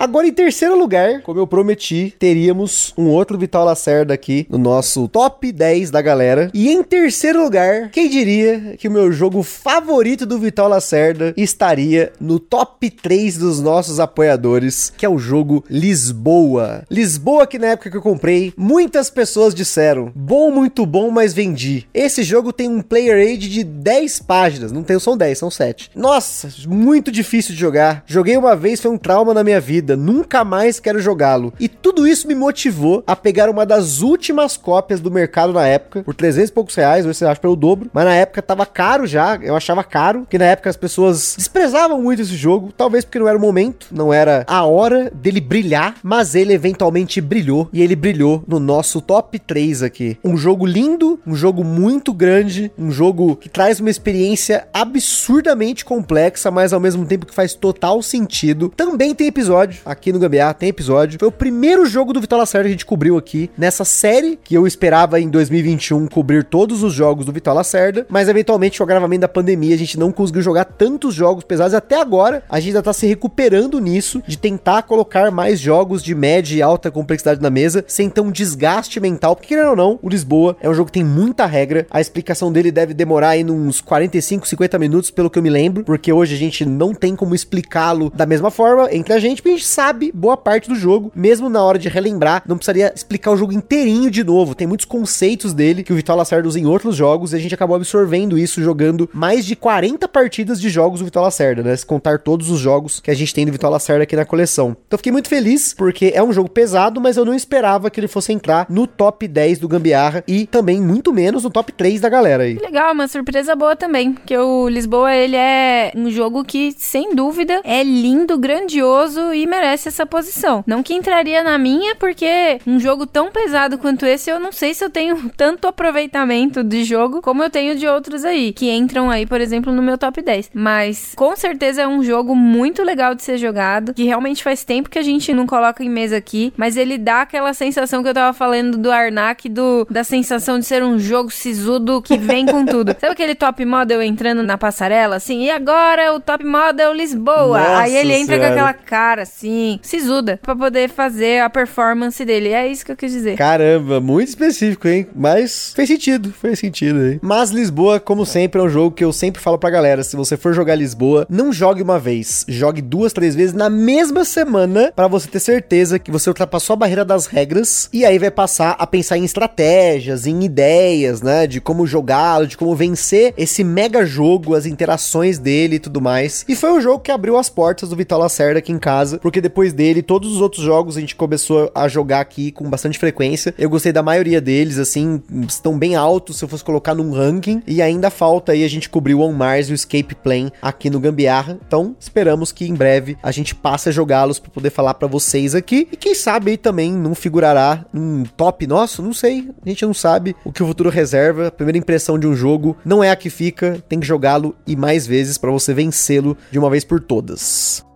Agora, 0.00 0.26
em 0.26 0.32
terceiro 0.32 0.78
lugar, 0.78 1.20
como 1.20 1.38
eu 1.38 1.46
prometi, 1.46 2.14
teríamos 2.18 2.94
um 2.96 3.08
outro 3.08 3.36
Vital 3.36 3.66
Lacerda 3.66 4.14
aqui 4.14 4.46
no 4.48 4.56
nosso 4.56 5.06
top 5.08 5.52
10 5.52 5.90
da 5.90 6.00
galera. 6.00 6.50
E 6.54 6.70
em 6.70 6.82
terceiro 6.82 7.42
lugar, 7.42 7.90
quem 7.90 8.08
diria 8.08 8.76
que 8.78 8.88
o 8.88 8.90
meu 8.90 9.12
jogo 9.12 9.42
favorito 9.42 10.24
do 10.24 10.38
Vital 10.38 10.68
Lacerda 10.68 11.34
estaria 11.36 12.14
no 12.18 12.40
top 12.40 12.88
3 12.88 13.36
dos 13.36 13.60
nossos 13.60 14.00
apoiadores, 14.00 14.90
que 14.96 15.04
é 15.04 15.08
o 15.08 15.18
jogo 15.18 15.62
Lisboa. 15.68 16.82
Lisboa, 16.90 17.46
que 17.46 17.58
na 17.58 17.66
época 17.66 17.90
que 17.90 17.96
eu 17.98 18.00
comprei, 18.00 18.54
muitas 18.56 19.10
pessoas 19.10 19.54
disseram: 19.54 20.10
bom, 20.14 20.50
muito 20.50 20.86
bom, 20.86 21.10
mas 21.10 21.34
vendi. 21.34 21.86
Esse 21.92 22.22
jogo 22.22 22.54
tem 22.54 22.70
um 22.70 22.80
player 22.80 23.18
age 23.18 23.50
de 23.50 23.62
10 23.62 24.20
páginas, 24.20 24.72
não 24.72 24.82
tem, 24.82 24.98
são 24.98 25.14
10, 25.14 25.36
são 25.36 25.50
7. 25.50 25.90
Nossa, 25.94 26.48
muito 26.66 27.12
difícil 27.12 27.52
de 27.52 27.60
jogar. 27.60 28.02
Joguei 28.06 28.38
uma 28.38 28.56
vez, 28.56 28.80
foi 28.80 28.90
um 28.90 28.96
trauma 28.96 29.34
na 29.34 29.44
minha 29.44 29.60
vida 29.60 29.89
nunca 29.96 30.44
mais 30.44 30.80
quero 30.80 31.00
jogá-lo. 31.00 31.52
E 31.58 31.68
tudo 31.68 32.06
isso 32.06 32.28
me 32.28 32.34
motivou 32.34 33.02
a 33.06 33.16
pegar 33.16 33.48
uma 33.48 33.66
das 33.66 34.00
últimas 34.00 34.56
cópias 34.56 35.00
do 35.00 35.10
mercado 35.10 35.52
na 35.52 35.66
época, 35.66 36.02
por 36.02 36.14
300 36.14 36.50
e 36.50 36.52
poucos 36.52 36.74
reais, 36.74 37.06
hoje 37.06 37.18
você 37.18 37.24
acha 37.24 37.40
pelo 37.40 37.56
dobro, 37.56 37.90
mas 37.92 38.04
na 38.04 38.14
época 38.14 38.42
tava 38.42 38.66
caro 38.66 39.06
já, 39.06 39.36
eu 39.42 39.56
achava 39.56 39.82
caro, 39.84 40.26
que 40.28 40.38
na 40.38 40.46
época 40.46 40.70
as 40.70 40.76
pessoas 40.76 41.34
desprezavam 41.36 42.00
muito 42.02 42.22
esse 42.22 42.36
jogo, 42.36 42.72
talvez 42.76 43.04
porque 43.04 43.18
não 43.18 43.28
era 43.28 43.36
o 43.36 43.40
momento, 43.40 43.88
não 43.90 44.12
era 44.12 44.44
a 44.46 44.64
hora 44.64 45.10
dele 45.10 45.40
brilhar, 45.40 45.96
mas 46.02 46.34
ele 46.34 46.52
eventualmente 46.52 47.20
brilhou, 47.20 47.68
e 47.72 47.82
ele 47.82 47.96
brilhou 47.96 48.42
no 48.46 48.58
nosso 48.58 49.00
top 49.00 49.38
3 49.38 49.82
aqui. 49.82 50.18
Um 50.24 50.36
jogo 50.36 50.66
lindo, 50.66 51.18
um 51.26 51.34
jogo 51.34 51.64
muito 51.64 52.12
grande, 52.12 52.70
um 52.78 52.90
jogo 52.90 53.36
que 53.36 53.48
traz 53.48 53.80
uma 53.80 53.90
experiência 53.90 54.68
absurdamente 54.72 55.84
complexa, 55.84 56.50
mas 56.50 56.72
ao 56.72 56.80
mesmo 56.80 57.04
tempo 57.06 57.26
que 57.26 57.34
faz 57.34 57.54
total 57.54 58.02
sentido. 58.02 58.72
Também 58.76 59.14
tem 59.14 59.26
episódio 59.26 59.79
aqui 59.84 60.12
no 60.12 60.18
Gambiarra, 60.18 60.54
tem 60.54 60.68
episódio. 60.68 61.18
Foi 61.18 61.28
o 61.28 61.32
primeiro 61.32 61.86
jogo 61.86 62.12
do 62.12 62.20
Vital 62.20 62.38
Lacerda 62.38 62.64
que 62.64 62.68
a 62.68 62.72
gente 62.72 62.86
cobriu 62.86 63.16
aqui 63.16 63.50
nessa 63.56 63.84
série 63.84 64.38
que 64.42 64.54
eu 64.54 64.66
esperava 64.66 65.20
em 65.20 65.28
2021 65.28 66.06
cobrir 66.08 66.44
todos 66.44 66.82
os 66.82 66.92
jogos 66.92 67.24
do 67.26 67.32
Vital 67.32 67.54
Lacerda, 67.54 68.06
mas 68.08 68.28
eventualmente 68.28 68.78
com 68.78 68.84
o 68.84 68.86
agravamento 68.86 69.22
da 69.22 69.28
pandemia 69.28 69.74
a 69.74 69.78
gente 69.78 69.98
não 69.98 70.12
conseguiu 70.12 70.42
jogar 70.42 70.64
tantos 70.64 71.14
jogos 71.14 71.44
pesados 71.44 71.74
até 71.74 72.00
agora. 72.00 72.42
A 72.48 72.58
gente 72.58 72.70
ainda 72.70 72.82
tá 72.82 72.92
se 72.92 73.06
recuperando 73.06 73.80
nisso 73.80 74.22
de 74.26 74.36
tentar 74.36 74.82
colocar 74.82 75.30
mais 75.30 75.58
jogos 75.60 76.02
de 76.02 76.14
média 76.14 76.56
e 76.56 76.62
alta 76.62 76.90
complexidade 76.90 77.40
na 77.40 77.50
mesa 77.50 77.84
sem 77.86 78.08
ter 78.08 78.20
um 78.20 78.30
desgaste 78.30 79.00
mental, 79.00 79.34
porque 79.34 79.48
querendo 79.48 79.70
ou 79.70 79.76
não, 79.76 79.98
o 80.02 80.08
Lisboa 80.08 80.56
é 80.60 80.68
um 80.68 80.74
jogo 80.74 80.86
que 80.86 80.92
tem 80.92 81.04
muita 81.04 81.46
regra. 81.46 81.86
A 81.90 82.00
explicação 82.00 82.52
dele 82.52 82.70
deve 82.70 82.94
demorar 82.94 83.30
aí 83.30 83.44
uns 83.44 83.80
45, 83.80 84.46
50 84.46 84.78
minutos, 84.78 85.10
pelo 85.10 85.30
que 85.30 85.38
eu 85.38 85.42
me 85.42 85.50
lembro, 85.50 85.84
porque 85.84 86.12
hoje 86.12 86.34
a 86.34 86.38
gente 86.38 86.64
não 86.64 86.94
tem 86.94 87.16
como 87.16 87.34
explicá-lo 87.34 88.10
da 88.14 88.26
mesma 88.26 88.50
forma 88.50 88.88
entre 88.92 89.12
a 89.12 89.18
gente, 89.18 89.42
porque 89.42 89.54
a 89.54 89.56
gente 89.56 89.66
sabe 89.70 90.10
boa 90.12 90.36
parte 90.36 90.68
do 90.68 90.74
jogo, 90.74 91.12
mesmo 91.14 91.48
na 91.48 91.62
hora 91.62 91.78
de 91.78 91.88
relembrar, 91.88 92.42
não 92.46 92.56
precisaria 92.56 92.92
explicar 92.94 93.30
o 93.30 93.36
jogo 93.36 93.52
inteirinho 93.52 94.10
de 94.10 94.24
novo. 94.24 94.54
Tem 94.54 94.66
muitos 94.66 94.86
conceitos 94.86 95.52
dele 95.52 95.82
que 95.82 95.92
o 95.92 95.96
Vital 95.96 96.16
Lacerda 96.16 96.48
usa 96.48 96.58
em 96.58 96.66
outros 96.66 96.96
jogos 96.96 97.32
e 97.32 97.36
a 97.36 97.38
gente 97.38 97.54
acabou 97.54 97.76
absorvendo 97.76 98.36
isso 98.36 98.62
jogando 98.62 99.08
mais 99.12 99.46
de 99.46 99.54
40 99.54 100.08
partidas 100.08 100.60
de 100.60 100.68
jogos 100.68 101.00
do 101.00 101.04
Vital 101.04 101.22
Lacerda, 101.22 101.62
né? 101.62 101.76
Se 101.76 101.86
contar 101.86 102.18
todos 102.18 102.50
os 102.50 102.58
jogos 102.58 103.00
que 103.00 103.10
a 103.10 103.14
gente 103.14 103.32
tem 103.32 103.46
do 103.46 103.52
Vital 103.52 103.70
Lacerda 103.70 104.02
aqui 104.02 104.16
na 104.16 104.24
coleção. 104.24 104.76
Então 104.86 104.98
fiquei 104.98 105.12
muito 105.12 105.28
feliz 105.28 105.72
porque 105.74 106.12
é 106.14 106.22
um 106.22 106.32
jogo 106.32 106.50
pesado, 106.50 107.00
mas 107.00 107.16
eu 107.16 107.24
não 107.24 107.34
esperava 107.34 107.90
que 107.90 108.00
ele 108.00 108.08
fosse 108.08 108.32
entrar 108.32 108.66
no 108.68 108.86
top 108.86 109.26
10 109.26 109.58
do 109.58 109.68
Gambiarra 109.68 110.24
e 110.26 110.46
também 110.46 110.80
muito 110.80 111.12
menos 111.12 111.44
no 111.44 111.50
top 111.50 111.72
3 111.72 112.00
da 112.00 112.08
galera 112.08 112.42
aí. 112.42 112.58
Legal, 112.58 112.92
uma 112.92 113.08
surpresa 113.08 113.54
boa 113.54 113.76
também, 113.76 114.12
porque 114.12 114.36
o 114.36 114.68
Lisboa 114.68 115.14
ele 115.14 115.36
é 115.36 115.92
um 115.94 116.10
jogo 116.10 116.44
que 116.44 116.74
sem 116.76 117.14
dúvida 117.14 117.60
é 117.64 117.82
lindo, 117.82 118.38
grandioso 118.38 119.32
e 119.32 119.46
merece 119.50 119.88
essa 119.88 120.06
posição. 120.06 120.62
Não 120.66 120.82
que 120.82 120.94
entraria 120.94 121.42
na 121.42 121.58
minha, 121.58 121.94
porque 121.96 122.60
um 122.66 122.78
jogo 122.78 123.06
tão 123.06 123.30
pesado 123.30 123.76
quanto 123.76 124.06
esse, 124.06 124.30
eu 124.30 124.38
não 124.38 124.52
sei 124.52 124.72
se 124.72 124.84
eu 124.84 124.88
tenho 124.88 125.30
tanto 125.36 125.66
aproveitamento 125.66 126.62
de 126.62 126.84
jogo 126.84 127.20
como 127.20 127.42
eu 127.42 127.50
tenho 127.50 127.74
de 127.74 127.86
outros 127.86 128.24
aí, 128.24 128.52
que 128.52 128.70
entram 128.70 129.10
aí, 129.10 129.26
por 129.26 129.40
exemplo, 129.40 129.72
no 129.72 129.82
meu 129.82 129.98
top 129.98 130.22
10. 130.22 130.50
Mas 130.54 131.12
com 131.16 131.34
certeza 131.36 131.82
é 131.82 131.88
um 131.88 132.02
jogo 132.02 132.34
muito 132.34 132.82
legal 132.82 133.14
de 133.14 133.22
ser 133.22 133.36
jogado, 133.36 133.92
que 133.92 134.04
realmente 134.04 134.42
faz 134.42 134.64
tempo 134.64 134.88
que 134.88 134.98
a 134.98 135.02
gente 135.02 135.34
não 135.34 135.46
coloca 135.46 135.82
em 135.82 135.90
mesa 135.90 136.16
aqui, 136.16 136.52
mas 136.56 136.76
ele 136.76 136.96
dá 136.96 137.22
aquela 137.22 137.52
sensação 137.52 138.02
que 138.02 138.08
eu 138.08 138.14
tava 138.14 138.32
falando 138.32 138.78
do 138.78 138.90
Arnak, 138.90 139.48
do, 139.48 139.86
da 139.90 140.04
sensação 140.04 140.58
de 140.58 140.64
ser 140.64 140.82
um 140.82 140.98
jogo 140.98 141.30
sisudo 141.30 142.00
que 142.00 142.16
vem 142.16 142.46
com 142.46 142.64
tudo. 142.64 142.94
Sabe 143.00 143.12
aquele 143.12 143.34
top 143.34 143.64
model 143.64 144.02
entrando 144.02 144.42
na 144.42 144.56
passarela, 144.56 145.16
assim? 145.16 145.44
E 145.44 145.50
agora 145.50 146.14
o 146.14 146.20
top 146.20 146.44
model 146.44 146.92
Lisboa. 146.92 147.58
Nossa 147.58 147.80
Aí 147.80 147.96
ele 147.96 148.14
entra 148.14 148.36
senhora. 148.36 148.54
com 148.54 148.60
aquela 148.60 148.74
cara, 148.74 149.22
assim, 149.22 149.39
sisuda, 149.82 150.38
pra 150.42 150.54
poder 150.54 150.88
fazer 150.88 151.40
a 151.40 151.50
performance 151.50 152.24
dele. 152.24 152.48
É 152.48 152.66
isso 152.66 152.84
que 152.84 152.92
eu 152.92 152.96
quis 152.96 153.12
dizer. 153.12 153.36
Caramba, 153.36 154.00
muito 154.00 154.28
específico, 154.28 154.88
hein? 154.88 155.06
Mas 155.14 155.72
fez 155.74 155.88
sentido, 155.88 156.32
fez 156.32 156.58
sentido, 156.58 157.04
hein? 157.06 157.20
Mas 157.22 157.50
Lisboa, 157.50 158.00
como 158.00 158.26
sempre, 158.26 158.60
é 158.60 158.64
um 158.64 158.68
jogo 158.68 158.94
que 158.94 159.04
eu 159.04 159.12
sempre 159.12 159.40
falo 159.40 159.58
pra 159.58 159.70
galera: 159.70 160.02
se 160.02 160.16
você 160.16 160.36
for 160.36 160.52
jogar 160.52 160.74
Lisboa, 160.74 161.26
não 161.28 161.52
jogue 161.52 161.82
uma 161.82 161.98
vez, 161.98 162.44
jogue 162.48 162.82
duas, 162.82 163.12
três 163.12 163.34
vezes 163.34 163.54
na 163.54 163.70
mesma 163.70 164.24
semana 164.24 164.92
para 164.94 165.08
você 165.08 165.28
ter 165.28 165.40
certeza 165.40 165.98
que 165.98 166.10
você 166.10 166.28
ultrapassou 166.30 166.74
a 166.74 166.76
barreira 166.76 167.04
das 167.04 167.26
regras 167.26 167.88
e 167.92 168.04
aí 168.04 168.18
vai 168.18 168.30
passar 168.30 168.76
a 168.78 168.86
pensar 168.86 169.18
em 169.18 169.24
estratégias, 169.24 170.26
em 170.26 170.42
ideias, 170.44 171.22
né? 171.22 171.46
De 171.46 171.60
como 171.60 171.86
jogá-lo, 171.86 172.46
de 172.46 172.56
como 172.56 172.74
vencer 172.74 173.34
esse 173.36 173.62
mega 173.64 174.04
jogo, 174.04 174.54
as 174.54 174.66
interações 174.66 175.38
dele 175.38 175.76
e 175.76 175.80
tudo 175.80 176.00
mais. 176.00 176.44
E 176.48 176.54
foi 176.54 176.72
um 176.72 176.80
jogo 176.80 177.00
que 177.00 177.10
abriu 177.10 177.36
as 177.36 177.48
portas 177.48 177.88
do 177.88 177.96
Vital 177.96 178.18
Lacerda 178.18 178.58
aqui 178.58 178.72
em 178.72 178.78
casa, 178.78 179.18
porque 179.30 179.40
depois 179.40 179.72
dele, 179.72 180.02
todos 180.02 180.32
os 180.32 180.40
outros 180.40 180.64
jogos 180.64 180.96
a 180.96 181.00
gente 181.00 181.14
começou 181.14 181.70
a 181.72 181.86
jogar 181.86 182.18
aqui 182.18 182.50
com 182.50 182.68
bastante 182.68 182.98
frequência. 182.98 183.54
Eu 183.56 183.70
gostei 183.70 183.92
da 183.92 184.02
maioria 184.02 184.40
deles, 184.40 184.76
assim, 184.76 185.22
estão 185.46 185.78
bem 185.78 185.94
altos 185.94 186.36
se 186.36 186.44
eu 186.44 186.48
fosse 186.48 186.64
colocar 186.64 186.96
num 186.96 187.12
ranking. 187.12 187.62
E 187.64 187.80
ainda 187.80 188.10
falta 188.10 188.50
aí 188.50 188.64
a 188.64 188.68
gente 188.68 188.88
cobrir 188.88 189.14
o 189.14 189.20
On 189.20 189.32
Mars 189.32 189.68
e 189.68 189.72
o 189.72 189.74
Escape 189.76 190.16
Plane 190.16 190.52
aqui 190.60 190.90
no 190.90 190.98
Gambiarra. 190.98 191.56
Então, 191.64 191.94
esperamos 192.00 192.50
que 192.50 192.64
em 192.64 192.74
breve 192.74 193.16
a 193.22 193.30
gente 193.30 193.54
passe 193.54 193.88
a 193.88 193.92
jogá-los 193.92 194.40
para 194.40 194.50
poder 194.50 194.70
falar 194.70 194.94
para 194.94 195.06
vocês 195.06 195.54
aqui. 195.54 195.86
E 195.92 195.96
quem 195.96 196.12
sabe 196.12 196.50
aí 196.50 196.56
também 196.56 196.92
não 196.92 197.14
figurará 197.14 197.86
num 197.92 198.24
top 198.36 198.66
nosso, 198.66 199.00
não 199.00 199.12
sei. 199.12 199.48
A 199.64 199.68
gente 199.68 199.86
não 199.86 199.94
sabe 199.94 200.34
o 200.44 200.50
que 200.52 200.60
o 200.60 200.66
futuro 200.66 200.90
reserva. 200.90 201.46
A 201.46 201.52
primeira 201.52 201.78
impressão 201.78 202.18
de 202.18 202.26
um 202.26 202.34
jogo 202.34 202.76
não 202.84 203.04
é 203.04 203.12
a 203.12 203.16
que 203.16 203.30
fica, 203.30 203.80
tem 203.88 204.00
que 204.00 204.06
jogá-lo 204.08 204.56
e 204.66 204.74
mais 204.74 205.06
vezes 205.06 205.38
para 205.38 205.52
você 205.52 205.72
vencê-lo 205.72 206.36
de 206.50 206.58
uma 206.58 206.68
vez 206.68 206.84
por 206.84 206.98
todas. 206.98 207.88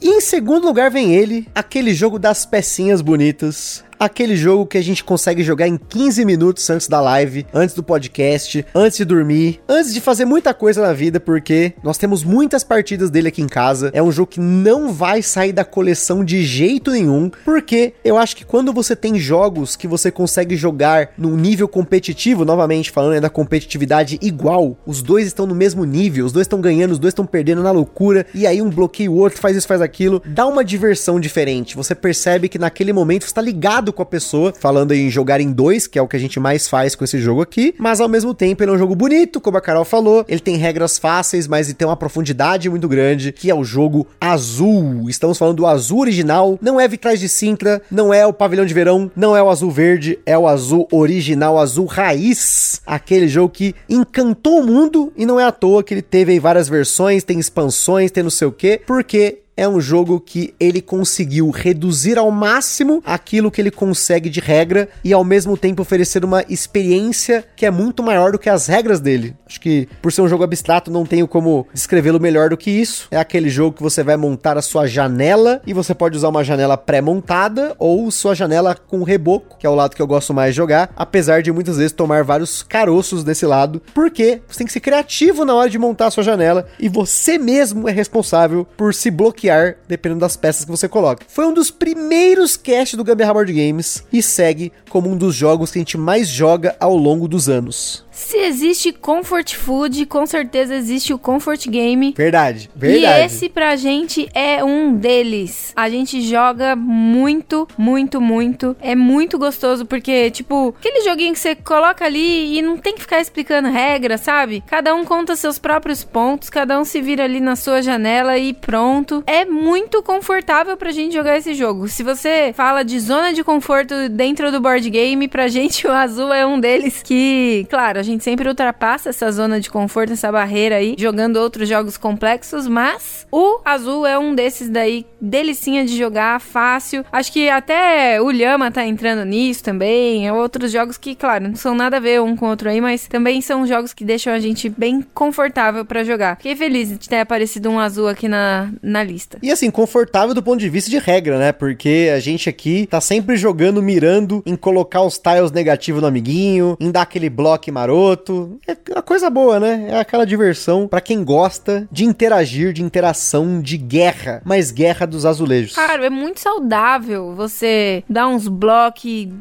E 0.00 0.08
em 0.08 0.20
segundo 0.20 0.66
lugar 0.66 0.90
vem 0.90 1.14
ele, 1.14 1.48
aquele 1.54 1.94
jogo 1.94 2.18
das 2.18 2.44
pecinhas 2.44 3.00
bonitas, 3.00 3.82
aquele 3.98 4.36
jogo 4.36 4.66
que 4.66 4.78
a 4.78 4.82
gente 4.82 5.02
consegue 5.02 5.42
jogar 5.42 5.68
em 5.68 5.76
15 5.76 6.24
minutos 6.24 6.68
antes 6.70 6.88
da 6.88 7.00
live, 7.00 7.46
antes 7.52 7.74
do 7.74 7.82
podcast, 7.82 8.64
antes 8.74 8.98
de 8.98 9.04
dormir, 9.04 9.60
antes 9.68 9.92
de 9.92 10.00
fazer 10.00 10.24
muita 10.24 10.52
coisa 10.54 10.82
na 10.82 10.92
vida, 10.92 11.18
porque 11.18 11.74
nós 11.82 11.98
temos 11.98 12.22
muitas 12.24 12.62
partidas 12.62 13.10
dele 13.10 13.28
aqui 13.28 13.42
em 13.42 13.48
casa. 13.48 13.90
É 13.92 14.02
um 14.02 14.12
jogo 14.12 14.30
que 14.30 14.40
não 14.40 14.92
vai 14.92 15.22
sair 15.22 15.52
da 15.52 15.64
coleção 15.64 16.24
de 16.24 16.44
jeito 16.44 16.90
nenhum, 16.90 17.30
porque 17.44 17.94
eu 18.04 18.16
acho 18.16 18.36
que 18.36 18.44
quando 18.44 18.72
você 18.72 18.94
tem 18.94 19.18
jogos 19.18 19.76
que 19.76 19.88
você 19.88 20.10
consegue 20.10 20.56
jogar 20.56 21.10
num 21.16 21.36
nível 21.36 21.68
competitivo, 21.68 22.44
novamente 22.44 22.90
falando 22.90 23.14
é 23.14 23.20
da 23.20 23.30
competitividade 23.30 24.18
igual, 24.20 24.76
os 24.86 25.02
dois 25.02 25.26
estão 25.26 25.46
no 25.46 25.54
mesmo 25.54 25.84
nível, 25.84 26.26
os 26.26 26.32
dois 26.32 26.44
estão 26.44 26.60
ganhando, 26.60 26.92
os 26.92 26.98
dois 26.98 27.12
estão 27.12 27.26
perdendo 27.26 27.62
na 27.62 27.70
loucura, 27.70 28.26
e 28.34 28.46
aí 28.46 28.60
um 28.60 28.70
bloqueia 28.70 29.10
o 29.10 29.16
outro, 29.16 29.40
faz 29.40 29.56
isso, 29.56 29.66
faz 29.66 29.80
aquilo, 29.80 30.22
dá 30.26 30.46
uma 30.46 30.64
diversão 30.64 31.18
diferente. 31.18 31.76
Você 31.76 31.94
percebe 31.94 32.48
que 32.48 32.58
naquele 32.58 32.92
momento 32.92 33.22
você 33.22 33.28
está 33.28 33.40
ligado 33.40 33.85
com 33.92 34.02
a 34.02 34.06
pessoa, 34.06 34.52
falando 34.58 34.92
em 34.92 35.10
jogar 35.10 35.40
em 35.40 35.52
dois, 35.52 35.86
que 35.86 35.98
é 35.98 36.02
o 36.02 36.08
que 36.08 36.16
a 36.16 36.20
gente 36.20 36.38
mais 36.38 36.68
faz 36.68 36.94
com 36.94 37.04
esse 37.04 37.18
jogo 37.18 37.40
aqui, 37.40 37.74
mas 37.78 38.00
ao 38.00 38.08
mesmo 38.08 38.34
tempo 38.34 38.62
ele 38.62 38.70
é 38.70 38.74
um 38.74 38.78
jogo 38.78 38.94
bonito, 38.94 39.40
como 39.40 39.56
a 39.56 39.60
Carol 39.60 39.84
falou, 39.84 40.24
ele 40.28 40.40
tem 40.40 40.56
regras 40.56 40.98
fáceis, 40.98 41.46
mas 41.46 41.66
ele 41.66 41.74
tem 41.74 41.86
uma 41.86 41.96
profundidade 41.96 42.68
muito 42.68 42.88
grande, 42.88 43.32
que 43.32 43.50
é 43.50 43.54
o 43.54 43.64
jogo 43.64 44.06
azul. 44.20 45.08
Estamos 45.08 45.38
falando 45.38 45.56
do 45.56 45.66
azul 45.66 46.00
original, 46.00 46.58
não 46.60 46.80
é 46.80 46.86
vitrais 46.86 47.20
de 47.20 47.28
Sintra, 47.28 47.82
não 47.90 48.12
é 48.12 48.26
o 48.26 48.32
pavilhão 48.32 48.66
de 48.66 48.74
verão, 48.74 49.10
não 49.16 49.36
é 49.36 49.42
o 49.42 49.50
azul 49.50 49.70
verde, 49.70 50.18
é 50.24 50.36
o 50.36 50.46
azul 50.46 50.88
original, 50.92 51.58
azul 51.58 51.86
raiz, 51.86 52.80
aquele 52.86 53.28
jogo 53.28 53.50
que 53.50 53.74
encantou 53.88 54.60
o 54.60 54.66
mundo 54.66 55.12
e 55.16 55.26
não 55.26 55.40
é 55.40 55.44
à 55.44 55.52
toa 55.52 55.82
que 55.82 55.94
ele 55.94 56.02
teve 56.02 56.38
várias 56.38 56.68
versões, 56.68 57.24
tem 57.24 57.38
expansões, 57.38 58.10
tem 58.10 58.22
não 58.22 58.30
sei 58.30 58.48
o 58.48 58.52
que, 58.52 58.80
porque 58.86 59.42
é 59.56 59.66
um 59.66 59.80
jogo 59.80 60.20
que 60.20 60.54
ele 60.60 60.82
conseguiu 60.82 61.50
reduzir 61.50 62.18
ao 62.18 62.30
máximo 62.30 63.02
aquilo 63.04 63.50
que 63.50 63.60
ele 63.60 63.70
consegue 63.70 64.28
de 64.28 64.40
regra 64.40 64.88
e 65.02 65.12
ao 65.12 65.24
mesmo 65.24 65.56
tempo 65.56 65.82
oferecer 65.82 66.24
uma 66.24 66.44
experiência 66.48 67.44
que 67.56 67.64
é 67.64 67.70
muito 67.70 68.02
maior 68.02 68.32
do 68.32 68.38
que 68.38 68.50
as 68.50 68.66
regras 68.66 69.00
dele. 69.00 69.34
Acho 69.46 69.60
que 69.60 69.88
por 70.02 70.12
ser 70.12 70.22
um 70.22 70.28
jogo 70.28 70.44
abstrato 70.44 70.90
não 70.90 71.06
tenho 71.06 71.28
como 71.28 71.66
descrevê-lo 71.72 72.20
melhor 72.20 72.50
do 72.50 72.56
que 72.56 72.70
isso. 72.70 73.06
É 73.10 73.16
aquele 73.16 73.48
jogo 73.48 73.76
que 73.76 73.82
você 73.82 74.02
vai 74.02 74.16
montar 74.16 74.58
a 74.58 74.62
sua 74.62 74.86
janela 74.86 75.62
e 75.66 75.72
você 75.72 75.94
pode 75.94 76.16
usar 76.16 76.28
uma 76.28 76.42
janela 76.42 76.76
pré-montada 76.76 77.74
ou 77.78 78.10
sua 78.10 78.34
janela 78.34 78.74
com 78.74 79.02
reboco, 79.02 79.56
que 79.58 79.66
é 79.66 79.70
o 79.70 79.74
lado 79.74 79.94
que 79.94 80.02
eu 80.02 80.06
gosto 80.06 80.34
mais 80.34 80.52
de 80.52 80.56
jogar, 80.56 80.90
apesar 80.96 81.42
de 81.42 81.52
muitas 81.52 81.76
vezes 81.76 81.92
tomar 81.92 82.24
vários 82.24 82.62
caroços 82.62 83.22
desse 83.22 83.46
lado, 83.46 83.80
porque 83.94 84.42
você 84.48 84.58
tem 84.58 84.66
que 84.66 84.72
ser 84.72 84.80
criativo 84.80 85.44
na 85.44 85.54
hora 85.54 85.70
de 85.70 85.78
montar 85.78 86.06
a 86.06 86.10
sua 86.10 86.24
janela 86.24 86.66
e 86.80 86.88
você 86.88 87.38
mesmo 87.38 87.88
é 87.88 87.92
responsável 87.92 88.66
por 88.76 88.92
se 88.94 89.10
bloquear 89.10 89.76
dependendo 89.86 90.20
das 90.20 90.36
peças 90.36 90.64
que 90.64 90.70
você 90.70 90.88
coloca. 90.88 91.24
Foi 91.28 91.46
um 91.46 91.54
dos 91.54 91.70
primeiros 91.70 92.56
cast 92.56 92.96
do 92.96 93.04
Gambiarra 93.04 93.34
Board 93.34 93.52
Games 93.52 94.04
e 94.12 94.22
segue 94.22 94.72
como 94.90 95.10
um 95.10 95.16
dos 95.16 95.34
jogos 95.34 95.70
que 95.70 95.78
a 95.78 95.80
gente 95.80 95.98
mais 95.98 96.28
joga 96.28 96.74
ao 96.80 96.96
longo 96.96 97.28
dos 97.28 97.48
anos. 97.48 98.05
Se 98.16 98.38
existe 98.38 98.92
comfort 98.92 99.54
food, 99.54 100.06
com 100.06 100.24
certeza 100.24 100.74
existe 100.74 101.12
o 101.12 101.18
comfort 101.18 101.68
game. 101.68 102.14
Verdade, 102.16 102.70
verdade. 102.74 103.20
E 103.20 103.24
esse 103.26 103.48
pra 103.50 103.76
gente 103.76 104.26
é 104.32 104.64
um 104.64 104.94
deles. 104.96 105.74
A 105.76 105.90
gente 105.90 106.22
joga 106.22 106.74
muito, 106.74 107.68
muito, 107.76 108.18
muito. 108.18 108.74
É 108.80 108.94
muito 108.94 109.38
gostoso 109.38 109.84
porque, 109.84 110.30
tipo, 110.30 110.74
aquele 110.78 111.02
joguinho 111.02 111.34
que 111.34 111.38
você 111.38 111.54
coloca 111.54 112.06
ali 112.06 112.58
e 112.58 112.62
não 112.62 112.78
tem 112.78 112.94
que 112.94 113.02
ficar 113.02 113.20
explicando 113.20 113.68
regra, 113.68 114.16
sabe? 114.16 114.64
Cada 114.66 114.94
um 114.94 115.04
conta 115.04 115.36
seus 115.36 115.58
próprios 115.58 116.02
pontos, 116.02 116.48
cada 116.48 116.80
um 116.80 116.86
se 116.86 117.02
vira 117.02 117.24
ali 117.24 117.38
na 117.38 117.54
sua 117.54 117.82
janela 117.82 118.38
e 118.38 118.54
pronto. 118.54 119.22
É 119.26 119.44
muito 119.44 120.02
confortável 120.02 120.74
pra 120.74 120.90
gente 120.90 121.14
jogar 121.14 121.36
esse 121.36 121.52
jogo. 121.52 121.86
Se 121.86 122.02
você 122.02 122.54
fala 122.56 122.82
de 122.82 122.98
zona 122.98 123.34
de 123.34 123.44
conforto 123.44 124.08
dentro 124.08 124.50
do 124.50 124.58
board 124.58 124.88
game, 124.88 125.28
pra 125.28 125.48
gente 125.48 125.86
o 125.86 125.92
azul 125.92 126.32
é 126.32 126.46
um 126.46 126.58
deles 126.58 127.02
que, 127.02 127.66
claro, 127.68 128.05
gente 128.06 128.24
sempre 128.24 128.48
ultrapassa 128.48 129.10
essa 129.10 129.30
zona 129.30 129.60
de 129.60 129.68
conforto, 129.68 130.12
essa 130.12 130.30
barreira 130.30 130.76
aí, 130.76 130.94
jogando 130.98 131.36
outros 131.36 131.68
jogos 131.68 131.96
complexos, 131.96 132.66
mas 132.66 133.26
o 133.30 133.60
azul 133.64 134.06
é 134.06 134.18
um 134.18 134.34
desses 134.34 134.68
daí, 134.68 135.04
delicinha 135.20 135.84
de 135.84 135.96
jogar, 135.96 136.40
fácil. 136.40 137.04
Acho 137.12 137.32
que 137.32 137.48
até 137.48 138.20
o 138.20 138.30
Lhama 138.30 138.70
tá 138.70 138.84
entrando 138.86 139.24
nisso 139.24 139.62
também. 139.62 140.26
É 140.26 140.32
outros 140.32 140.70
jogos 140.70 140.96
que, 140.96 141.14
claro, 141.14 141.48
não 141.48 141.56
são 141.56 141.74
nada 141.74 141.96
a 141.96 142.00
ver 142.00 142.20
um 142.20 142.36
com 142.36 142.46
o 142.46 142.48
outro 142.48 142.68
aí, 142.68 142.80
mas 142.80 143.06
também 143.06 143.40
são 143.40 143.66
jogos 143.66 143.92
que 143.92 144.04
deixam 144.04 144.32
a 144.32 144.38
gente 144.38 144.68
bem 144.68 145.04
confortável 145.14 145.84
para 145.84 146.04
jogar. 146.04 146.36
Fiquei 146.36 146.56
feliz 146.56 146.90
de 146.90 147.08
ter 147.08 147.20
aparecido 147.20 147.68
um 147.68 147.78
azul 147.78 148.08
aqui 148.08 148.28
na, 148.28 148.70
na 148.82 149.02
lista. 149.02 149.38
E 149.42 149.50
assim, 149.50 149.70
confortável 149.70 150.34
do 150.34 150.42
ponto 150.42 150.60
de 150.60 150.68
vista 150.68 150.90
de 150.90 150.98
regra, 150.98 151.38
né? 151.38 151.52
Porque 151.52 152.10
a 152.14 152.20
gente 152.20 152.48
aqui 152.48 152.86
tá 152.86 153.00
sempre 153.00 153.36
jogando, 153.36 153.82
mirando 153.82 154.42
em 154.46 154.56
colocar 154.56 155.02
os 155.02 155.18
tiles 155.18 155.50
negativos 155.50 156.00
no 156.00 156.08
amiguinho, 156.08 156.76
em 156.80 156.90
dar 156.90 157.02
aquele 157.02 157.28
bloco 157.28 157.56
maroto 157.72 157.95
garoto. 157.96 158.58
É 158.66 158.76
uma 158.92 159.02
coisa 159.02 159.30
boa, 159.30 159.58
né? 159.58 159.86
É 159.90 159.98
aquela 159.98 160.26
diversão 160.26 160.86
para 160.86 161.00
quem 161.00 161.24
gosta 161.24 161.88
de 161.90 162.04
interagir, 162.04 162.72
de 162.72 162.82
interação, 162.82 163.60
de 163.60 163.76
guerra, 163.76 164.42
mas 164.44 164.70
guerra 164.70 165.06
dos 165.06 165.24
azulejos. 165.24 165.74
Claro, 165.74 166.04
é 166.04 166.10
muito 166.10 166.40
saudável 166.40 167.34
você 167.34 168.04
dar 168.08 168.28
uns 168.28 168.46
blocos, 168.46 168.76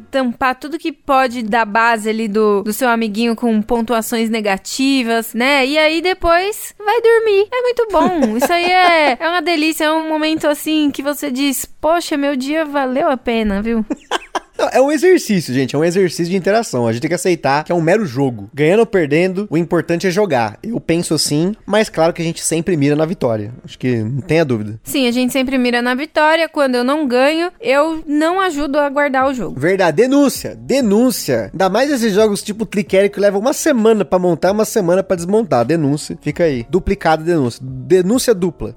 tampar 0.09 0.55
tudo 0.55 0.79
que 0.79 0.91
pode 0.91 1.43
dar 1.43 1.65
base 1.65 2.09
ali 2.09 2.27
do, 2.27 2.63
do 2.63 2.73
seu 2.73 2.89
amiguinho 2.89 3.35
com 3.35 3.61
pontuações 3.61 4.29
negativas, 4.29 5.33
né? 5.33 5.65
E 5.65 5.77
aí 5.77 6.01
depois 6.01 6.73
vai 6.77 7.01
dormir. 7.01 7.47
É 7.51 7.61
muito 7.61 7.87
bom. 7.91 8.37
Isso 8.37 8.51
aí 8.51 8.71
é, 8.71 9.17
é 9.19 9.29
uma 9.29 9.41
delícia, 9.41 9.85
é 9.85 9.91
um 9.91 10.07
momento 10.07 10.47
assim 10.47 10.89
que 10.91 11.03
você 11.03 11.29
diz: 11.29 11.65
Poxa, 11.65 12.17
meu 12.17 12.35
dia 12.35 12.65
valeu 12.65 13.09
a 13.09 13.17
pena, 13.17 13.61
viu? 13.61 13.85
Não, 14.57 14.69
é 14.71 14.81
um 14.81 14.91
exercício, 14.91 15.53
gente. 15.53 15.75
É 15.75 15.79
um 15.79 15.83
exercício 15.83 16.31
de 16.31 16.37
interação. 16.37 16.87
A 16.87 16.93
gente 16.93 17.01
tem 17.01 17.09
que 17.09 17.15
aceitar 17.15 17.63
que 17.63 17.71
é 17.71 17.75
um 17.75 17.81
mero 17.81 18.05
jogo. 18.05 18.49
Ganhando 18.53 18.79
ou 18.79 18.85
perdendo, 18.85 19.47
o 19.49 19.57
importante 19.57 20.07
é 20.07 20.11
jogar. 20.11 20.57
Eu 20.63 20.79
penso 20.79 21.13
assim, 21.13 21.53
mas 21.65 21.89
claro 21.89 22.13
que 22.13 22.21
a 22.21 22.25
gente 22.25 22.43
sempre 22.43 22.77
mira 22.77 22.95
na 22.95 23.05
vitória. 23.05 23.53
Acho 23.63 23.77
que 23.77 23.97
não 23.97 24.21
tenha 24.21 24.45
dúvida. 24.45 24.79
Sim, 24.83 25.07
a 25.07 25.11
gente 25.11 25.33
sempre 25.33 25.57
mira 25.57 25.81
na 25.81 25.93
vitória. 25.93 26.47
Quando 26.47 26.75
eu 26.75 26.83
não 26.83 27.07
ganho, 27.07 27.51
eu 27.59 28.03
não 28.05 28.39
ajudo 28.39 28.79
a 28.79 28.89
guardar 28.89 29.27
o 29.27 29.33
jogo. 29.33 29.59
Verdade. 29.59 29.97
Denúncia. 29.97 30.55
Denúncia. 30.55 31.49
Ainda 31.51 31.69
mais 31.69 31.91
esses 31.91 32.13
jogos 32.13 32.41
tipo 32.41 32.65
Clicker 32.65 33.09
que 33.11 33.19
levam 33.19 33.41
uma 33.41 33.53
semana 33.53 34.05
para 34.05 34.19
montar, 34.19 34.51
uma 34.51 34.65
semana 34.65 35.03
para 35.03 35.15
desmontar. 35.15 35.65
Denúncia. 35.65 36.17
Fica 36.21 36.43
aí. 36.43 36.65
Duplicada 36.69 37.23
denúncia. 37.23 37.59
Denúncia 37.63 38.33
dupla. 38.33 38.75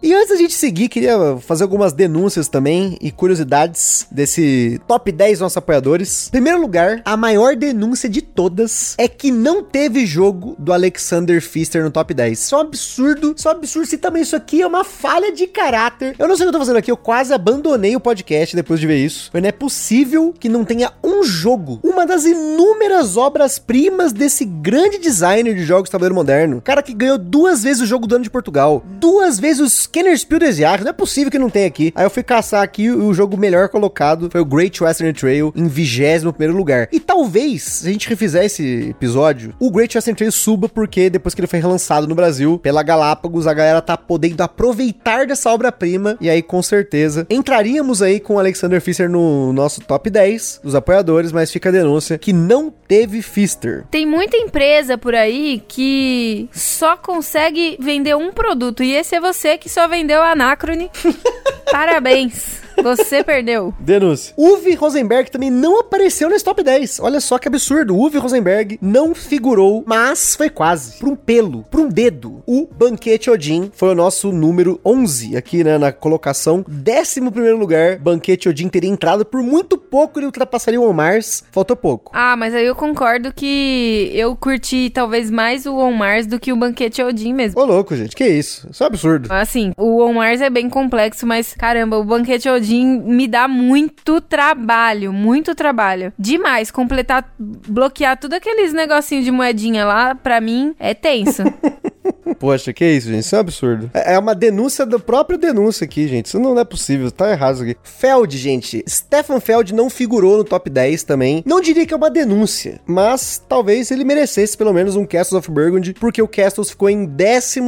E 0.00 0.14
antes 0.14 0.28
da 0.28 0.36
gente 0.36 0.54
seguir, 0.54 0.88
queria 0.88 1.38
fazer 1.40 1.64
algumas 1.64 1.92
denúncias 1.92 2.46
também 2.46 2.96
e 3.00 3.10
curiosidades 3.10 4.06
desse 4.08 4.80
top 4.86 5.10
10 5.10 5.40
nossos 5.40 5.56
apoiadores. 5.56 6.28
Em 6.28 6.30
primeiro 6.30 6.60
lugar, 6.60 7.02
a 7.04 7.16
maior 7.16 7.56
denúncia 7.56 8.08
de 8.08 8.22
todas 8.22 8.94
é 8.96 9.08
que 9.08 9.32
não 9.32 9.60
teve 9.60 10.06
jogo 10.06 10.54
do 10.56 10.72
Alexander 10.72 11.42
Pfister 11.42 11.82
no 11.82 11.90
top 11.90 12.14
10. 12.14 12.38
Isso 12.38 12.54
é 12.54 12.58
um 12.58 12.60
absurdo, 12.60 13.34
isso 13.36 13.48
é 13.48 13.50
um 13.50 13.54
absurdo. 13.56 13.88
Se 13.88 13.98
também 13.98 14.22
isso 14.22 14.36
aqui 14.36 14.62
é 14.62 14.66
uma 14.68 14.84
falha 14.84 15.32
de 15.32 15.48
caráter. 15.48 16.14
Eu 16.16 16.28
não 16.28 16.36
sei 16.36 16.46
o 16.46 16.46
que 16.46 16.50
eu 16.50 16.60
tô 16.60 16.64
fazendo 16.64 16.78
aqui, 16.78 16.92
eu 16.92 16.96
quase 16.96 17.34
abandonei 17.34 17.96
o 17.96 18.00
podcast 18.00 18.54
depois 18.54 18.78
de 18.78 18.86
ver 18.86 19.04
isso. 19.04 19.30
Mas 19.32 19.42
não 19.42 19.48
é 19.48 19.52
possível 19.52 20.32
que 20.38 20.48
não 20.48 20.64
tenha 20.64 20.92
um 21.02 21.24
jogo, 21.24 21.80
uma 21.82 22.06
das 22.06 22.24
inúmeras 22.24 23.16
obras-primas 23.16 24.12
desse 24.12 24.44
grande 24.44 24.98
designer 24.98 25.56
de 25.56 25.64
jogos 25.64 25.90
tabuleiro 25.90 26.14
moderno. 26.14 26.62
Cara 26.62 26.84
que 26.84 26.94
ganhou 26.94 27.18
duas 27.18 27.64
vezes 27.64 27.82
o 27.82 27.86
jogo 27.86 28.06
do 28.06 28.14
ano 28.14 28.22
de 28.22 28.30
Portugal, 28.30 28.84
duas 29.00 29.40
vezes 29.40 29.60
o 29.60 29.87
Kenner 29.92 30.16
Spiel 30.18 30.48
Asiático. 30.48 30.84
Não 30.84 30.90
é 30.90 30.94
possível 30.94 31.30
que 31.30 31.38
não 31.38 31.50
tenha 31.50 31.66
aqui. 31.66 31.92
Aí 31.94 32.04
eu 32.04 32.10
fui 32.10 32.22
caçar 32.22 32.62
aqui 32.62 32.84
e 32.84 32.90
o 32.90 33.12
jogo 33.12 33.36
melhor 33.36 33.68
colocado 33.68 34.28
foi 34.30 34.40
o 34.40 34.44
Great 34.44 34.82
Western 34.82 35.12
Trail 35.12 35.52
em 35.54 35.66
21 35.66 36.32
primeiro 36.32 36.56
lugar. 36.56 36.88
E 36.92 37.00
talvez, 37.00 37.62
se 37.62 37.88
a 37.88 37.92
gente 37.92 38.08
refizer 38.08 38.44
esse 38.44 38.90
episódio, 38.90 39.54
o 39.58 39.70
Great 39.70 39.96
Western 39.96 40.16
Trail 40.16 40.32
suba 40.32 40.68
porque 40.68 41.10
depois 41.10 41.34
que 41.34 41.40
ele 41.40 41.46
foi 41.46 41.58
relançado 41.58 42.06
no 42.06 42.14
Brasil 42.14 42.58
pela 42.58 42.82
Galápagos, 42.82 43.46
a 43.46 43.54
galera 43.54 43.82
tá 43.82 43.96
podendo 43.96 44.40
aproveitar 44.42 45.26
dessa 45.26 45.50
obra-prima 45.50 46.16
e 46.20 46.28
aí 46.28 46.42
com 46.42 46.62
certeza 46.62 47.26
entraríamos 47.30 48.02
aí 48.02 48.20
com 48.20 48.34
o 48.34 48.38
Alexander 48.38 48.80
Pfister 48.80 49.08
no 49.08 49.52
nosso 49.52 49.80
top 49.80 50.10
10 50.10 50.60
dos 50.62 50.74
apoiadores, 50.74 51.32
mas 51.32 51.50
fica 51.50 51.68
a 51.68 51.72
denúncia 51.72 52.18
que 52.18 52.32
não 52.32 52.70
teve 52.70 53.22
Pfister. 53.22 53.84
Tem 53.90 54.06
muita 54.06 54.36
empresa 54.36 54.96
por 54.96 55.14
aí 55.14 55.62
que 55.68 56.48
só 56.52 56.96
consegue 56.96 57.76
vender 57.80 58.16
um 58.16 58.32
produto 58.32 58.82
e 58.82 58.94
esse 58.94 59.14
é 59.14 59.20
você 59.20 59.58
que 59.58 59.68
só 59.68 59.77
vendeu 59.86 60.20
a 60.22 60.32
Anacrone. 60.32 60.90
Parabéns. 61.70 62.62
Você 62.82 63.22
perdeu. 63.24 63.74
Denúncia. 63.78 64.34
Uwe 64.36 64.74
Rosenberg 64.74 65.30
também 65.30 65.50
não 65.50 65.78
apareceu 65.80 66.28
nesse 66.28 66.44
top 66.44 66.62
10. 66.62 67.00
Olha 67.00 67.20
só 67.20 67.38
que 67.38 67.48
absurdo. 67.48 67.96
Uwe 67.96 68.18
Rosenberg 68.18 68.78
não 68.80 69.14
figurou, 69.14 69.82
mas 69.86 70.36
foi 70.36 70.48
quase. 70.48 70.98
Por 70.98 71.08
um 71.08 71.16
pelo, 71.16 71.64
por 71.64 71.80
um 71.80 71.88
dedo. 71.88 72.42
O 72.46 72.68
Banquete 72.70 73.30
Odin 73.30 73.70
foi 73.74 73.90
o 73.90 73.94
nosso 73.94 74.32
número 74.32 74.80
11 74.84 75.36
aqui, 75.36 75.64
né, 75.64 75.78
na 75.78 75.92
colocação. 75.92 76.64
Décimo 76.68 77.32
primeiro 77.32 77.58
lugar, 77.58 77.98
Banquete 77.98 78.48
Odin 78.48 78.68
teria 78.68 78.90
entrado 78.90 79.24
por 79.24 79.42
muito 79.42 79.76
pouco, 79.76 80.18
ele 80.18 80.26
ultrapassaria 80.26 80.80
o 80.80 80.88
On 80.88 80.92
Mars. 80.92 81.44
Faltou 81.50 81.76
pouco. 81.76 82.12
Ah, 82.14 82.36
mas 82.36 82.54
aí 82.54 82.66
eu 82.66 82.74
concordo 82.74 83.32
que 83.32 84.10
eu 84.14 84.34
curti 84.36 84.90
talvez 84.90 85.30
mais 85.30 85.66
o 85.66 85.76
On 85.76 85.92
Mars 85.92 86.26
do 86.26 86.38
que 86.38 86.52
o 86.52 86.56
Banquete 86.56 87.02
Odin 87.02 87.32
mesmo. 87.32 87.60
Ô 87.60 87.64
louco, 87.64 87.96
gente, 87.96 88.14
que 88.14 88.26
isso? 88.26 88.68
Isso 88.70 88.82
é 88.82 88.86
um 88.86 88.88
absurdo. 88.88 89.32
Assim, 89.32 89.72
o 89.76 90.02
On 90.02 90.14
Mars 90.14 90.40
é 90.40 90.50
bem 90.50 90.68
complexo, 90.68 91.26
mas 91.26 91.54
caramba, 91.54 91.98
o 91.98 92.04
Banquete 92.04 92.48
Odin 92.48 92.67
me 92.76 93.26
dá 93.28 93.46
muito 93.48 94.20
trabalho, 94.20 95.12
muito 95.12 95.54
trabalho. 95.54 96.12
Demais. 96.18 96.70
Completar, 96.70 97.34
bloquear 97.38 98.18
tudo 98.18 98.34
aqueles 98.34 98.72
negocinhos 98.72 99.24
de 99.24 99.30
moedinha 99.30 99.84
lá, 99.84 100.14
pra 100.14 100.40
mim, 100.40 100.74
é 100.78 100.94
tenso. 100.94 101.42
Poxa, 102.38 102.72
que 102.72 102.84
isso, 102.84 103.08
gente? 103.08 103.20
Isso 103.20 103.34
é 103.34 103.38
um 103.38 103.40
absurdo. 103.40 103.90
É, 103.94 104.14
é 104.14 104.18
uma 104.18 104.34
denúncia 104.34 104.84
do 104.84 104.98
próprio 104.98 105.38
denúncia 105.38 105.84
aqui, 105.84 106.06
gente. 106.08 106.26
Isso 106.26 106.38
não 106.38 106.58
é 106.58 106.64
possível, 106.64 107.10
tá 107.10 107.30
errado 107.30 107.54
isso 107.54 107.62
aqui. 107.62 107.76
Feld, 107.82 108.36
gente. 108.36 108.84
Stefan 108.88 109.40
Feld 109.40 109.74
não 109.74 109.90
figurou 109.90 110.38
no 110.38 110.44
top 110.44 110.68
10 110.68 111.02
também. 111.02 111.42
Não 111.46 111.60
diria 111.60 111.86
que 111.86 111.94
é 111.94 111.96
uma 111.96 112.10
denúncia, 112.10 112.80
mas 112.86 113.42
talvez 113.48 113.90
ele 113.90 114.04
merecesse 114.04 114.56
pelo 114.56 114.72
menos 114.72 114.96
um 114.96 115.06
Castles 115.06 115.38
of 115.38 115.50
Burgundy, 115.50 115.94
porque 115.94 116.22
o 116.22 116.28
Castles 116.28 116.70
ficou 116.70 116.88
em 116.88 117.04
12 117.06 117.60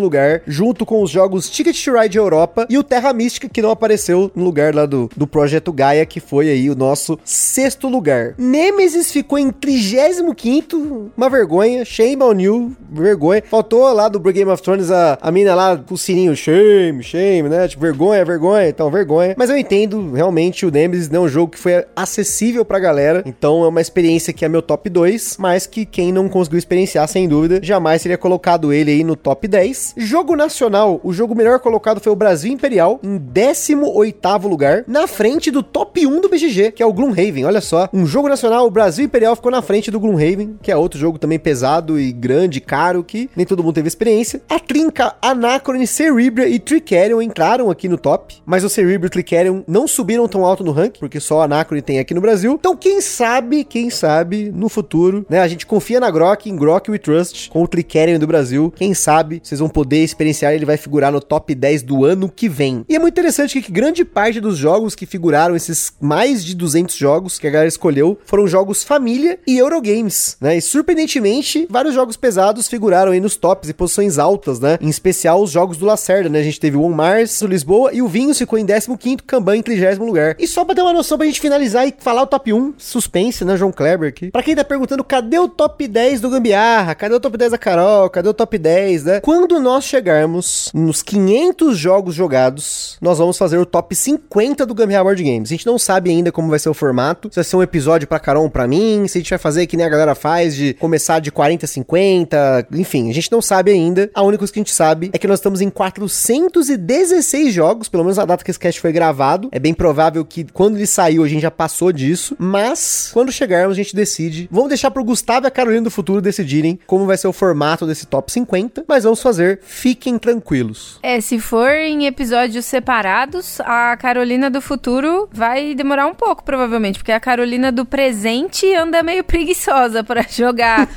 lugar, 0.00 0.42
junto 0.46 0.84
com 0.86 1.02
os 1.02 1.10
jogos 1.10 1.48
Ticket 1.48 1.84
to 1.84 1.92
Ride 1.92 2.18
Europa 2.18 2.66
e 2.68 2.78
o 2.78 2.82
Terra 2.82 3.12
Mística, 3.12 3.48
que 3.48 3.62
não 3.62 3.70
apareceu 3.70 4.30
no 4.34 4.44
lugar 4.44 4.74
lá 4.74 4.86
do, 4.86 5.10
do 5.16 5.26
Projeto 5.26 5.72
Gaia, 5.72 6.06
que 6.06 6.20
foi 6.20 6.48
aí 6.48 6.70
o 6.70 6.74
nosso 6.74 7.18
sexto 7.24 7.88
lugar. 7.88 8.34
Nemesis 8.38 9.12
ficou 9.12 9.38
em 9.38 9.50
35, 9.50 11.10
uma 11.16 11.28
vergonha. 11.28 11.84
Shame 11.84 12.22
on 12.22 12.40
you, 12.40 12.76
vergonha. 12.90 13.42
Faltou 13.48 13.92
lá 13.92 13.99
do 14.08 14.20
Game 14.20 14.50
of 14.50 14.62
Thrones 14.62 14.90
a, 14.90 15.18
a 15.20 15.30
mina 15.30 15.54
lá 15.54 15.76
com 15.76 15.94
o 15.94 15.98
sininho, 15.98 16.36
shame, 16.36 17.02
shame, 17.02 17.48
né? 17.48 17.68
Tipo, 17.68 17.82
vergonha, 17.82 18.24
vergonha, 18.24 18.68
então 18.68 18.90
vergonha. 18.90 19.34
Mas 19.36 19.50
eu 19.50 19.56
entendo, 19.56 20.12
realmente, 20.12 20.64
o 20.66 20.70
Nemesis 20.70 21.08
não 21.08 21.22
é 21.22 21.24
um 21.24 21.28
jogo 21.28 21.52
que 21.52 21.58
foi 21.58 21.84
acessível 21.94 22.64
pra 22.64 22.78
galera. 22.78 23.22
Então 23.26 23.64
é 23.64 23.68
uma 23.68 23.80
experiência 23.80 24.32
que 24.32 24.44
é 24.44 24.48
meu 24.48 24.62
top 24.62 24.88
2, 24.88 25.36
mas 25.38 25.66
que 25.66 25.84
quem 25.84 26.12
não 26.12 26.28
conseguiu 26.28 26.58
experienciar, 26.58 27.06
sem 27.08 27.28
dúvida, 27.28 27.60
jamais 27.62 28.02
teria 28.02 28.18
colocado 28.18 28.72
ele 28.72 28.90
aí 28.90 29.04
no 29.04 29.16
top 29.16 29.46
10. 29.46 29.94
Jogo 29.96 30.36
nacional, 30.36 31.00
o 31.02 31.12
jogo 31.12 31.34
melhor 31.34 31.60
colocado 31.60 32.00
foi 32.00 32.12
o 32.12 32.16
Brasil 32.16 32.52
Imperial, 32.52 33.00
em 33.02 33.18
18 33.18 34.48
lugar, 34.48 34.84
na 34.86 35.06
frente 35.06 35.50
do 35.50 35.62
top 35.62 36.06
1 36.06 36.20
do 36.20 36.28
BGG, 36.28 36.72
que 36.72 36.82
é 36.82 36.86
o 36.86 36.92
Gloomhaven. 36.92 37.44
Olha 37.44 37.60
só, 37.60 37.88
um 37.92 38.06
jogo 38.06 38.28
nacional, 38.28 38.66
o 38.66 38.70
Brasil 38.70 39.04
Imperial 39.04 39.36
ficou 39.36 39.50
na 39.50 39.62
frente 39.62 39.90
do 39.90 40.00
Gloomhaven, 40.00 40.56
que 40.62 40.70
é 40.70 40.76
outro 40.76 40.98
jogo 40.98 41.18
também 41.18 41.38
pesado 41.38 41.98
e 41.98 42.12
grande, 42.12 42.60
caro, 42.60 43.04
que 43.04 43.28
nem 43.36 43.46
todo 43.46 43.62
mundo 43.62 43.74
teve 43.74 43.89
experiência. 43.90 44.40
A 44.48 44.58
Trinca, 44.58 45.14
Anacrone, 45.20 45.86
Cerebria 45.86 46.48
e 46.48 46.58
Tricerion 46.58 47.20
entraram 47.20 47.70
aqui 47.70 47.88
no 47.88 47.98
top, 47.98 48.36
mas 48.46 48.64
o 48.64 48.68
Cerebria 48.68 49.04
e 49.04 49.06
o 49.06 49.10
Tricerion 49.10 49.62
não 49.66 49.86
subiram 49.86 50.26
tão 50.26 50.44
alto 50.44 50.64
no 50.64 50.72
ranking, 50.72 51.00
porque 51.00 51.20
só 51.20 51.40
a 51.40 51.44
Anacrone 51.44 51.82
tem 51.82 51.98
aqui 51.98 52.14
no 52.14 52.20
Brasil. 52.20 52.52
Então, 52.58 52.76
quem 52.76 53.00
sabe, 53.00 53.64
quem 53.64 53.90
sabe, 53.90 54.50
no 54.54 54.68
futuro, 54.68 55.26
né? 55.28 55.40
A 55.40 55.48
gente 55.48 55.66
confia 55.66 56.00
na 56.00 56.10
Grok, 56.10 56.48
em 56.48 56.56
Grok 56.56 56.90
We 56.90 56.98
Trust, 56.98 57.50
com 57.50 57.62
o 57.62 57.68
Tricerion 57.68 58.18
do 58.18 58.26
Brasil. 58.26 58.72
Quem 58.76 58.94
sabe, 58.94 59.40
vocês 59.42 59.58
vão 59.58 59.68
poder 59.68 60.02
experienciar, 60.02 60.52
ele 60.52 60.64
vai 60.64 60.76
figurar 60.76 61.12
no 61.12 61.20
top 61.20 61.54
10 61.54 61.82
do 61.82 62.04
ano 62.04 62.28
que 62.28 62.48
vem. 62.48 62.84
E 62.88 62.96
é 62.96 62.98
muito 62.98 63.14
interessante 63.14 63.60
que 63.60 63.72
grande 63.72 64.04
parte 64.04 64.40
dos 64.40 64.56
jogos 64.56 64.94
que 64.94 65.06
figuraram, 65.06 65.56
esses 65.56 65.92
mais 66.00 66.44
de 66.44 66.54
200 66.54 66.94
jogos 66.94 67.38
que 67.38 67.46
a 67.46 67.50
galera 67.50 67.68
escolheu, 67.68 68.18
foram 68.24 68.46
jogos 68.46 68.84
família 68.84 69.38
e 69.46 69.58
Eurogames, 69.58 70.36
né? 70.40 70.56
E 70.56 70.62
surpreendentemente, 70.62 71.66
vários 71.68 71.94
jogos 71.94 72.16
pesados 72.16 72.68
figuraram 72.68 73.12
aí 73.12 73.20
nos 73.20 73.36
tops 73.36 73.68
e 73.68 73.74
posições 73.80 74.18
altas, 74.18 74.60
né? 74.60 74.76
Em 74.78 74.90
especial 74.90 75.42
os 75.42 75.50
jogos 75.50 75.78
do 75.78 75.86
Lacerda, 75.86 76.28
né? 76.28 76.40
A 76.40 76.42
gente 76.42 76.60
teve 76.60 76.76
o 76.76 76.84
On 76.84 76.90
Mars, 76.90 77.40
o 77.40 77.46
Lisboa 77.46 77.90
e 77.94 78.02
o 78.02 78.08
Vinhos 78.08 78.36
ficou 78.36 78.58
em 78.58 78.66
15º, 78.66 79.22
Kanban 79.26 79.56
em 79.56 79.62
30 79.62 80.04
lugar. 80.04 80.36
E 80.38 80.46
só 80.46 80.66
pra 80.66 80.74
ter 80.74 80.82
uma 80.82 80.92
noção 80.92 81.16
pra 81.16 81.26
gente 81.26 81.40
finalizar 81.40 81.88
e 81.88 81.94
falar 81.98 82.22
o 82.22 82.26
top 82.26 82.52
1, 82.52 82.74
suspense, 82.76 83.42
né, 83.42 83.56
João 83.56 83.72
Kleber 83.72 84.10
aqui. 84.10 84.30
Pra 84.30 84.42
quem 84.42 84.54
tá 84.54 84.62
perguntando, 84.64 85.02
cadê 85.02 85.38
o 85.38 85.48
top 85.48 85.88
10 85.88 86.20
do 86.20 86.28
Gambiarra? 86.28 86.94
Cadê 86.94 87.14
o 87.14 87.20
top 87.20 87.38
10 87.38 87.52
da 87.52 87.58
Carol? 87.58 88.10
Cadê 88.10 88.28
o 88.28 88.34
top 88.34 88.58
10, 88.58 89.04
né? 89.04 89.20
Quando 89.20 89.58
nós 89.58 89.84
chegarmos 89.84 90.70
nos 90.74 91.02
500 91.02 91.78
jogos 91.78 92.14
jogados, 92.14 92.98
nós 93.00 93.18
vamos 93.18 93.38
fazer 93.38 93.56
o 93.58 93.64
top 93.64 93.94
50 93.94 94.66
do 94.66 94.74
Gambiarra 94.74 95.04
Board 95.04 95.22
Games. 95.22 95.48
A 95.48 95.54
gente 95.54 95.66
não 95.66 95.78
sabe 95.78 96.10
ainda 96.10 96.30
como 96.30 96.50
vai 96.50 96.58
ser 96.58 96.68
o 96.68 96.74
formato, 96.74 97.28
se 97.30 97.36
vai 97.36 97.44
ser 97.44 97.56
um 97.56 97.62
episódio 97.62 98.06
pra 98.06 98.20
Carol 98.20 98.44
ou 98.44 98.50
pra 98.50 98.66
mim, 98.66 99.06
se 99.08 99.18
a 99.18 99.20
gente 99.20 99.30
vai 99.30 99.38
fazer 99.38 99.66
que 99.66 99.76
nem 99.76 99.86
a 99.86 99.88
galera 99.88 100.14
faz, 100.14 100.54
de 100.54 100.74
começar 100.74 101.20
de 101.20 101.30
40 101.30 101.64
a 101.64 101.68
50, 101.68 102.66
enfim, 102.72 103.10
a 103.10 103.14
gente 103.14 103.30
não 103.30 103.42
sabe 103.42 103.59
ainda. 103.68 104.10
A 104.14 104.22
única 104.22 104.38
coisa 104.38 104.52
que 104.52 104.58
a 104.58 104.62
gente 104.62 104.72
sabe 104.72 105.10
é 105.12 105.18
que 105.18 105.26
nós 105.26 105.38
estamos 105.38 105.60
em 105.60 105.68
416 105.68 107.52
jogos, 107.52 107.88
pelo 107.88 108.04
menos 108.04 108.18
a 108.18 108.24
data 108.24 108.42
que 108.42 108.50
esse 108.50 108.58
cast 108.58 108.80
foi 108.80 108.92
gravado. 108.92 109.48
É 109.52 109.58
bem 109.58 109.74
provável 109.74 110.24
que 110.24 110.44
quando 110.52 110.76
ele 110.76 110.86
saiu 110.86 111.22
a 111.22 111.28
gente 111.28 111.42
já 111.42 111.50
passou 111.50 111.92
disso, 111.92 112.34
mas 112.38 113.10
quando 113.12 113.30
chegarmos 113.30 113.72
a 113.72 113.82
gente 113.82 113.94
decide. 113.94 114.48
Vamos 114.50 114.68
deixar 114.68 114.90
pro 114.90 115.04
Gustavo 115.04 115.46
e 115.46 115.48
a 115.48 115.50
Carolina 115.50 115.82
do 115.82 115.90
futuro 115.90 116.22
decidirem 116.22 116.78
como 116.86 117.04
vai 117.04 117.16
ser 117.16 117.28
o 117.28 117.32
formato 117.32 117.86
desse 117.86 118.06
top 118.06 118.32
50, 118.32 118.84
mas 118.88 119.04
vamos 119.04 119.20
fazer, 119.20 119.60
fiquem 119.62 120.18
tranquilos. 120.18 120.98
É, 121.02 121.20
se 121.20 121.38
for 121.38 121.70
em 121.70 122.06
episódios 122.06 122.64
separados, 122.64 123.60
a 123.60 123.96
Carolina 123.96 124.48
do 124.48 124.60
futuro 124.60 125.28
vai 125.32 125.74
demorar 125.74 126.06
um 126.06 126.14
pouco, 126.14 126.44
provavelmente, 126.44 126.98
porque 126.98 127.12
a 127.12 127.20
Carolina 127.20 127.72
do 127.72 127.84
presente 127.84 128.72
anda 128.74 129.02
meio 129.02 129.24
preguiçosa 129.24 130.04
para 130.04 130.22
jogar 130.30 130.88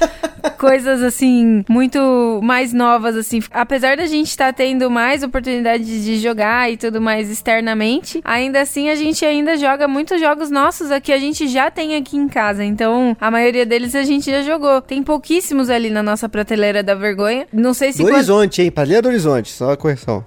coisas 0.58 1.02
assim 1.02 1.64
muito 1.70 2.40
mais 2.54 2.72
novas 2.72 3.18
assim. 3.18 3.42
Apesar 3.50 3.98
da 3.98 4.06
gente 4.06 4.28
estar 4.28 4.48
tá 4.48 4.54
tendo 4.54 4.88
mais 4.88 5.24
oportunidade 5.24 5.84
de 5.84 6.20
jogar 6.20 6.72
e 6.72 6.78
tudo 6.78 7.02
mais 7.02 7.32
externamente, 7.32 8.22
ainda 8.24 8.62
assim 8.62 8.90
a 8.90 8.96
gente 8.96 9.26
ainda 9.26 9.58
joga 9.58 9.88
muitos 9.88 10.22
jogos 10.22 10.52
nossos 10.52 10.92
aqui 10.92 11.12
a 11.12 11.18
gente 11.18 11.48
já 11.48 11.72
tem 11.72 11.96
aqui 11.96 12.16
em 12.16 12.28
casa. 12.28 12.64
Então, 12.64 13.18
a 13.20 13.32
maioria 13.32 13.66
deles 13.66 13.96
a 13.96 14.04
gente 14.04 14.30
já 14.30 14.44
jogou. 14.44 14.82
Tem 14.84 15.02
pouquíssimos 15.02 15.68
ali 15.72 15.90
na 15.90 16.04
nossa 16.04 16.30
prateleira 16.30 16.84
da 16.84 16.94
vergonha. 16.94 17.48
Não 17.52 17.74
sei 17.74 17.92
se 17.92 17.98
do 17.98 18.04
quando... 18.04 18.14
Horizonte, 18.18 18.62
hein? 18.62 18.70
Prateleira 18.84 19.02
do 19.02 19.10
Horizonte, 19.10 19.52
só 19.52 19.72
a 19.72 19.78
correção. 19.78 20.24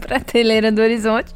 prateleira 0.00 0.72
do 0.72 0.80
Horizonte. 0.80 1.30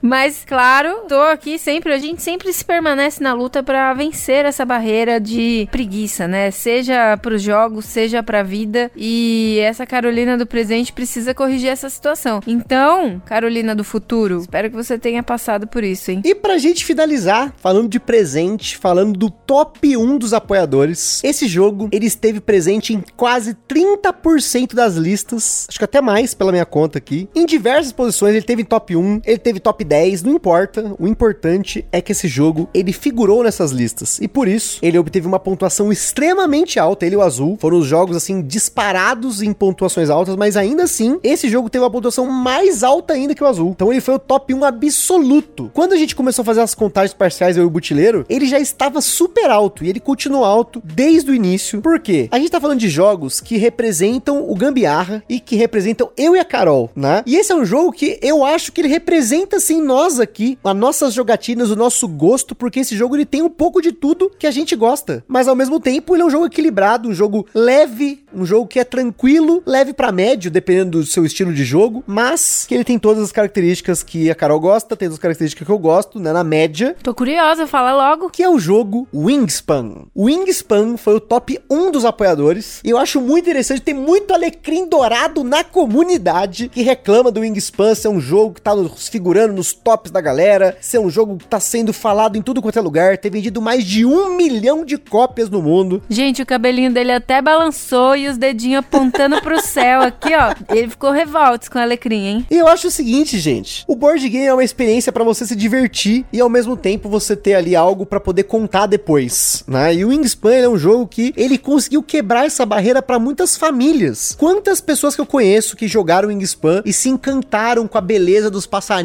Mas, 0.00 0.44
claro, 0.46 1.04
tô 1.08 1.20
aqui 1.20 1.58
sempre, 1.58 1.92
a 1.92 1.98
gente 1.98 2.22
sempre 2.22 2.52
se 2.52 2.64
permanece 2.64 3.22
na 3.22 3.32
luta 3.32 3.62
para 3.62 3.92
vencer 3.94 4.44
essa 4.44 4.64
barreira 4.64 5.18
de 5.18 5.66
preguiça, 5.70 6.28
né? 6.28 6.50
Seja 6.50 7.16
pros 7.16 7.42
jogos, 7.42 7.86
seja 7.86 8.22
pra 8.22 8.42
vida. 8.42 8.90
E 8.94 9.58
essa 9.62 9.86
Carolina 9.86 10.36
do 10.36 10.46
presente 10.46 10.92
precisa 10.92 11.34
corrigir 11.34 11.70
essa 11.70 11.88
situação. 11.88 12.40
Então, 12.46 13.20
Carolina 13.24 13.74
do 13.74 13.82
futuro, 13.82 14.40
espero 14.40 14.70
que 14.70 14.76
você 14.76 14.98
tenha 14.98 15.22
passado 15.22 15.66
por 15.66 15.82
isso, 15.82 16.10
hein? 16.10 16.22
E 16.24 16.34
pra 16.34 16.58
gente 16.58 16.84
finalizar, 16.84 17.52
falando 17.56 17.88
de 17.88 17.98
presente, 17.98 18.76
falando 18.76 19.18
do 19.18 19.30
top 19.30 19.96
1 19.96 20.18
dos 20.18 20.32
apoiadores, 20.32 21.22
esse 21.24 21.46
jogo 21.48 21.88
ele 21.90 22.06
esteve 22.06 22.40
presente 22.40 22.94
em 22.94 23.02
quase 23.16 23.56
30% 23.68 24.74
das 24.74 24.94
listas, 24.94 25.66
acho 25.68 25.78
que 25.78 25.84
até 25.84 26.00
mais 26.00 26.34
pela 26.34 26.52
minha 26.52 26.66
conta 26.66 26.98
aqui. 26.98 27.28
Em 27.34 27.46
diversas 27.46 27.92
posições, 27.92 28.34
ele 28.34 28.44
teve 28.44 28.64
top 28.64 28.94
1, 28.94 29.22
ele 29.24 29.35
teve 29.38 29.60
top 29.60 29.84
10, 29.84 30.22
não 30.22 30.34
importa. 30.34 30.94
O 30.98 31.06
importante 31.06 31.86
é 31.92 32.00
que 32.00 32.12
esse 32.12 32.28
jogo 32.28 32.68
ele 32.72 32.92
figurou 32.92 33.42
nessas 33.42 33.70
listas 33.70 34.18
e 34.20 34.28
por 34.28 34.48
isso 34.48 34.78
ele 34.82 34.98
obteve 34.98 35.26
uma 35.26 35.38
pontuação 35.38 35.92
extremamente 35.92 36.78
alta. 36.78 37.04
Ele 37.04 37.14
e 37.14 37.18
o 37.18 37.22
Azul 37.22 37.56
foram 37.60 37.78
os 37.78 37.86
jogos 37.86 38.16
assim 38.16 38.42
disparados 38.42 39.42
em 39.42 39.52
pontuações 39.52 40.10
altas, 40.10 40.36
mas 40.36 40.56
ainda 40.56 40.84
assim 40.84 41.18
esse 41.22 41.48
jogo 41.48 41.70
teve 41.70 41.84
uma 41.84 41.90
pontuação 41.90 42.26
mais 42.26 42.82
alta 42.82 43.14
ainda 43.14 43.34
que 43.34 43.42
o 43.42 43.46
Azul. 43.46 43.70
Então 43.70 43.90
ele 43.90 44.00
foi 44.00 44.14
o 44.14 44.18
top 44.18 44.54
1 44.54 44.64
absoluto. 44.64 45.70
Quando 45.72 45.92
a 45.92 45.96
gente 45.96 46.14
começou 46.14 46.42
a 46.42 46.46
fazer 46.46 46.60
as 46.60 46.74
contagens 46.74 47.14
parciais 47.14 47.56
eu 47.56 47.64
e 47.64 47.66
o 47.66 47.70
Butileiro, 47.70 48.24
ele 48.28 48.46
já 48.46 48.58
estava 48.58 49.00
super 49.00 49.50
alto 49.50 49.84
e 49.84 49.88
ele 49.88 50.00
continua 50.00 50.46
alto 50.46 50.82
desde 50.84 51.30
o 51.30 51.34
início. 51.34 51.80
Por 51.80 52.00
quê? 52.00 52.28
A 52.30 52.38
gente 52.38 52.50
tá 52.50 52.60
falando 52.60 52.80
de 52.80 52.88
jogos 52.88 53.40
que 53.40 53.56
representam 53.56 54.48
o 54.48 54.54
Gambiarra 54.54 55.22
e 55.28 55.40
que 55.40 55.56
representam 55.56 56.10
eu 56.16 56.36
e 56.36 56.38
a 56.38 56.44
Carol, 56.44 56.90
né? 56.94 57.22
E 57.26 57.36
esse 57.36 57.52
é 57.52 57.54
um 57.54 57.64
jogo 57.64 57.92
que 57.92 58.18
eu 58.22 58.44
acho 58.44 58.72
que 58.72 58.80
ele 58.80 58.88
representa 58.88 59.15
assim 59.18 59.80
nós 59.82 60.20
aqui, 60.20 60.58
as 60.62 60.76
nossas 60.76 61.14
jogatinas, 61.14 61.70
o 61.70 61.76
nosso 61.76 62.08
gosto, 62.08 62.54
porque 62.54 62.80
esse 62.80 62.96
jogo 62.96 63.16
ele 63.16 63.26
tem 63.26 63.42
um 63.42 63.48
pouco 63.48 63.80
de 63.80 63.92
tudo 63.92 64.30
que 64.38 64.46
a 64.46 64.50
gente 64.50 64.76
gosta, 64.76 65.24
mas 65.26 65.48
ao 65.48 65.56
mesmo 65.56 65.80
tempo 65.80 66.14
ele 66.14 66.22
é 66.22 66.26
um 66.26 66.30
jogo 66.30 66.46
equilibrado, 66.46 67.08
um 67.08 67.14
jogo 67.14 67.46
leve, 67.54 68.24
um 68.34 68.44
jogo 68.44 68.66
que 68.66 68.78
é 68.78 68.84
tranquilo, 68.84 69.62
leve 69.66 69.92
para 69.92 70.12
médio, 70.12 70.50
dependendo 70.50 71.00
do 71.00 71.06
seu 71.06 71.24
estilo 71.24 71.52
de 71.52 71.64
jogo, 71.64 72.04
mas 72.06 72.64
que 72.66 72.74
ele 72.74 72.84
tem 72.84 72.98
todas 72.98 73.22
as 73.22 73.32
características 73.32 74.02
que 74.02 74.30
a 74.30 74.34
Carol 74.34 74.60
gosta, 74.60 74.96
tem 74.96 75.08
as 75.08 75.18
características 75.18 75.66
que 75.66 75.72
eu 75.72 75.78
gosto, 75.78 76.18
né, 76.18 76.32
na 76.32 76.44
média. 76.44 76.96
Tô 77.02 77.14
curiosa, 77.14 77.66
fala 77.66 77.92
logo. 77.94 78.30
Que 78.30 78.42
é 78.42 78.48
o 78.48 78.58
jogo 78.58 79.08
Wingspan. 79.14 80.06
Wingspan 80.16 80.96
foi 80.96 81.14
o 81.14 81.20
top 81.20 81.58
1 81.70 81.90
dos 81.90 82.04
apoiadores, 82.04 82.80
e 82.84 82.90
eu 82.90 82.98
acho 82.98 83.20
muito 83.20 83.44
interessante 83.44 83.80
ter 83.80 83.94
muito 83.94 84.34
alecrim 84.34 84.88
dourado 84.88 85.42
na 85.42 85.64
comunidade 85.64 86.68
que 86.68 86.82
reclama 86.82 87.30
do 87.30 87.40
Wingspan 87.40 87.94
ser 87.94 88.08
um 88.08 88.20
jogo 88.20 88.54
que 88.54 88.62
tá 88.62 88.72
figurando 89.08 89.54
nos 89.54 89.72
tops 89.72 90.10
da 90.10 90.20
galera, 90.20 90.76
ser 90.80 90.98
um 90.98 91.10
jogo 91.10 91.36
que 91.36 91.46
tá 91.46 91.60
sendo 91.60 91.92
falado 91.92 92.36
em 92.36 92.42
tudo 92.42 92.62
quanto 92.62 92.78
é 92.78 92.82
lugar, 92.82 93.18
ter 93.18 93.30
vendido 93.30 93.60
mais 93.60 93.84
de 93.84 94.04
um 94.04 94.36
milhão 94.36 94.84
de 94.84 94.98
cópias 94.98 95.48
no 95.48 95.62
mundo. 95.62 96.02
Gente, 96.08 96.42
o 96.42 96.46
cabelinho 96.46 96.92
dele 96.92 97.12
até 97.12 97.40
balançou 97.40 98.16
e 98.16 98.28
os 98.28 98.36
dedinhos 98.36 98.80
apontando 98.80 99.40
pro 99.40 99.60
céu 99.60 100.02
aqui, 100.02 100.32
ó. 100.34 100.54
Ele 100.74 100.88
ficou 100.88 101.10
revoltos 101.10 101.68
com 101.68 101.78
o 101.78 101.82
alecrim, 101.82 102.26
hein? 102.26 102.46
E 102.50 102.56
eu 102.56 102.68
acho 102.68 102.88
o 102.88 102.90
seguinte, 102.90 103.38
gente, 103.38 103.84
o 103.86 103.96
board 103.96 104.28
game 104.28 104.46
é 104.46 104.52
uma 104.52 104.64
experiência 104.64 105.12
para 105.12 105.24
você 105.24 105.46
se 105.46 105.56
divertir 105.56 106.24
e 106.32 106.40
ao 106.40 106.48
mesmo 106.48 106.76
tempo 106.76 107.08
você 107.08 107.36
ter 107.36 107.54
ali 107.54 107.76
algo 107.76 108.06
para 108.06 108.20
poder 108.20 108.44
contar 108.44 108.86
depois, 108.86 109.64
né? 109.66 109.94
E 109.94 110.04
o 110.04 110.08
Wingspan 110.08 110.54
é 110.54 110.68
um 110.68 110.78
jogo 110.78 111.06
que 111.06 111.32
ele 111.36 111.58
conseguiu 111.58 112.02
quebrar 112.02 112.46
essa 112.46 112.66
barreira 112.66 113.02
para 113.02 113.18
muitas 113.18 113.56
famílias. 113.56 114.34
Quantas 114.38 114.80
pessoas 114.80 115.14
que 115.14 115.20
eu 115.20 115.26
conheço 115.26 115.76
que 115.76 115.88
jogaram 115.88 116.28
Wingspan 116.28 116.82
e 116.84 116.92
se 116.92 117.08
encantaram 117.08 117.86
com 117.86 117.98
a 117.98 118.00
beleza 118.00 118.50
dos 118.50 118.66
passarinhos, 118.66 118.95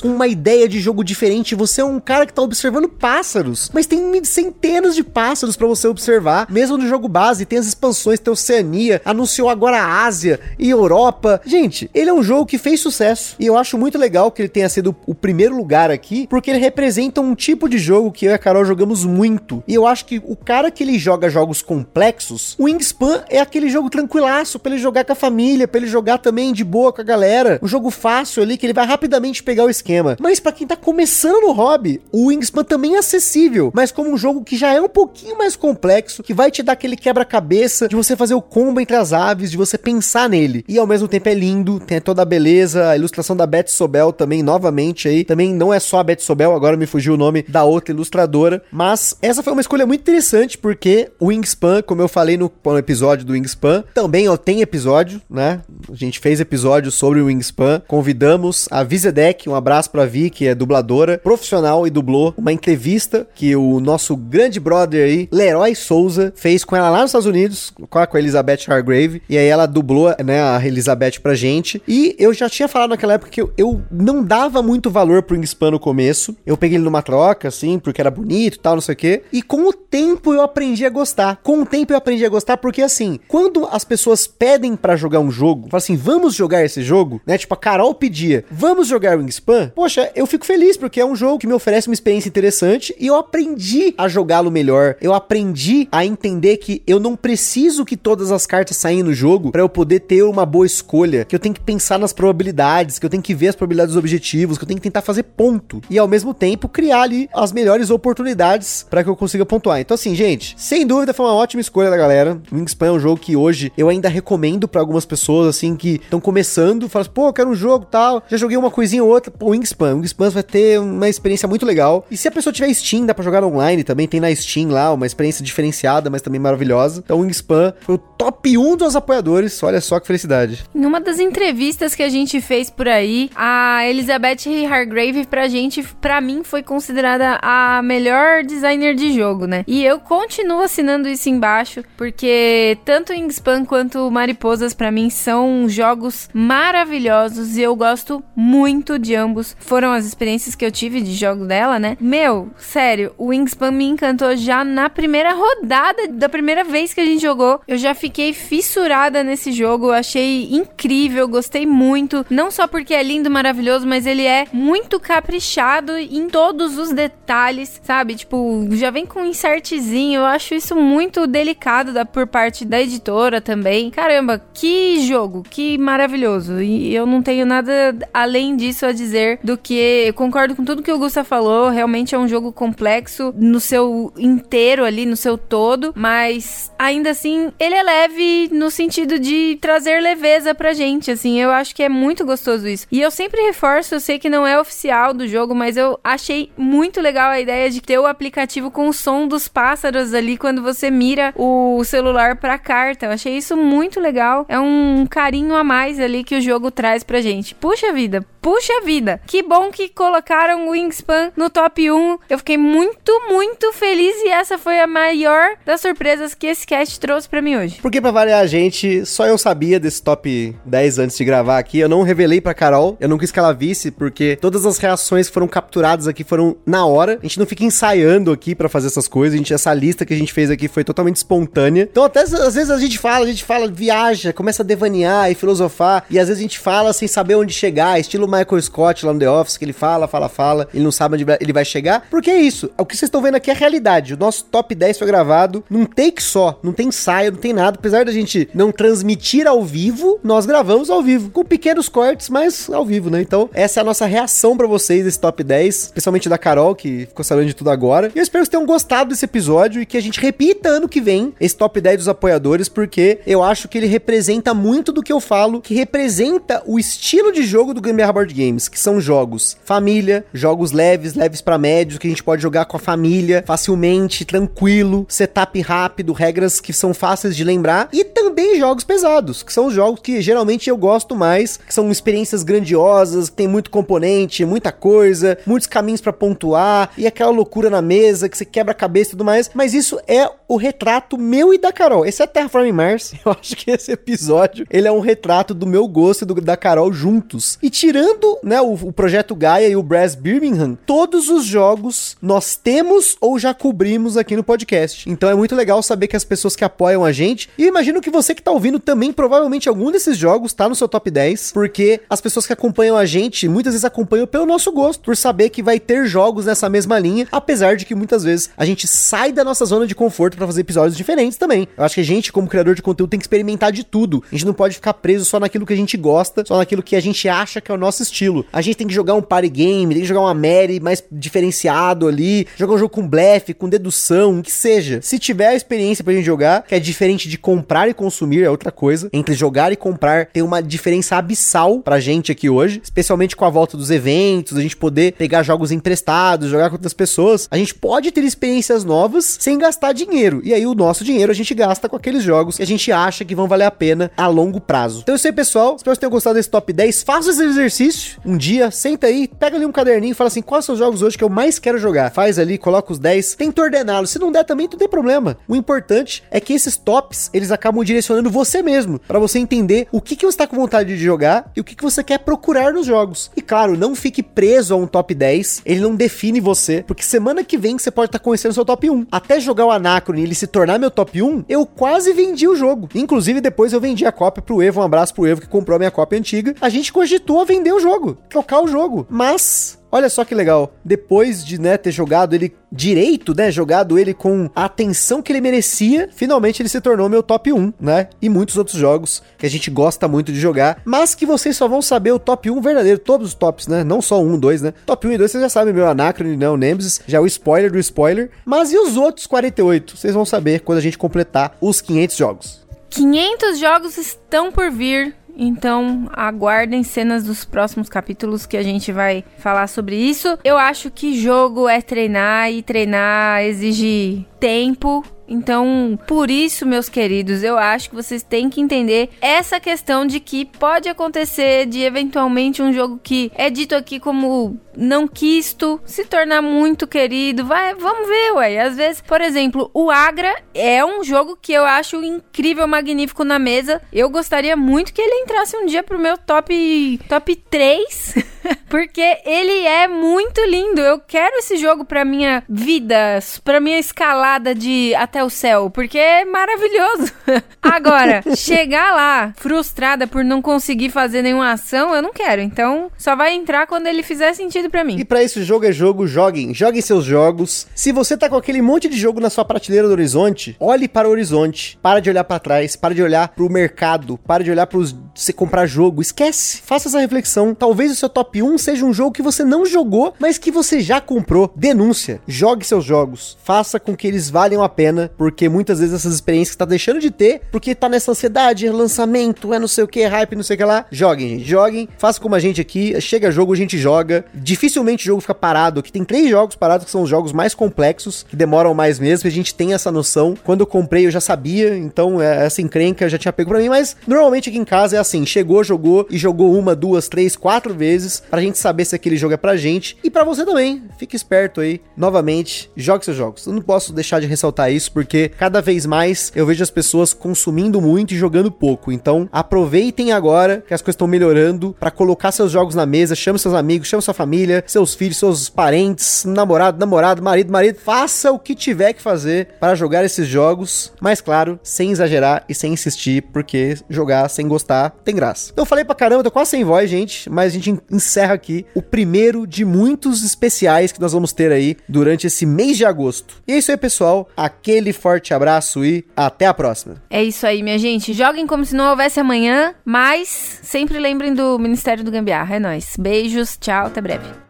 com 0.00 0.08
uma 0.08 0.26
ideia 0.26 0.68
de 0.68 0.80
jogo 0.80 1.02
diferente. 1.02 1.54
Você 1.54 1.80
é 1.80 1.84
um 1.84 1.98
cara 1.98 2.26
que 2.26 2.32
tá 2.32 2.42
observando 2.42 2.88
pássaros, 2.88 3.70
mas 3.72 3.86
tem 3.86 4.22
centenas 4.24 4.94
de 4.94 5.02
pássaros 5.02 5.56
para 5.56 5.66
você 5.66 5.88
observar, 5.88 6.46
mesmo 6.50 6.76
no 6.76 6.86
jogo 6.86 7.08
base. 7.08 7.46
Tem 7.46 7.58
as 7.58 7.66
expansões, 7.66 8.20
tem 8.20 8.32
Oceania, 8.32 9.00
anunciou 9.04 9.48
agora 9.48 9.78
a 9.78 10.04
Ásia 10.04 10.40
e 10.58 10.70
Europa. 10.70 11.40
Gente, 11.44 11.90
ele 11.94 12.10
é 12.10 12.14
um 12.14 12.22
jogo 12.22 12.46
que 12.46 12.58
fez 12.58 12.80
sucesso 12.80 13.36
e 13.38 13.46
eu 13.46 13.56
acho 13.56 13.78
muito 13.78 13.98
legal 13.98 14.30
que 14.30 14.42
ele 14.42 14.48
tenha 14.48 14.68
sido 14.68 14.94
o 15.06 15.14
primeiro 15.14 15.56
lugar 15.56 15.90
aqui, 15.90 16.26
porque 16.28 16.50
ele 16.50 16.58
representa 16.58 17.20
um 17.20 17.34
tipo 17.34 17.68
de 17.68 17.78
jogo 17.78 18.12
que 18.12 18.26
eu 18.26 18.30
e 18.30 18.34
a 18.34 18.38
Carol 18.38 18.64
jogamos 18.64 19.04
muito. 19.04 19.62
E 19.66 19.74
eu 19.74 19.86
acho 19.86 20.04
que 20.04 20.20
o 20.24 20.36
cara 20.36 20.70
que 20.70 20.82
ele 20.82 20.98
joga 20.98 21.30
jogos 21.30 21.62
complexos, 21.62 22.54
o 22.58 22.64
Wingspan 22.64 23.24
é 23.28 23.40
aquele 23.40 23.68
jogo 23.68 23.88
tranquilaço 23.88 24.58
para 24.58 24.72
ele 24.72 24.80
jogar 24.80 25.04
com 25.04 25.12
a 25.12 25.16
família, 25.16 25.66
para 25.66 25.80
ele 25.80 25.88
jogar 25.88 26.18
também 26.18 26.52
de 26.52 26.64
boa 26.64 26.92
com 26.92 27.00
a 27.00 27.04
galera. 27.04 27.58
Um 27.62 27.68
jogo 27.68 27.90
fácil 27.90 28.42
ali 28.42 28.56
que 28.56 28.66
ele 28.66 28.72
vai 28.72 28.86
rapidamente 28.86 29.31
pegar 29.40 29.64
o 29.64 29.70
esquema. 29.70 30.16
Mas 30.18 30.40
para 30.40 30.50
quem 30.50 30.66
tá 30.66 30.74
começando 30.74 31.42
no 31.42 31.52
hobby, 31.52 32.00
o 32.10 32.26
Wingspan 32.26 32.64
também 32.64 32.96
é 32.96 32.98
acessível, 32.98 33.70
mas 33.72 33.92
como 33.92 34.10
um 34.10 34.16
jogo 34.16 34.42
que 34.42 34.56
já 34.56 34.72
é 34.72 34.80
um 34.80 34.88
pouquinho 34.88 35.38
mais 35.38 35.54
complexo, 35.54 36.22
que 36.22 36.34
vai 36.34 36.50
te 36.50 36.62
dar 36.62 36.72
aquele 36.72 36.96
quebra-cabeça 36.96 37.86
de 37.86 37.94
você 37.94 38.16
fazer 38.16 38.34
o 38.34 38.42
combo 38.42 38.80
entre 38.80 38.96
as 38.96 39.12
aves, 39.12 39.50
de 39.50 39.56
você 39.56 39.78
pensar 39.78 40.28
nele. 40.28 40.64
E 40.66 40.78
ao 40.78 40.86
mesmo 40.86 41.06
tempo 41.06 41.28
é 41.28 41.34
lindo, 41.34 41.78
tem 41.78 42.00
toda 42.00 42.22
a 42.22 42.24
beleza, 42.24 42.88
a 42.88 42.96
ilustração 42.96 43.36
da 43.36 43.46
Beth 43.46 43.68
Sobel 43.68 44.12
também, 44.12 44.42
novamente 44.42 45.08
aí. 45.08 45.24
Também 45.24 45.54
não 45.54 45.72
é 45.72 45.78
só 45.78 45.98
a 45.98 46.04
Beth 46.04 46.20
Sobel, 46.20 46.54
agora 46.54 46.76
me 46.76 46.86
fugiu 46.86 47.14
o 47.14 47.16
nome 47.16 47.44
da 47.48 47.64
outra 47.64 47.92
ilustradora. 47.92 48.62
Mas 48.72 49.16
essa 49.22 49.42
foi 49.42 49.52
uma 49.52 49.60
escolha 49.60 49.86
muito 49.86 50.00
interessante, 50.00 50.58
porque 50.58 51.10
o 51.20 51.26
Wingspan, 51.26 51.82
como 51.82 52.02
eu 52.02 52.08
falei 52.08 52.36
no, 52.36 52.50
no 52.64 52.78
episódio 52.78 53.24
do 53.24 53.32
Wingspan, 53.32 53.84
também 53.94 54.28
ó, 54.28 54.36
tem 54.36 54.60
episódio, 54.60 55.20
né? 55.28 55.60
A 55.90 55.94
gente 55.94 56.18
fez 56.18 56.40
episódio 56.40 56.90
sobre 56.90 57.20
o 57.20 57.26
Wingspan. 57.26 57.82
Convidamos 57.86 58.68
a 58.70 58.82
Vizedec, 59.22 59.48
um 59.48 59.54
abraço 59.54 59.90
pra 59.90 60.04
Vi, 60.04 60.30
que 60.30 60.48
é 60.48 60.54
dubladora 60.54 61.18
profissional 61.18 61.86
e 61.86 61.90
dublou 61.90 62.34
uma 62.36 62.52
entrevista 62.52 63.26
que 63.34 63.54
o 63.54 63.78
nosso 63.78 64.16
grande 64.16 64.58
brother 64.58 65.04
aí, 65.06 65.28
Leroy 65.30 65.74
Souza, 65.76 66.32
fez 66.34 66.64
com 66.64 66.74
ela 66.74 66.90
lá 66.90 67.02
nos 67.02 67.10
Estados 67.10 67.26
Unidos, 67.26 67.72
com 67.88 67.98
a 67.98 68.08
Elizabeth 68.14 68.60
Hargrave. 68.66 69.22
E 69.28 69.38
aí 69.38 69.46
ela 69.46 69.66
dublou, 69.66 70.12
né, 70.24 70.42
a 70.42 70.64
Elizabeth 70.64 71.20
pra 71.22 71.34
gente. 71.34 71.80
E 71.86 72.16
eu 72.18 72.34
já 72.34 72.48
tinha 72.48 72.66
falado 72.66 72.90
naquela 72.90 73.14
época 73.14 73.30
que 73.30 73.40
eu, 73.40 73.52
eu 73.56 73.80
não 73.90 74.24
dava 74.24 74.60
muito 74.60 74.90
valor 74.90 75.22
pro 75.22 75.36
Wingspan 75.36 75.70
no 75.70 75.78
começo. 75.78 76.36
Eu 76.44 76.56
peguei 76.56 76.76
ele 76.76 76.84
numa 76.84 77.02
troca, 77.02 77.48
assim, 77.48 77.78
porque 77.78 78.00
era 78.00 78.10
bonito 78.10 78.56
e 78.56 78.58
tal, 78.58 78.74
não 78.74 78.80
sei 78.80 78.94
o 78.94 78.98
quê. 78.98 79.22
E 79.32 79.40
com 79.40 79.68
o 79.68 79.72
tempo 79.72 80.34
eu 80.34 80.42
aprendi 80.42 80.84
a 80.84 80.90
gostar. 80.90 81.38
Com 81.42 81.62
o 81.62 81.66
tempo 81.66 81.92
eu 81.92 81.96
aprendi 81.96 82.24
a 82.24 82.28
gostar 82.28 82.56
porque, 82.56 82.82
assim, 82.82 83.20
quando 83.28 83.68
as 83.70 83.84
pessoas 83.84 84.26
pedem 84.26 84.74
para 84.74 84.96
jogar 84.96 85.20
um 85.20 85.30
jogo, 85.30 85.68
falam 85.68 85.78
assim, 85.78 85.96
vamos 85.96 86.34
jogar 86.34 86.64
esse 86.64 86.82
jogo, 86.82 87.20
né? 87.26 87.38
Tipo, 87.38 87.54
a 87.54 87.56
Carol 87.56 87.94
pedia, 87.94 88.44
vamos 88.50 88.88
jogar 88.88 89.11
Wingspan? 89.16 89.72
Poxa, 89.74 90.10
eu 90.14 90.26
fico 90.26 90.46
feliz 90.46 90.76
porque 90.76 91.00
é 91.00 91.04
um 91.04 91.16
jogo 91.16 91.38
que 91.38 91.46
me 91.46 91.52
oferece 91.52 91.88
uma 91.88 91.94
experiência 91.94 92.28
interessante 92.28 92.94
e 92.98 93.06
eu 93.06 93.14
aprendi 93.16 93.94
a 93.96 94.08
jogá-lo 94.08 94.50
melhor. 94.50 94.96
Eu 95.00 95.14
aprendi 95.14 95.88
a 95.90 96.04
entender 96.04 96.56
que 96.58 96.82
eu 96.86 96.98
não 96.98 97.16
preciso 97.16 97.84
que 97.84 97.96
todas 97.96 98.30
as 98.30 98.46
cartas 98.46 98.76
saem 98.76 99.02
no 99.02 99.14
jogo 99.14 99.52
para 99.52 99.62
eu 99.62 99.68
poder 99.68 100.00
ter 100.00 100.22
uma 100.22 100.44
boa 100.44 100.66
escolha, 100.66 101.24
que 101.24 101.34
eu 101.34 101.40
tenho 101.40 101.54
que 101.54 101.60
pensar 101.60 101.98
nas 101.98 102.12
probabilidades, 102.12 102.98
que 102.98 103.06
eu 103.06 103.10
tenho 103.10 103.22
que 103.22 103.34
ver 103.34 103.48
as 103.48 103.56
probabilidades 103.56 103.94
dos 103.94 103.98
objetivos, 103.98 104.58
que 104.58 104.64
eu 104.64 104.68
tenho 104.68 104.78
que 104.78 104.88
tentar 104.88 105.02
fazer 105.02 105.22
ponto 105.22 105.80
e 105.88 105.98
ao 105.98 106.08
mesmo 106.08 106.34
tempo 106.34 106.68
criar 106.68 107.02
ali 107.02 107.28
as 107.32 107.52
melhores 107.52 107.90
oportunidades 107.90 108.86
para 108.88 109.02
que 109.02 109.10
eu 109.10 109.16
consiga 109.16 109.46
pontuar. 109.46 109.80
Então 109.80 109.94
assim, 109.94 110.14
gente, 110.14 110.54
sem 110.56 110.86
dúvida 110.86 111.14
foi 111.14 111.26
uma 111.26 111.34
ótima 111.34 111.60
escolha 111.60 111.90
da 111.90 111.96
galera. 111.96 112.40
Wingspan 112.52 112.86
é 112.86 112.92
um 112.92 113.00
jogo 113.00 113.20
que 113.20 113.36
hoje 113.36 113.72
eu 113.76 113.88
ainda 113.88 114.08
recomendo 114.08 114.66
para 114.68 114.80
algumas 114.80 115.04
pessoas 115.04 115.48
assim 115.48 115.76
que 115.76 115.94
estão 115.94 116.20
começando, 116.20 116.88
falam 116.88 117.02
assim, 117.02 117.10
pô, 117.12 117.28
eu 117.28 117.32
quero 117.32 117.50
um 117.50 117.54
jogo 117.54 117.86
tal, 117.86 118.22
já 118.28 118.36
joguei 118.36 118.56
uma 118.56 118.70
coisinha 118.70 119.01
outra, 119.02 119.30
pô, 119.30 119.50
Wingspan, 119.50 119.96
Wingspan 119.96 120.30
vai 120.30 120.42
ter 120.42 120.80
uma 120.80 121.08
experiência 121.08 121.48
muito 121.48 121.66
legal. 121.66 122.06
E 122.10 122.16
se 122.16 122.28
a 122.28 122.30
pessoa 122.30 122.52
tiver 122.52 122.72
Steam, 122.72 123.06
dá 123.06 123.14
para 123.14 123.24
jogar 123.24 123.44
online 123.44 123.84
também, 123.84 124.08
tem 124.08 124.20
na 124.20 124.34
Steam 124.34 124.70
lá, 124.70 124.92
uma 124.92 125.06
experiência 125.06 125.44
diferenciada, 125.44 126.10
mas 126.10 126.22
também 126.22 126.40
maravilhosa. 126.40 127.02
Então 127.04 127.18
o 127.18 127.20
Wingspan 127.22 127.74
foi 127.80 127.94
o 127.94 127.98
top 127.98 128.56
1 128.56 128.76
dos 128.76 128.96
apoiadores, 128.96 129.62
olha 129.62 129.80
só 129.80 129.98
que 130.00 130.06
felicidade. 130.06 130.64
Numa 130.74 131.00
das 131.00 131.18
entrevistas 131.18 131.94
que 131.94 132.02
a 132.02 132.08
gente 132.08 132.40
fez 132.40 132.70
por 132.70 132.88
aí, 132.88 133.30
a 133.34 133.86
Elizabeth 133.86 134.48
Hargrave 134.70 135.26
pra 135.26 135.48
gente, 135.48 135.82
pra 136.00 136.20
mim, 136.20 136.42
foi 136.44 136.62
considerada 136.62 137.38
a 137.42 137.82
melhor 137.82 138.44
designer 138.44 138.94
de 138.94 139.12
jogo, 139.12 139.46
né? 139.46 139.64
E 139.66 139.84
eu 139.84 139.98
continuo 139.98 140.60
assinando 140.60 141.08
isso 141.08 141.28
embaixo, 141.28 141.84
porque 141.96 142.78
tanto 142.84 143.12
Wingspan 143.12 143.64
quanto 143.64 144.10
Mariposas 144.10 144.74
pra 144.74 144.90
mim 144.90 145.10
são 145.10 145.68
jogos 145.68 146.28
maravilhosos 146.32 147.56
e 147.56 147.62
eu 147.62 147.74
gosto 147.74 148.22
muito 148.34 148.91
de 148.98 149.14
ambos. 149.14 149.56
Foram 149.58 149.92
as 149.92 150.06
experiências 150.06 150.54
que 150.54 150.64
eu 150.64 150.72
tive 150.72 151.00
de 151.00 151.12
jogo 151.12 151.44
dela, 151.44 151.78
né? 151.78 151.96
Meu, 152.00 152.50
sério, 152.56 153.12
o 153.18 153.26
Wingspan 153.26 153.72
me 153.72 153.84
encantou 153.84 154.36
já 154.36 154.64
na 154.64 154.88
primeira 154.88 155.34
rodada 155.34 156.08
da 156.08 156.28
primeira 156.28 156.64
vez 156.64 156.94
que 156.94 157.00
a 157.00 157.04
gente 157.04 157.20
jogou. 157.20 157.60
Eu 157.66 157.76
já 157.76 157.94
fiquei 157.94 158.22
fiquei 158.22 158.32
fissurada 158.32 159.24
nesse 159.24 159.50
jogo, 159.52 159.90
achei 159.90 160.48
incrível, 160.52 161.26
gostei 161.26 161.66
muito. 161.66 162.24
Não 162.30 162.50
só 162.50 162.66
porque 162.66 162.94
é 162.94 163.02
lindo, 163.02 163.30
maravilhoso, 163.30 163.86
mas 163.86 164.06
ele 164.06 164.24
é 164.24 164.46
muito 164.52 165.00
caprichado 165.00 165.96
em 165.96 166.28
todos 166.28 166.78
os 166.78 166.92
detalhes, 166.92 167.80
sabe? 167.82 168.14
Tipo, 168.14 168.68
já 168.72 168.90
vem 168.90 169.06
com 169.06 169.20
um 169.20 169.26
insertzinho. 169.26 170.20
Eu 170.20 170.26
acho 170.26 170.54
isso 170.54 170.76
muito 170.76 171.26
delicado 171.26 171.92
da, 171.92 172.04
por 172.04 172.26
parte 172.26 172.64
da 172.64 172.80
editora 172.80 173.40
também. 173.40 173.90
Caramba, 173.90 174.42
que 174.52 175.00
jogo, 175.06 175.42
que 175.48 175.78
maravilhoso. 175.78 176.60
E 176.60 176.94
eu 176.94 177.06
não 177.06 177.22
tenho 177.22 177.46
nada 177.46 177.96
além 178.12 178.56
disso 178.56 178.71
a 178.86 178.92
dizer 178.92 179.38
do 179.42 179.56
que. 179.56 180.12
Concordo 180.14 180.54
com 180.54 180.64
tudo 180.64 180.82
que 180.82 180.92
o 180.92 180.98
Gusta 180.98 181.24
falou. 181.24 181.68
Realmente 181.68 182.14
é 182.14 182.18
um 182.18 182.28
jogo 182.28 182.52
complexo 182.52 183.32
no 183.36 183.60
seu 183.60 184.12
inteiro 184.16 184.84
ali, 184.84 185.06
no 185.06 185.16
seu 185.16 185.36
todo. 185.36 185.92
Mas 185.96 186.72
ainda 186.78 187.10
assim, 187.10 187.52
ele 187.58 187.74
é 187.74 187.82
leve 187.82 188.48
no 188.52 188.70
sentido 188.70 189.18
de 189.18 189.58
trazer 189.60 190.00
leveza 190.00 190.54
pra 190.54 190.72
gente. 190.72 191.10
Assim, 191.10 191.40
eu 191.40 191.50
acho 191.50 191.74
que 191.74 191.82
é 191.82 191.88
muito 191.88 192.24
gostoso 192.24 192.66
isso. 192.68 192.86
E 192.90 193.00
eu 193.00 193.10
sempre 193.10 193.42
reforço, 193.42 193.94
eu 193.94 194.00
sei 194.00 194.18
que 194.18 194.30
não 194.30 194.46
é 194.46 194.60
oficial 194.60 195.12
do 195.14 195.26
jogo, 195.26 195.54
mas 195.54 195.76
eu 195.76 195.98
achei 196.02 196.50
muito 196.56 197.00
legal 197.00 197.30
a 197.30 197.40
ideia 197.40 197.70
de 197.70 197.80
ter 197.80 197.98
o 197.98 198.06
aplicativo 198.06 198.70
com 198.70 198.88
o 198.88 198.92
som 198.92 199.26
dos 199.26 199.48
pássaros 199.48 200.14
ali 200.14 200.36
quando 200.36 200.62
você 200.62 200.90
mira 200.90 201.32
o 201.36 201.82
celular 201.84 202.36
pra 202.36 202.58
carta. 202.58 203.06
Eu 203.06 203.10
achei 203.10 203.36
isso 203.36 203.56
muito 203.56 204.00
legal. 204.00 204.44
É 204.48 204.58
um 204.58 205.06
carinho 205.08 205.54
a 205.54 205.64
mais 205.64 205.98
ali 206.00 206.24
que 206.24 206.36
o 206.36 206.40
jogo 206.40 206.70
traz 206.70 207.02
pra 207.02 207.20
gente. 207.20 207.54
Puxa 207.54 207.92
vida, 207.92 208.24
puxa 208.42 208.80
vida. 208.84 209.20
Que 209.26 209.42
bom 209.42 209.70
que 209.70 209.88
colocaram 209.88 210.66
o 210.66 210.70
Wingspan 210.72 211.30
no 211.36 211.48
top 211.48 211.90
1. 211.90 212.18
Eu 212.28 212.38
fiquei 212.38 212.58
muito, 212.58 213.12
muito 213.30 213.72
feliz 213.72 214.14
e 214.24 214.28
essa 214.28 214.58
foi 214.58 214.80
a 214.80 214.86
maior 214.86 215.56
das 215.64 215.80
surpresas 215.80 216.34
que 216.34 216.48
esse 216.48 216.66
cast 216.66 216.98
trouxe 216.98 217.28
pra 217.28 217.40
mim 217.40 217.56
hoje. 217.56 217.78
Porque 217.80 218.00
pra 218.00 218.10
variar 218.10 218.40
a 218.40 218.46
gente, 218.46 219.06
só 219.06 219.26
eu 219.26 219.38
sabia 219.38 219.78
desse 219.78 220.02
top 220.02 220.54
10 220.64 220.98
antes 220.98 221.16
de 221.16 221.24
gravar 221.24 221.58
aqui. 221.58 221.78
Eu 221.78 221.88
não 221.88 222.02
revelei 222.02 222.40
pra 222.40 222.52
Carol, 222.52 222.96
eu 223.00 223.08
não 223.08 223.16
quis 223.16 223.30
que 223.30 223.38
ela 223.38 223.52
visse, 223.52 223.92
porque 223.92 224.36
todas 224.40 224.66
as 224.66 224.76
reações 224.76 225.28
foram 225.28 225.46
capturadas 225.46 226.08
aqui 226.08 226.24
foram 226.24 226.56
na 226.66 226.84
hora. 226.84 227.18
A 227.20 227.22
gente 227.22 227.38
não 227.38 227.46
fica 227.46 227.64
ensaiando 227.64 228.32
aqui 228.32 228.54
para 228.56 228.68
fazer 228.68 228.88
essas 228.88 229.06
coisas. 229.06 229.34
A 229.34 229.38
gente, 229.38 229.54
essa 229.54 229.72
lista 229.72 230.04
que 230.04 230.12
a 230.12 230.16
gente 230.16 230.32
fez 230.32 230.50
aqui 230.50 230.66
foi 230.66 230.82
totalmente 230.82 231.16
espontânea. 231.16 231.88
Então, 231.90 232.02
até 232.02 232.22
às 232.22 232.54
vezes 232.54 232.70
a 232.70 232.78
gente 232.78 232.98
fala, 232.98 233.24
a 233.24 233.28
gente 233.28 233.44
fala, 233.44 233.68
viaja, 233.68 234.32
começa 234.32 234.64
a 234.64 234.66
devanear 234.66 235.30
e 235.30 235.36
filosofar. 235.36 236.04
E 236.10 236.18
às 236.18 236.26
vezes 236.26 236.40
a 236.40 236.42
gente 236.42 236.58
fala 236.58 236.92
sem 236.92 237.06
saber 237.06 237.36
onde 237.36 237.52
chegar, 237.52 238.00
estilo 238.00 238.31
Michael 238.36 238.62
Scott 238.62 239.04
lá 239.04 239.12
no 239.12 239.18
The 239.18 239.30
Office, 239.30 239.56
que 239.56 239.64
ele 239.64 239.72
fala, 239.72 240.08
fala, 240.08 240.28
fala, 240.28 240.68
ele 240.72 240.84
não 240.84 240.92
sabe 240.92 241.14
onde 241.14 241.26
ele 241.40 241.52
vai 241.52 241.64
chegar. 241.64 242.06
Porque 242.10 242.30
é 242.30 242.40
isso. 242.40 242.70
O 242.78 242.84
que 242.84 242.96
vocês 242.96 243.08
estão 243.08 243.22
vendo 243.22 243.36
aqui 243.36 243.50
é 243.50 243.54
a 243.54 243.56
realidade. 243.56 244.14
O 244.14 244.16
nosso 244.16 244.44
top 244.44 244.74
10 244.74 244.98
foi 244.98 245.06
gravado 245.06 245.64
num 245.68 245.84
take 245.84 246.22
só, 246.22 246.58
não 246.62 246.72
tem 246.72 246.88
ensaio, 246.88 247.32
não 247.32 247.38
tem 247.38 247.52
nada. 247.52 247.76
Apesar 247.78 248.04
da 248.04 248.12
gente 248.12 248.48
não 248.54 248.72
transmitir 248.72 249.46
ao 249.46 249.62
vivo, 249.62 250.18
nós 250.22 250.46
gravamos 250.46 250.90
ao 250.90 251.02
vivo, 251.02 251.30
com 251.30 251.44
pequenos 251.44 251.88
cortes, 251.88 252.28
mas 252.28 252.70
ao 252.70 252.84
vivo, 252.84 253.10
né? 253.10 253.20
Então, 253.20 253.48
essa 253.52 253.80
é 253.80 253.82
a 253.82 253.84
nossa 253.84 254.06
reação 254.06 254.56
para 254.56 254.66
vocês 254.66 255.04
desse 255.04 255.20
top 255.20 255.42
10, 255.42 255.74
especialmente 255.74 256.28
da 256.28 256.38
Carol, 256.38 256.74
que 256.74 257.06
ficou 257.06 257.24
sabendo 257.24 257.46
de 257.46 257.54
tudo 257.54 257.70
agora. 257.70 258.10
E 258.14 258.18
eu 258.18 258.22
espero 258.22 258.42
que 258.42 258.46
vocês 258.46 258.48
tenham 258.48 258.66
gostado 258.66 259.10
desse 259.10 259.24
episódio 259.24 259.82
e 259.82 259.86
que 259.86 259.96
a 259.96 260.02
gente 260.02 260.20
repita 260.20 260.68
ano 260.68 260.88
que 260.88 261.00
vem 261.00 261.34
esse 261.40 261.56
top 261.56 261.80
10 261.80 261.98
dos 261.98 262.08
apoiadores, 262.08 262.68
porque 262.68 263.20
eu 263.26 263.42
acho 263.42 263.68
que 263.68 263.78
ele 263.78 263.86
representa 263.86 264.54
muito 264.54 264.92
do 264.92 265.02
que 265.02 265.12
eu 265.12 265.20
falo, 265.20 265.60
que 265.60 265.74
representa 265.74 266.62
o 266.66 266.78
estilo 266.78 267.32
de 267.32 267.42
jogo 267.42 267.74
do 267.74 267.80
Gambiarra 267.80 268.12
Board 268.22 268.34
Games, 268.34 268.68
que 268.68 268.78
são 268.78 269.00
jogos 269.00 269.56
família, 269.64 270.24
jogos 270.32 270.72
leves, 270.72 271.14
leves 271.14 271.40
para 271.40 271.58
médios, 271.58 271.98
que 271.98 272.06
a 272.06 272.10
gente 272.10 272.22
pode 272.22 272.40
jogar 272.40 272.64
com 272.66 272.76
a 272.76 272.80
família 272.80 273.42
facilmente, 273.46 274.24
tranquilo, 274.24 275.04
setup 275.08 275.60
rápido, 275.60 276.12
regras 276.12 276.60
que 276.60 276.72
são 276.72 276.94
fáceis 276.94 277.36
de 277.36 277.42
lembrar, 277.42 277.88
e 277.92 278.04
também 278.04 278.58
jogos 278.58 278.84
pesados, 278.84 279.42
que 279.42 279.52
são 279.52 279.66
os 279.66 279.74
jogos 279.74 280.00
que 280.00 280.20
geralmente 280.22 280.70
eu 280.70 280.76
gosto 280.76 281.16
mais, 281.16 281.56
que 281.56 281.74
são 281.74 281.90
experiências 281.90 282.42
grandiosas, 282.42 283.28
que 283.28 283.36
tem 283.36 283.48
muito 283.48 283.70
componente, 283.70 284.44
muita 284.44 284.70
coisa, 284.70 285.38
muitos 285.44 285.66
caminhos 285.66 286.00
para 286.00 286.12
pontuar, 286.12 286.90
e 286.96 287.06
aquela 287.06 287.30
loucura 287.30 287.68
na 287.68 287.82
mesa, 287.82 288.28
que 288.28 288.38
você 288.38 288.44
quebra 288.44 288.72
a 288.72 288.74
cabeça 288.74 289.10
e 289.10 289.12
tudo 289.12 289.24
mais, 289.24 289.50
mas 289.54 289.74
isso 289.74 289.98
é 290.06 290.30
o 290.52 290.56
retrato 290.56 291.16
meu 291.16 291.54
e 291.54 291.58
da 291.58 291.72
Carol. 291.72 292.04
Esse 292.04 292.22
é 292.22 292.26
Terraforming 292.26 292.72
Mars. 292.72 293.14
Eu 293.24 293.32
acho 293.32 293.56
que 293.56 293.70
esse 293.70 293.90
episódio, 293.90 294.66
ele 294.70 294.86
é 294.86 294.92
um 294.92 295.00
retrato 295.00 295.54
do 295.54 295.66
meu 295.66 295.88
gosto 295.88 296.22
e 296.22 296.26
do, 296.26 296.34
da 296.34 296.56
Carol 296.56 296.92
juntos. 296.92 297.58
E 297.62 297.70
tirando, 297.70 298.11
né, 298.42 298.60
o, 298.60 298.72
o 298.74 298.92
projeto 298.92 299.34
Gaia 299.34 299.68
e 299.68 299.76
o 299.76 299.82
Brass 299.82 300.14
Birmingham, 300.14 300.76
todos 300.86 301.28
os 301.28 301.44
jogos 301.44 302.16
nós 302.20 302.56
temos 302.56 303.16
ou 303.20 303.38
já 303.38 303.54
cobrimos 303.54 304.16
aqui 304.16 304.36
no 304.36 304.44
podcast. 304.44 305.08
Então 305.08 305.28
é 305.28 305.34
muito 305.34 305.54
legal 305.54 305.82
saber 305.82 306.08
que 306.08 306.16
as 306.16 306.24
pessoas 306.24 306.56
que 306.56 306.64
apoiam 306.64 307.04
a 307.04 307.12
gente, 307.12 307.48
e 307.56 307.66
imagino 307.66 308.00
que 308.00 308.10
você 308.10 308.34
que 308.34 308.42
tá 308.42 308.50
ouvindo 308.50 308.78
também, 308.78 309.12
provavelmente 309.12 309.68
algum 309.68 309.90
desses 309.90 310.16
jogos 310.16 310.52
tá 310.52 310.68
no 310.68 310.74
seu 310.74 310.88
top 310.88 311.10
10, 311.10 311.52
porque 311.52 312.00
as 312.08 312.20
pessoas 312.20 312.46
que 312.46 312.52
acompanham 312.52 312.96
a 312.96 313.04
gente 313.04 313.48
muitas 313.48 313.72
vezes 313.72 313.84
acompanham 313.84 314.26
pelo 314.26 314.46
nosso 314.46 314.72
gosto, 314.72 315.02
por 315.02 315.16
saber 315.16 315.50
que 315.50 315.62
vai 315.62 315.78
ter 315.78 316.06
jogos 316.06 316.46
nessa 316.46 316.68
mesma 316.68 316.98
linha, 316.98 317.26
apesar 317.30 317.76
de 317.76 317.84
que 317.84 317.94
muitas 317.94 318.24
vezes 318.24 318.50
a 318.56 318.64
gente 318.64 318.86
sai 318.86 319.32
da 319.32 319.44
nossa 319.44 319.64
zona 319.64 319.86
de 319.86 319.94
conforto 319.94 320.36
para 320.36 320.46
fazer 320.46 320.60
episódios 320.60 320.96
diferentes 320.96 321.38
também. 321.38 321.68
Eu 321.76 321.84
acho 321.84 321.94
que 321.94 322.00
a 322.00 322.04
gente, 322.04 322.32
como 322.32 322.48
criador 322.48 322.74
de 322.74 322.82
conteúdo, 322.82 323.10
tem 323.10 323.18
que 323.18 323.24
experimentar 323.24 323.72
de 323.72 323.84
tudo. 323.84 324.22
A 324.30 324.34
gente 324.34 324.46
não 324.46 324.54
pode 324.54 324.74
ficar 324.74 324.94
preso 324.94 325.24
só 325.24 325.38
naquilo 325.38 325.66
que 325.66 325.72
a 325.72 325.76
gente 325.76 325.96
gosta, 325.96 326.44
só 326.46 326.56
naquilo 326.58 326.82
que 326.82 326.96
a 326.96 327.00
gente 327.00 327.28
acha 327.28 327.60
que 327.60 327.70
é 327.70 327.74
o 327.74 327.78
nosso 327.78 328.01
estilo. 328.02 328.44
A 328.52 328.60
gente 328.60 328.76
tem 328.76 328.86
que 328.86 328.94
jogar 328.94 329.14
um 329.14 329.22
party 329.22 329.48
game, 329.48 329.94
tem 329.94 330.02
que 330.02 330.08
jogar 330.08 330.20
uma 330.20 330.34
Mary 330.34 330.80
mais 330.80 331.02
diferenciado 331.10 332.08
ali, 332.08 332.46
jogar 332.56 332.74
um 332.74 332.78
jogo 332.78 332.94
com 332.94 333.06
blefe, 333.06 333.54
com 333.54 333.68
dedução, 333.68 334.38
o 334.38 334.42
que 334.42 334.50
seja. 334.50 335.00
Se 335.02 335.18
tiver 335.18 335.48
a 335.48 335.54
experiência 335.54 336.04
pra 336.04 336.12
gente 336.12 336.24
jogar, 336.24 336.62
que 336.62 336.74
é 336.74 336.80
diferente 336.80 337.28
de 337.28 337.38
comprar 337.38 337.88
e 337.88 337.94
consumir, 337.94 338.42
é 338.42 338.50
outra 338.50 338.70
coisa. 338.70 339.08
Entre 339.12 339.34
jogar 339.34 339.72
e 339.72 339.76
comprar 339.76 340.26
tem 340.26 340.42
uma 340.42 340.62
diferença 340.62 341.16
abissal 341.16 341.80
pra 341.80 342.00
gente 342.00 342.32
aqui 342.32 342.48
hoje, 342.48 342.80
especialmente 342.82 343.36
com 343.36 343.44
a 343.44 343.50
volta 343.50 343.76
dos 343.76 343.90
eventos, 343.90 344.56
a 344.56 344.60
gente 344.60 344.76
poder 344.76 345.12
pegar 345.12 345.42
jogos 345.42 345.70
emprestados, 345.70 346.50
jogar 346.50 346.68
com 346.68 346.76
outras 346.76 346.94
pessoas. 346.94 347.48
A 347.50 347.56
gente 347.56 347.74
pode 347.74 348.10
ter 348.10 348.24
experiências 348.24 348.84
novas 348.84 349.36
sem 349.40 349.58
gastar 349.58 349.92
dinheiro. 349.92 350.40
E 350.44 350.52
aí 350.52 350.66
o 350.66 350.74
nosso 350.74 351.04
dinheiro 351.04 351.32
a 351.32 351.34
gente 351.34 351.54
gasta 351.54 351.88
com 351.88 351.96
aqueles 351.96 352.22
jogos 352.22 352.56
que 352.56 352.62
a 352.62 352.66
gente 352.66 352.90
acha 352.90 353.24
que 353.24 353.34
vão 353.34 353.48
valer 353.48 353.64
a 353.64 353.70
pena 353.70 354.10
a 354.16 354.26
longo 354.26 354.60
prazo. 354.60 355.00
Então 355.02 355.14
é 355.14 355.16
isso 355.16 355.26
aí, 355.26 355.32
pessoal. 355.32 355.76
Espero 355.76 355.82
que 355.82 355.84
vocês 355.84 355.98
tenham 355.98 356.10
gostado 356.10 356.34
desse 356.36 356.50
top 356.50 356.72
10. 356.72 357.02
Faça 357.02 357.30
esse 357.30 357.42
exercício 357.42 357.91
um 358.24 358.36
dia, 358.36 358.70
senta 358.70 359.06
aí, 359.06 359.28
pega 359.28 359.56
ali 359.56 359.66
um 359.66 359.72
caderninho 359.72 360.12
e 360.12 360.14
fala 360.14 360.28
assim: 360.28 360.42
quais 360.42 360.64
são 360.64 360.74
os 360.74 360.78
jogos 360.78 361.02
hoje 361.02 361.16
que 361.16 361.24
eu 361.24 361.28
mais 361.28 361.58
quero 361.58 361.78
jogar? 361.78 362.10
Faz 362.10 362.38
ali, 362.38 362.58
coloca 362.58 362.92
os 362.92 362.98
10, 362.98 363.34
tenta 363.34 363.62
ordená-los. 363.62 364.10
Se 364.10 364.18
não 364.18 364.32
der 364.32 364.44
também, 364.44 364.68
não 364.70 364.78
tem 364.78 364.88
problema. 364.88 365.36
O 365.48 365.56
importante 365.56 366.22
é 366.30 366.40
que 366.40 366.52
esses 366.52 366.76
tops 366.76 367.30
eles 367.32 367.50
acabam 367.50 367.84
direcionando 367.84 368.30
você 368.30 368.62
mesmo, 368.62 368.98
para 368.98 369.18
você 369.18 369.38
entender 369.38 369.86
o 369.90 370.00
que, 370.00 370.16
que 370.16 370.24
você 370.24 370.34
está 370.34 370.46
com 370.46 370.56
vontade 370.56 370.96
de 370.96 371.02
jogar 371.02 371.50
e 371.56 371.60
o 371.60 371.64
que, 371.64 371.74
que 371.74 371.82
você 371.82 372.02
quer 372.02 372.18
procurar 372.18 372.72
nos 372.72 372.86
jogos. 372.86 373.30
E 373.36 373.42
claro, 373.42 373.76
não 373.76 373.94
fique 373.94 374.22
preso 374.22 374.74
a 374.74 374.76
um 374.76 374.86
top 374.86 375.14
10, 375.14 375.62
ele 375.64 375.80
não 375.80 375.94
define 375.94 376.40
você, 376.40 376.82
porque 376.86 377.02
semana 377.02 377.44
que 377.44 377.58
vem 377.58 377.78
você 377.78 377.90
pode 377.90 378.08
estar 378.08 378.18
tá 378.18 378.24
conhecendo 378.24 378.54
seu 378.54 378.64
top 378.64 378.88
1. 378.90 379.06
Até 379.10 379.40
jogar 379.40 379.66
o 379.66 379.70
Anacron 379.70 380.16
e 380.16 380.22
ele 380.22 380.34
se 380.34 380.46
tornar 380.46 380.78
meu 380.78 380.90
top 380.90 381.22
1, 381.22 381.44
eu 381.48 381.66
quase 381.66 382.12
vendi 382.12 382.46
o 382.46 382.56
jogo. 382.56 382.88
Inclusive, 382.94 383.40
depois 383.40 383.72
eu 383.72 383.80
vendi 383.80 384.06
a 384.06 384.12
cópia 384.12 384.42
pro 384.42 384.62
Evo, 384.62 384.80
um 384.80 384.84
abraço 384.84 385.14
pro 385.14 385.26
Evo 385.26 385.40
que 385.40 385.46
comprou 385.46 385.76
a 385.76 385.78
minha 385.78 385.90
cópia 385.90 386.18
antiga. 386.18 386.54
A 386.60 386.68
gente 386.68 386.92
cogitou 386.92 387.40
a 387.40 387.44
vender 387.44 387.71
o 387.72 387.80
jogo, 387.80 388.18
trocar 388.28 388.60
o 388.60 388.68
jogo, 388.68 389.06
mas 389.08 389.78
Olha 389.94 390.08
só 390.08 390.24
que 390.24 390.34
legal. 390.34 390.72
Depois 390.82 391.44
de 391.44 391.60
né, 391.60 391.76
ter 391.76 391.92
jogado 391.92 392.34
ele 392.34 392.54
direito, 392.72 393.34
né? 393.34 393.50
Jogado 393.50 393.98
ele 393.98 394.14
com 394.14 394.50
a 394.56 394.64
atenção 394.64 395.20
que 395.20 395.30
ele 395.30 395.42
merecia, 395.42 396.08
finalmente 396.14 396.62
ele 396.62 396.70
se 396.70 396.80
tornou 396.80 397.10
meu 397.10 397.22
top 397.22 397.52
1, 397.52 397.74
né? 397.78 398.08
E 398.20 398.30
muitos 398.30 398.56
outros 398.56 398.78
jogos 398.78 399.22
que 399.36 399.44
a 399.44 399.50
gente 399.50 399.70
gosta 399.70 400.08
muito 400.08 400.32
de 400.32 400.40
jogar, 400.40 400.80
mas 400.82 401.14
que 401.14 401.26
vocês 401.26 401.58
só 401.58 401.68
vão 401.68 401.82
saber 401.82 402.10
o 402.10 402.18
top 402.18 402.50
1 402.50 402.58
verdadeiro, 402.62 402.98
todos 402.98 403.28
os 403.28 403.34
tops, 403.34 403.68
né? 403.68 403.84
Não 403.84 404.00
só 404.00 404.18
um, 404.18 404.38
dois, 404.38 404.62
né? 404.62 404.72
Top 404.86 405.06
1 405.06 405.12
e 405.12 405.18
2 405.18 405.30
vocês 405.30 405.42
já 405.42 405.50
sabem, 405.50 405.74
meu 405.74 405.86
Anacron, 405.86 406.38
né? 406.38 406.48
O 406.48 406.56
Nemesis, 406.56 407.02
já 407.06 407.18
é 407.18 407.20
o 407.20 407.26
spoiler 407.26 407.70
do 407.70 407.78
spoiler. 407.78 408.30
Mas 408.46 408.72
e 408.72 408.78
os 408.78 408.96
outros 408.96 409.26
48? 409.26 409.98
Vocês 409.98 410.14
vão 410.14 410.24
saber 410.24 410.60
quando 410.60 410.78
a 410.78 410.82
gente 410.82 410.96
completar 410.96 411.54
os 411.60 411.82
500 411.82 412.16
jogos. 412.16 412.62
500 412.92 413.58
jogos 413.58 413.96
estão 413.96 414.52
por 414.52 414.70
vir 414.70 415.14
então, 415.36 416.08
aguardem 416.12 416.82
cenas 416.82 417.24
dos 417.24 417.44
próximos 417.44 417.88
capítulos 417.88 418.46
que 418.46 418.56
a 418.56 418.62
gente 418.62 418.92
vai 418.92 419.24
falar 419.38 419.66
sobre 419.66 419.96
isso. 419.96 420.38
Eu 420.44 420.58
acho 420.58 420.90
que 420.90 421.18
jogo 421.18 421.68
é 421.68 421.80
treinar 421.80 422.50
e 422.50 422.62
treinar 422.62 423.42
exige 423.42 424.26
tempo. 424.38 425.04
Então, 425.32 425.98
por 426.06 426.30
isso, 426.30 426.66
meus 426.66 426.90
queridos, 426.90 427.42
eu 427.42 427.56
acho 427.56 427.88
que 427.88 427.96
vocês 427.96 428.22
têm 428.22 428.50
que 428.50 428.60
entender 428.60 429.08
essa 429.18 429.58
questão 429.58 430.04
de 430.04 430.20
que 430.20 430.44
pode 430.44 430.90
acontecer 430.90 431.64
de 431.64 431.80
eventualmente 431.80 432.60
um 432.60 432.70
jogo 432.70 433.00
que 433.02 433.32
é 433.34 433.48
dito 433.48 433.74
aqui 433.74 433.98
como 433.98 434.60
não 434.76 435.08
quisto 435.08 435.80
se 435.86 436.04
tornar 436.04 436.42
muito 436.42 436.86
querido. 436.86 437.46
Vai, 437.46 437.74
vamos 437.74 438.06
ver, 438.06 438.32
ué. 438.32 438.60
Às 438.60 438.76
vezes, 438.76 439.00
por 439.00 439.22
exemplo, 439.22 439.70
o 439.72 439.90
Agra 439.90 440.34
é 440.52 440.84
um 440.84 441.02
jogo 441.02 441.38
que 441.40 441.52
eu 441.54 441.64
acho 441.64 442.02
incrível, 442.04 442.68
magnífico 442.68 443.24
na 443.24 443.38
mesa. 443.38 443.80
Eu 443.90 444.10
gostaria 444.10 444.54
muito 444.54 444.92
que 444.92 445.00
ele 445.00 445.22
entrasse 445.22 445.56
um 445.56 445.64
dia 445.64 445.82
pro 445.82 445.98
meu 445.98 446.18
top 446.18 447.00
top 447.08 447.36
3, 447.36 448.14
porque 448.68 449.18
ele 449.24 449.66
é 449.66 449.86
muito 449.88 450.40
lindo. 450.46 450.80
Eu 450.80 450.98
quero 450.98 451.36
esse 451.36 451.56
jogo 451.56 451.84
pra 451.84 452.04
minha 452.04 452.42
vida, 452.48 453.18
pra 453.44 453.60
minha 453.60 453.78
escalada 453.78 454.54
de 454.54 454.94
até 454.94 455.22
o 455.22 455.30
céu, 455.30 455.70
porque 455.70 455.98
é 455.98 456.24
maravilhoso. 456.24 457.12
Agora, 457.62 458.22
chegar 458.36 458.94
lá 458.94 459.32
frustrada 459.36 460.06
por 460.06 460.24
não 460.24 460.42
conseguir 460.42 460.90
fazer 460.90 461.22
nenhuma 461.22 461.52
ação, 461.52 461.94
eu 461.94 462.02
não 462.02 462.12
quero. 462.12 462.42
Então, 462.42 462.90
só 462.98 463.14
vai 463.14 463.34
entrar 463.34 463.66
quando 463.66 463.86
ele 463.86 464.02
fizer 464.02 464.32
sentido 464.34 464.68
para 464.70 464.84
mim. 464.84 464.98
E 464.98 465.04
para 465.04 465.22
esse 465.22 465.42
jogo 465.42 465.64
é 465.64 465.72
jogo, 465.72 466.06
joguem, 466.06 466.54
joguem 466.54 466.80
seus 466.80 467.04
jogos. 467.04 467.66
Se 467.74 467.92
você 467.92 468.16
tá 468.16 468.28
com 468.28 468.36
aquele 468.36 468.62
monte 468.62 468.88
de 468.88 468.96
jogo 468.96 469.20
na 469.20 469.30
sua 469.30 469.44
prateleira 469.44 469.86
do 469.86 469.92
horizonte, 469.92 470.56
olhe 470.58 470.88
para 470.88 471.08
o 471.08 471.10
horizonte, 471.10 471.78
para 471.82 472.00
de 472.00 472.10
olhar 472.10 472.24
para 472.24 472.38
trás, 472.38 472.76
para 472.76 472.94
de 472.94 473.02
olhar 473.02 473.28
pro 473.28 473.50
mercado, 473.50 474.18
para 474.18 474.42
de 474.42 474.50
olhar 474.50 474.66
para 474.66 474.78
você 475.14 475.32
comprar 475.32 475.66
jogo, 475.66 476.02
esquece. 476.02 476.60
Faça 476.62 476.88
essa 476.88 477.00
reflexão. 477.00 477.54
Talvez 477.54 477.92
o 477.92 477.94
seu 477.94 478.08
top 478.08 478.31
1 478.40 478.56
seja 478.58 478.84
um 478.84 478.94
jogo 478.94 479.10
que 479.12 479.22
você 479.22 479.44
não 479.44 479.66
jogou, 479.66 480.14
mas 480.18 480.38
que 480.38 480.50
você 480.50 480.80
já 480.80 481.00
comprou. 481.00 481.52
Denúncia. 481.56 482.20
Jogue 482.26 482.64
seus 482.64 482.84
jogos. 482.84 483.36
Faça 483.42 483.80
com 483.80 483.96
que 483.96 484.06
eles 484.06 484.30
valham 484.30 484.62
a 484.62 484.68
pena, 484.68 485.10
porque 485.18 485.48
muitas 485.48 485.80
vezes 485.80 485.94
essas 485.94 486.14
experiências 486.14 486.54
que 486.54 486.58
tá 486.58 486.64
deixando 486.64 487.00
de 487.00 487.10
ter, 487.10 487.42
porque 487.50 487.74
tá 487.74 487.88
nessa 487.88 488.12
ansiedade, 488.12 488.68
lançamento, 488.68 489.52
é 489.52 489.58
não 489.58 489.66
sei 489.66 489.82
o 489.82 489.88
que, 489.88 490.04
hype, 490.04 490.36
não 490.36 490.42
sei 490.42 490.54
o 490.54 490.58
que 490.58 490.64
lá. 490.64 490.86
Joguem, 490.90 491.28
gente. 491.30 491.44
Joguem. 491.44 491.88
Faça 491.98 492.20
como 492.20 492.34
a 492.34 492.38
gente 492.38 492.60
aqui. 492.60 492.98
Chega 493.00 493.30
jogo, 493.30 493.52
a 493.52 493.56
gente 493.56 493.76
joga. 493.76 494.24
Dificilmente 494.32 495.04
o 495.04 495.06
jogo 495.06 495.20
fica 495.20 495.34
parado. 495.34 495.80
Aqui 495.80 495.90
tem 495.90 496.04
três 496.04 496.30
jogos 496.30 496.54
parados 496.54 496.84
que 496.84 496.90
são 496.90 497.02
os 497.02 497.10
jogos 497.10 497.32
mais 497.32 497.54
complexos, 497.54 498.24
que 498.28 498.36
demoram 498.36 498.72
mais 498.72 498.98
mesmo. 498.98 499.26
A 499.26 499.30
gente 499.30 499.54
tem 499.54 499.74
essa 499.74 499.90
noção. 499.90 500.34
Quando 500.44 500.60
eu 500.60 500.66
comprei, 500.66 501.06
eu 501.06 501.10
já 501.10 501.20
sabia. 501.20 501.76
Então, 501.76 502.20
é, 502.20 502.46
essa 502.46 502.62
encrenca 502.62 503.08
já 503.08 503.18
tinha 503.18 503.32
pego 503.32 503.50
pra 503.50 503.58
mim. 503.58 503.68
Mas 503.68 503.96
normalmente 504.06 504.48
aqui 504.48 504.58
em 504.58 504.64
casa 504.64 504.96
é 504.96 504.98
assim: 504.98 505.26
chegou, 505.26 505.64
jogou 505.64 506.06
e 506.10 506.16
jogou 506.16 506.56
uma, 506.56 506.74
duas, 506.74 507.08
três, 507.08 507.36
quatro 507.36 507.74
vezes 507.74 508.21
pra 508.30 508.40
gente 508.40 508.58
saber 508.58 508.84
se 508.84 508.94
aquele 508.94 509.16
jogo 509.16 509.34
é 509.34 509.36
pra 509.36 509.56
gente. 509.56 509.96
E 510.02 510.10
para 510.10 510.24
você 510.24 510.44
também. 510.44 510.82
Fique 510.98 511.16
esperto 511.16 511.60
aí. 511.60 511.80
Novamente, 511.96 512.70
jogue 512.76 513.04
seus 513.04 513.16
jogos. 513.16 513.46
Eu 513.46 513.52
não 513.52 513.62
posso 513.62 513.92
deixar 513.92 514.20
de 514.20 514.26
ressaltar 514.26 514.72
isso, 514.72 514.92
porque 514.92 515.28
cada 515.28 515.60
vez 515.60 515.86
mais 515.86 516.32
eu 516.34 516.46
vejo 516.46 516.62
as 516.62 516.70
pessoas 516.70 517.12
consumindo 517.12 517.80
muito 517.80 518.14
e 518.14 518.16
jogando 518.16 518.50
pouco. 518.50 518.92
Então, 518.92 519.28
aproveitem 519.32 520.12
agora 520.12 520.64
que 520.66 520.74
as 520.74 520.80
coisas 520.80 520.94
estão 520.94 521.06
melhorando 521.06 521.74
para 521.78 521.90
colocar 521.90 522.32
seus 522.32 522.50
jogos 522.52 522.74
na 522.74 522.86
mesa, 522.86 523.14
chame 523.14 523.38
seus 523.38 523.54
amigos, 523.54 523.88
chame 523.88 524.02
sua 524.02 524.14
família, 524.14 524.64
seus 524.66 524.94
filhos, 524.94 525.18
seus 525.18 525.48
parentes, 525.48 526.24
namorado, 526.24 526.78
namorado, 526.78 527.22
marido, 527.22 527.52
marido, 527.52 527.78
faça 527.78 528.32
o 528.32 528.38
que 528.38 528.54
tiver 528.54 528.92
que 528.92 529.02
fazer 529.02 529.48
para 529.60 529.74
jogar 529.74 530.04
esses 530.04 530.26
jogos, 530.26 530.92
mas 531.00 531.20
claro, 531.20 531.58
sem 531.62 531.90
exagerar 531.90 532.44
e 532.48 532.54
sem 532.54 532.72
insistir, 532.72 533.22
porque 533.32 533.76
jogar 533.88 534.28
sem 534.28 534.46
gostar 534.48 534.90
tem 535.04 535.14
graça. 535.14 535.52
Eu 535.56 535.64
falei 535.64 535.84
pra 535.84 535.94
caramba, 535.94 536.22
tô 536.22 536.30
quase 536.30 536.50
sem 536.50 536.64
voz, 536.64 536.88
gente, 536.88 537.28
mas 537.30 537.52
a 537.52 537.58
gente 537.58 537.80
encerra 538.12 538.34
aqui 538.34 538.66
o 538.74 538.82
primeiro 538.82 539.46
de 539.46 539.64
muitos 539.64 540.22
especiais 540.22 540.92
que 540.92 541.00
nós 541.00 541.12
vamos 541.12 541.32
ter 541.32 541.50
aí 541.50 541.76
durante 541.88 542.26
esse 542.26 542.44
mês 542.44 542.76
de 542.76 542.84
agosto. 542.84 543.42
E 543.48 543.52
é 543.52 543.58
isso 543.58 543.70
aí, 543.70 543.76
pessoal. 543.76 544.28
Aquele 544.36 544.92
forte 544.92 545.32
abraço 545.32 545.84
e 545.84 546.04
até 546.14 546.46
a 546.46 546.54
próxima. 546.54 547.02
É 547.08 547.22
isso 547.22 547.46
aí, 547.46 547.62
minha 547.62 547.78
gente. 547.78 548.12
Joguem 548.12 548.46
como 548.46 548.64
se 548.64 548.74
não 548.74 548.90
houvesse 548.90 549.18
amanhã, 549.18 549.74
mas 549.84 550.60
sempre 550.62 550.98
lembrem 550.98 551.32
do 551.32 551.58
Ministério 551.58 552.04
do 552.04 552.10
Gambiarra. 552.10 552.56
É 552.56 552.60
nóis. 552.60 552.94
Beijos, 552.98 553.56
tchau, 553.56 553.86
até 553.86 554.00
breve. 554.00 554.41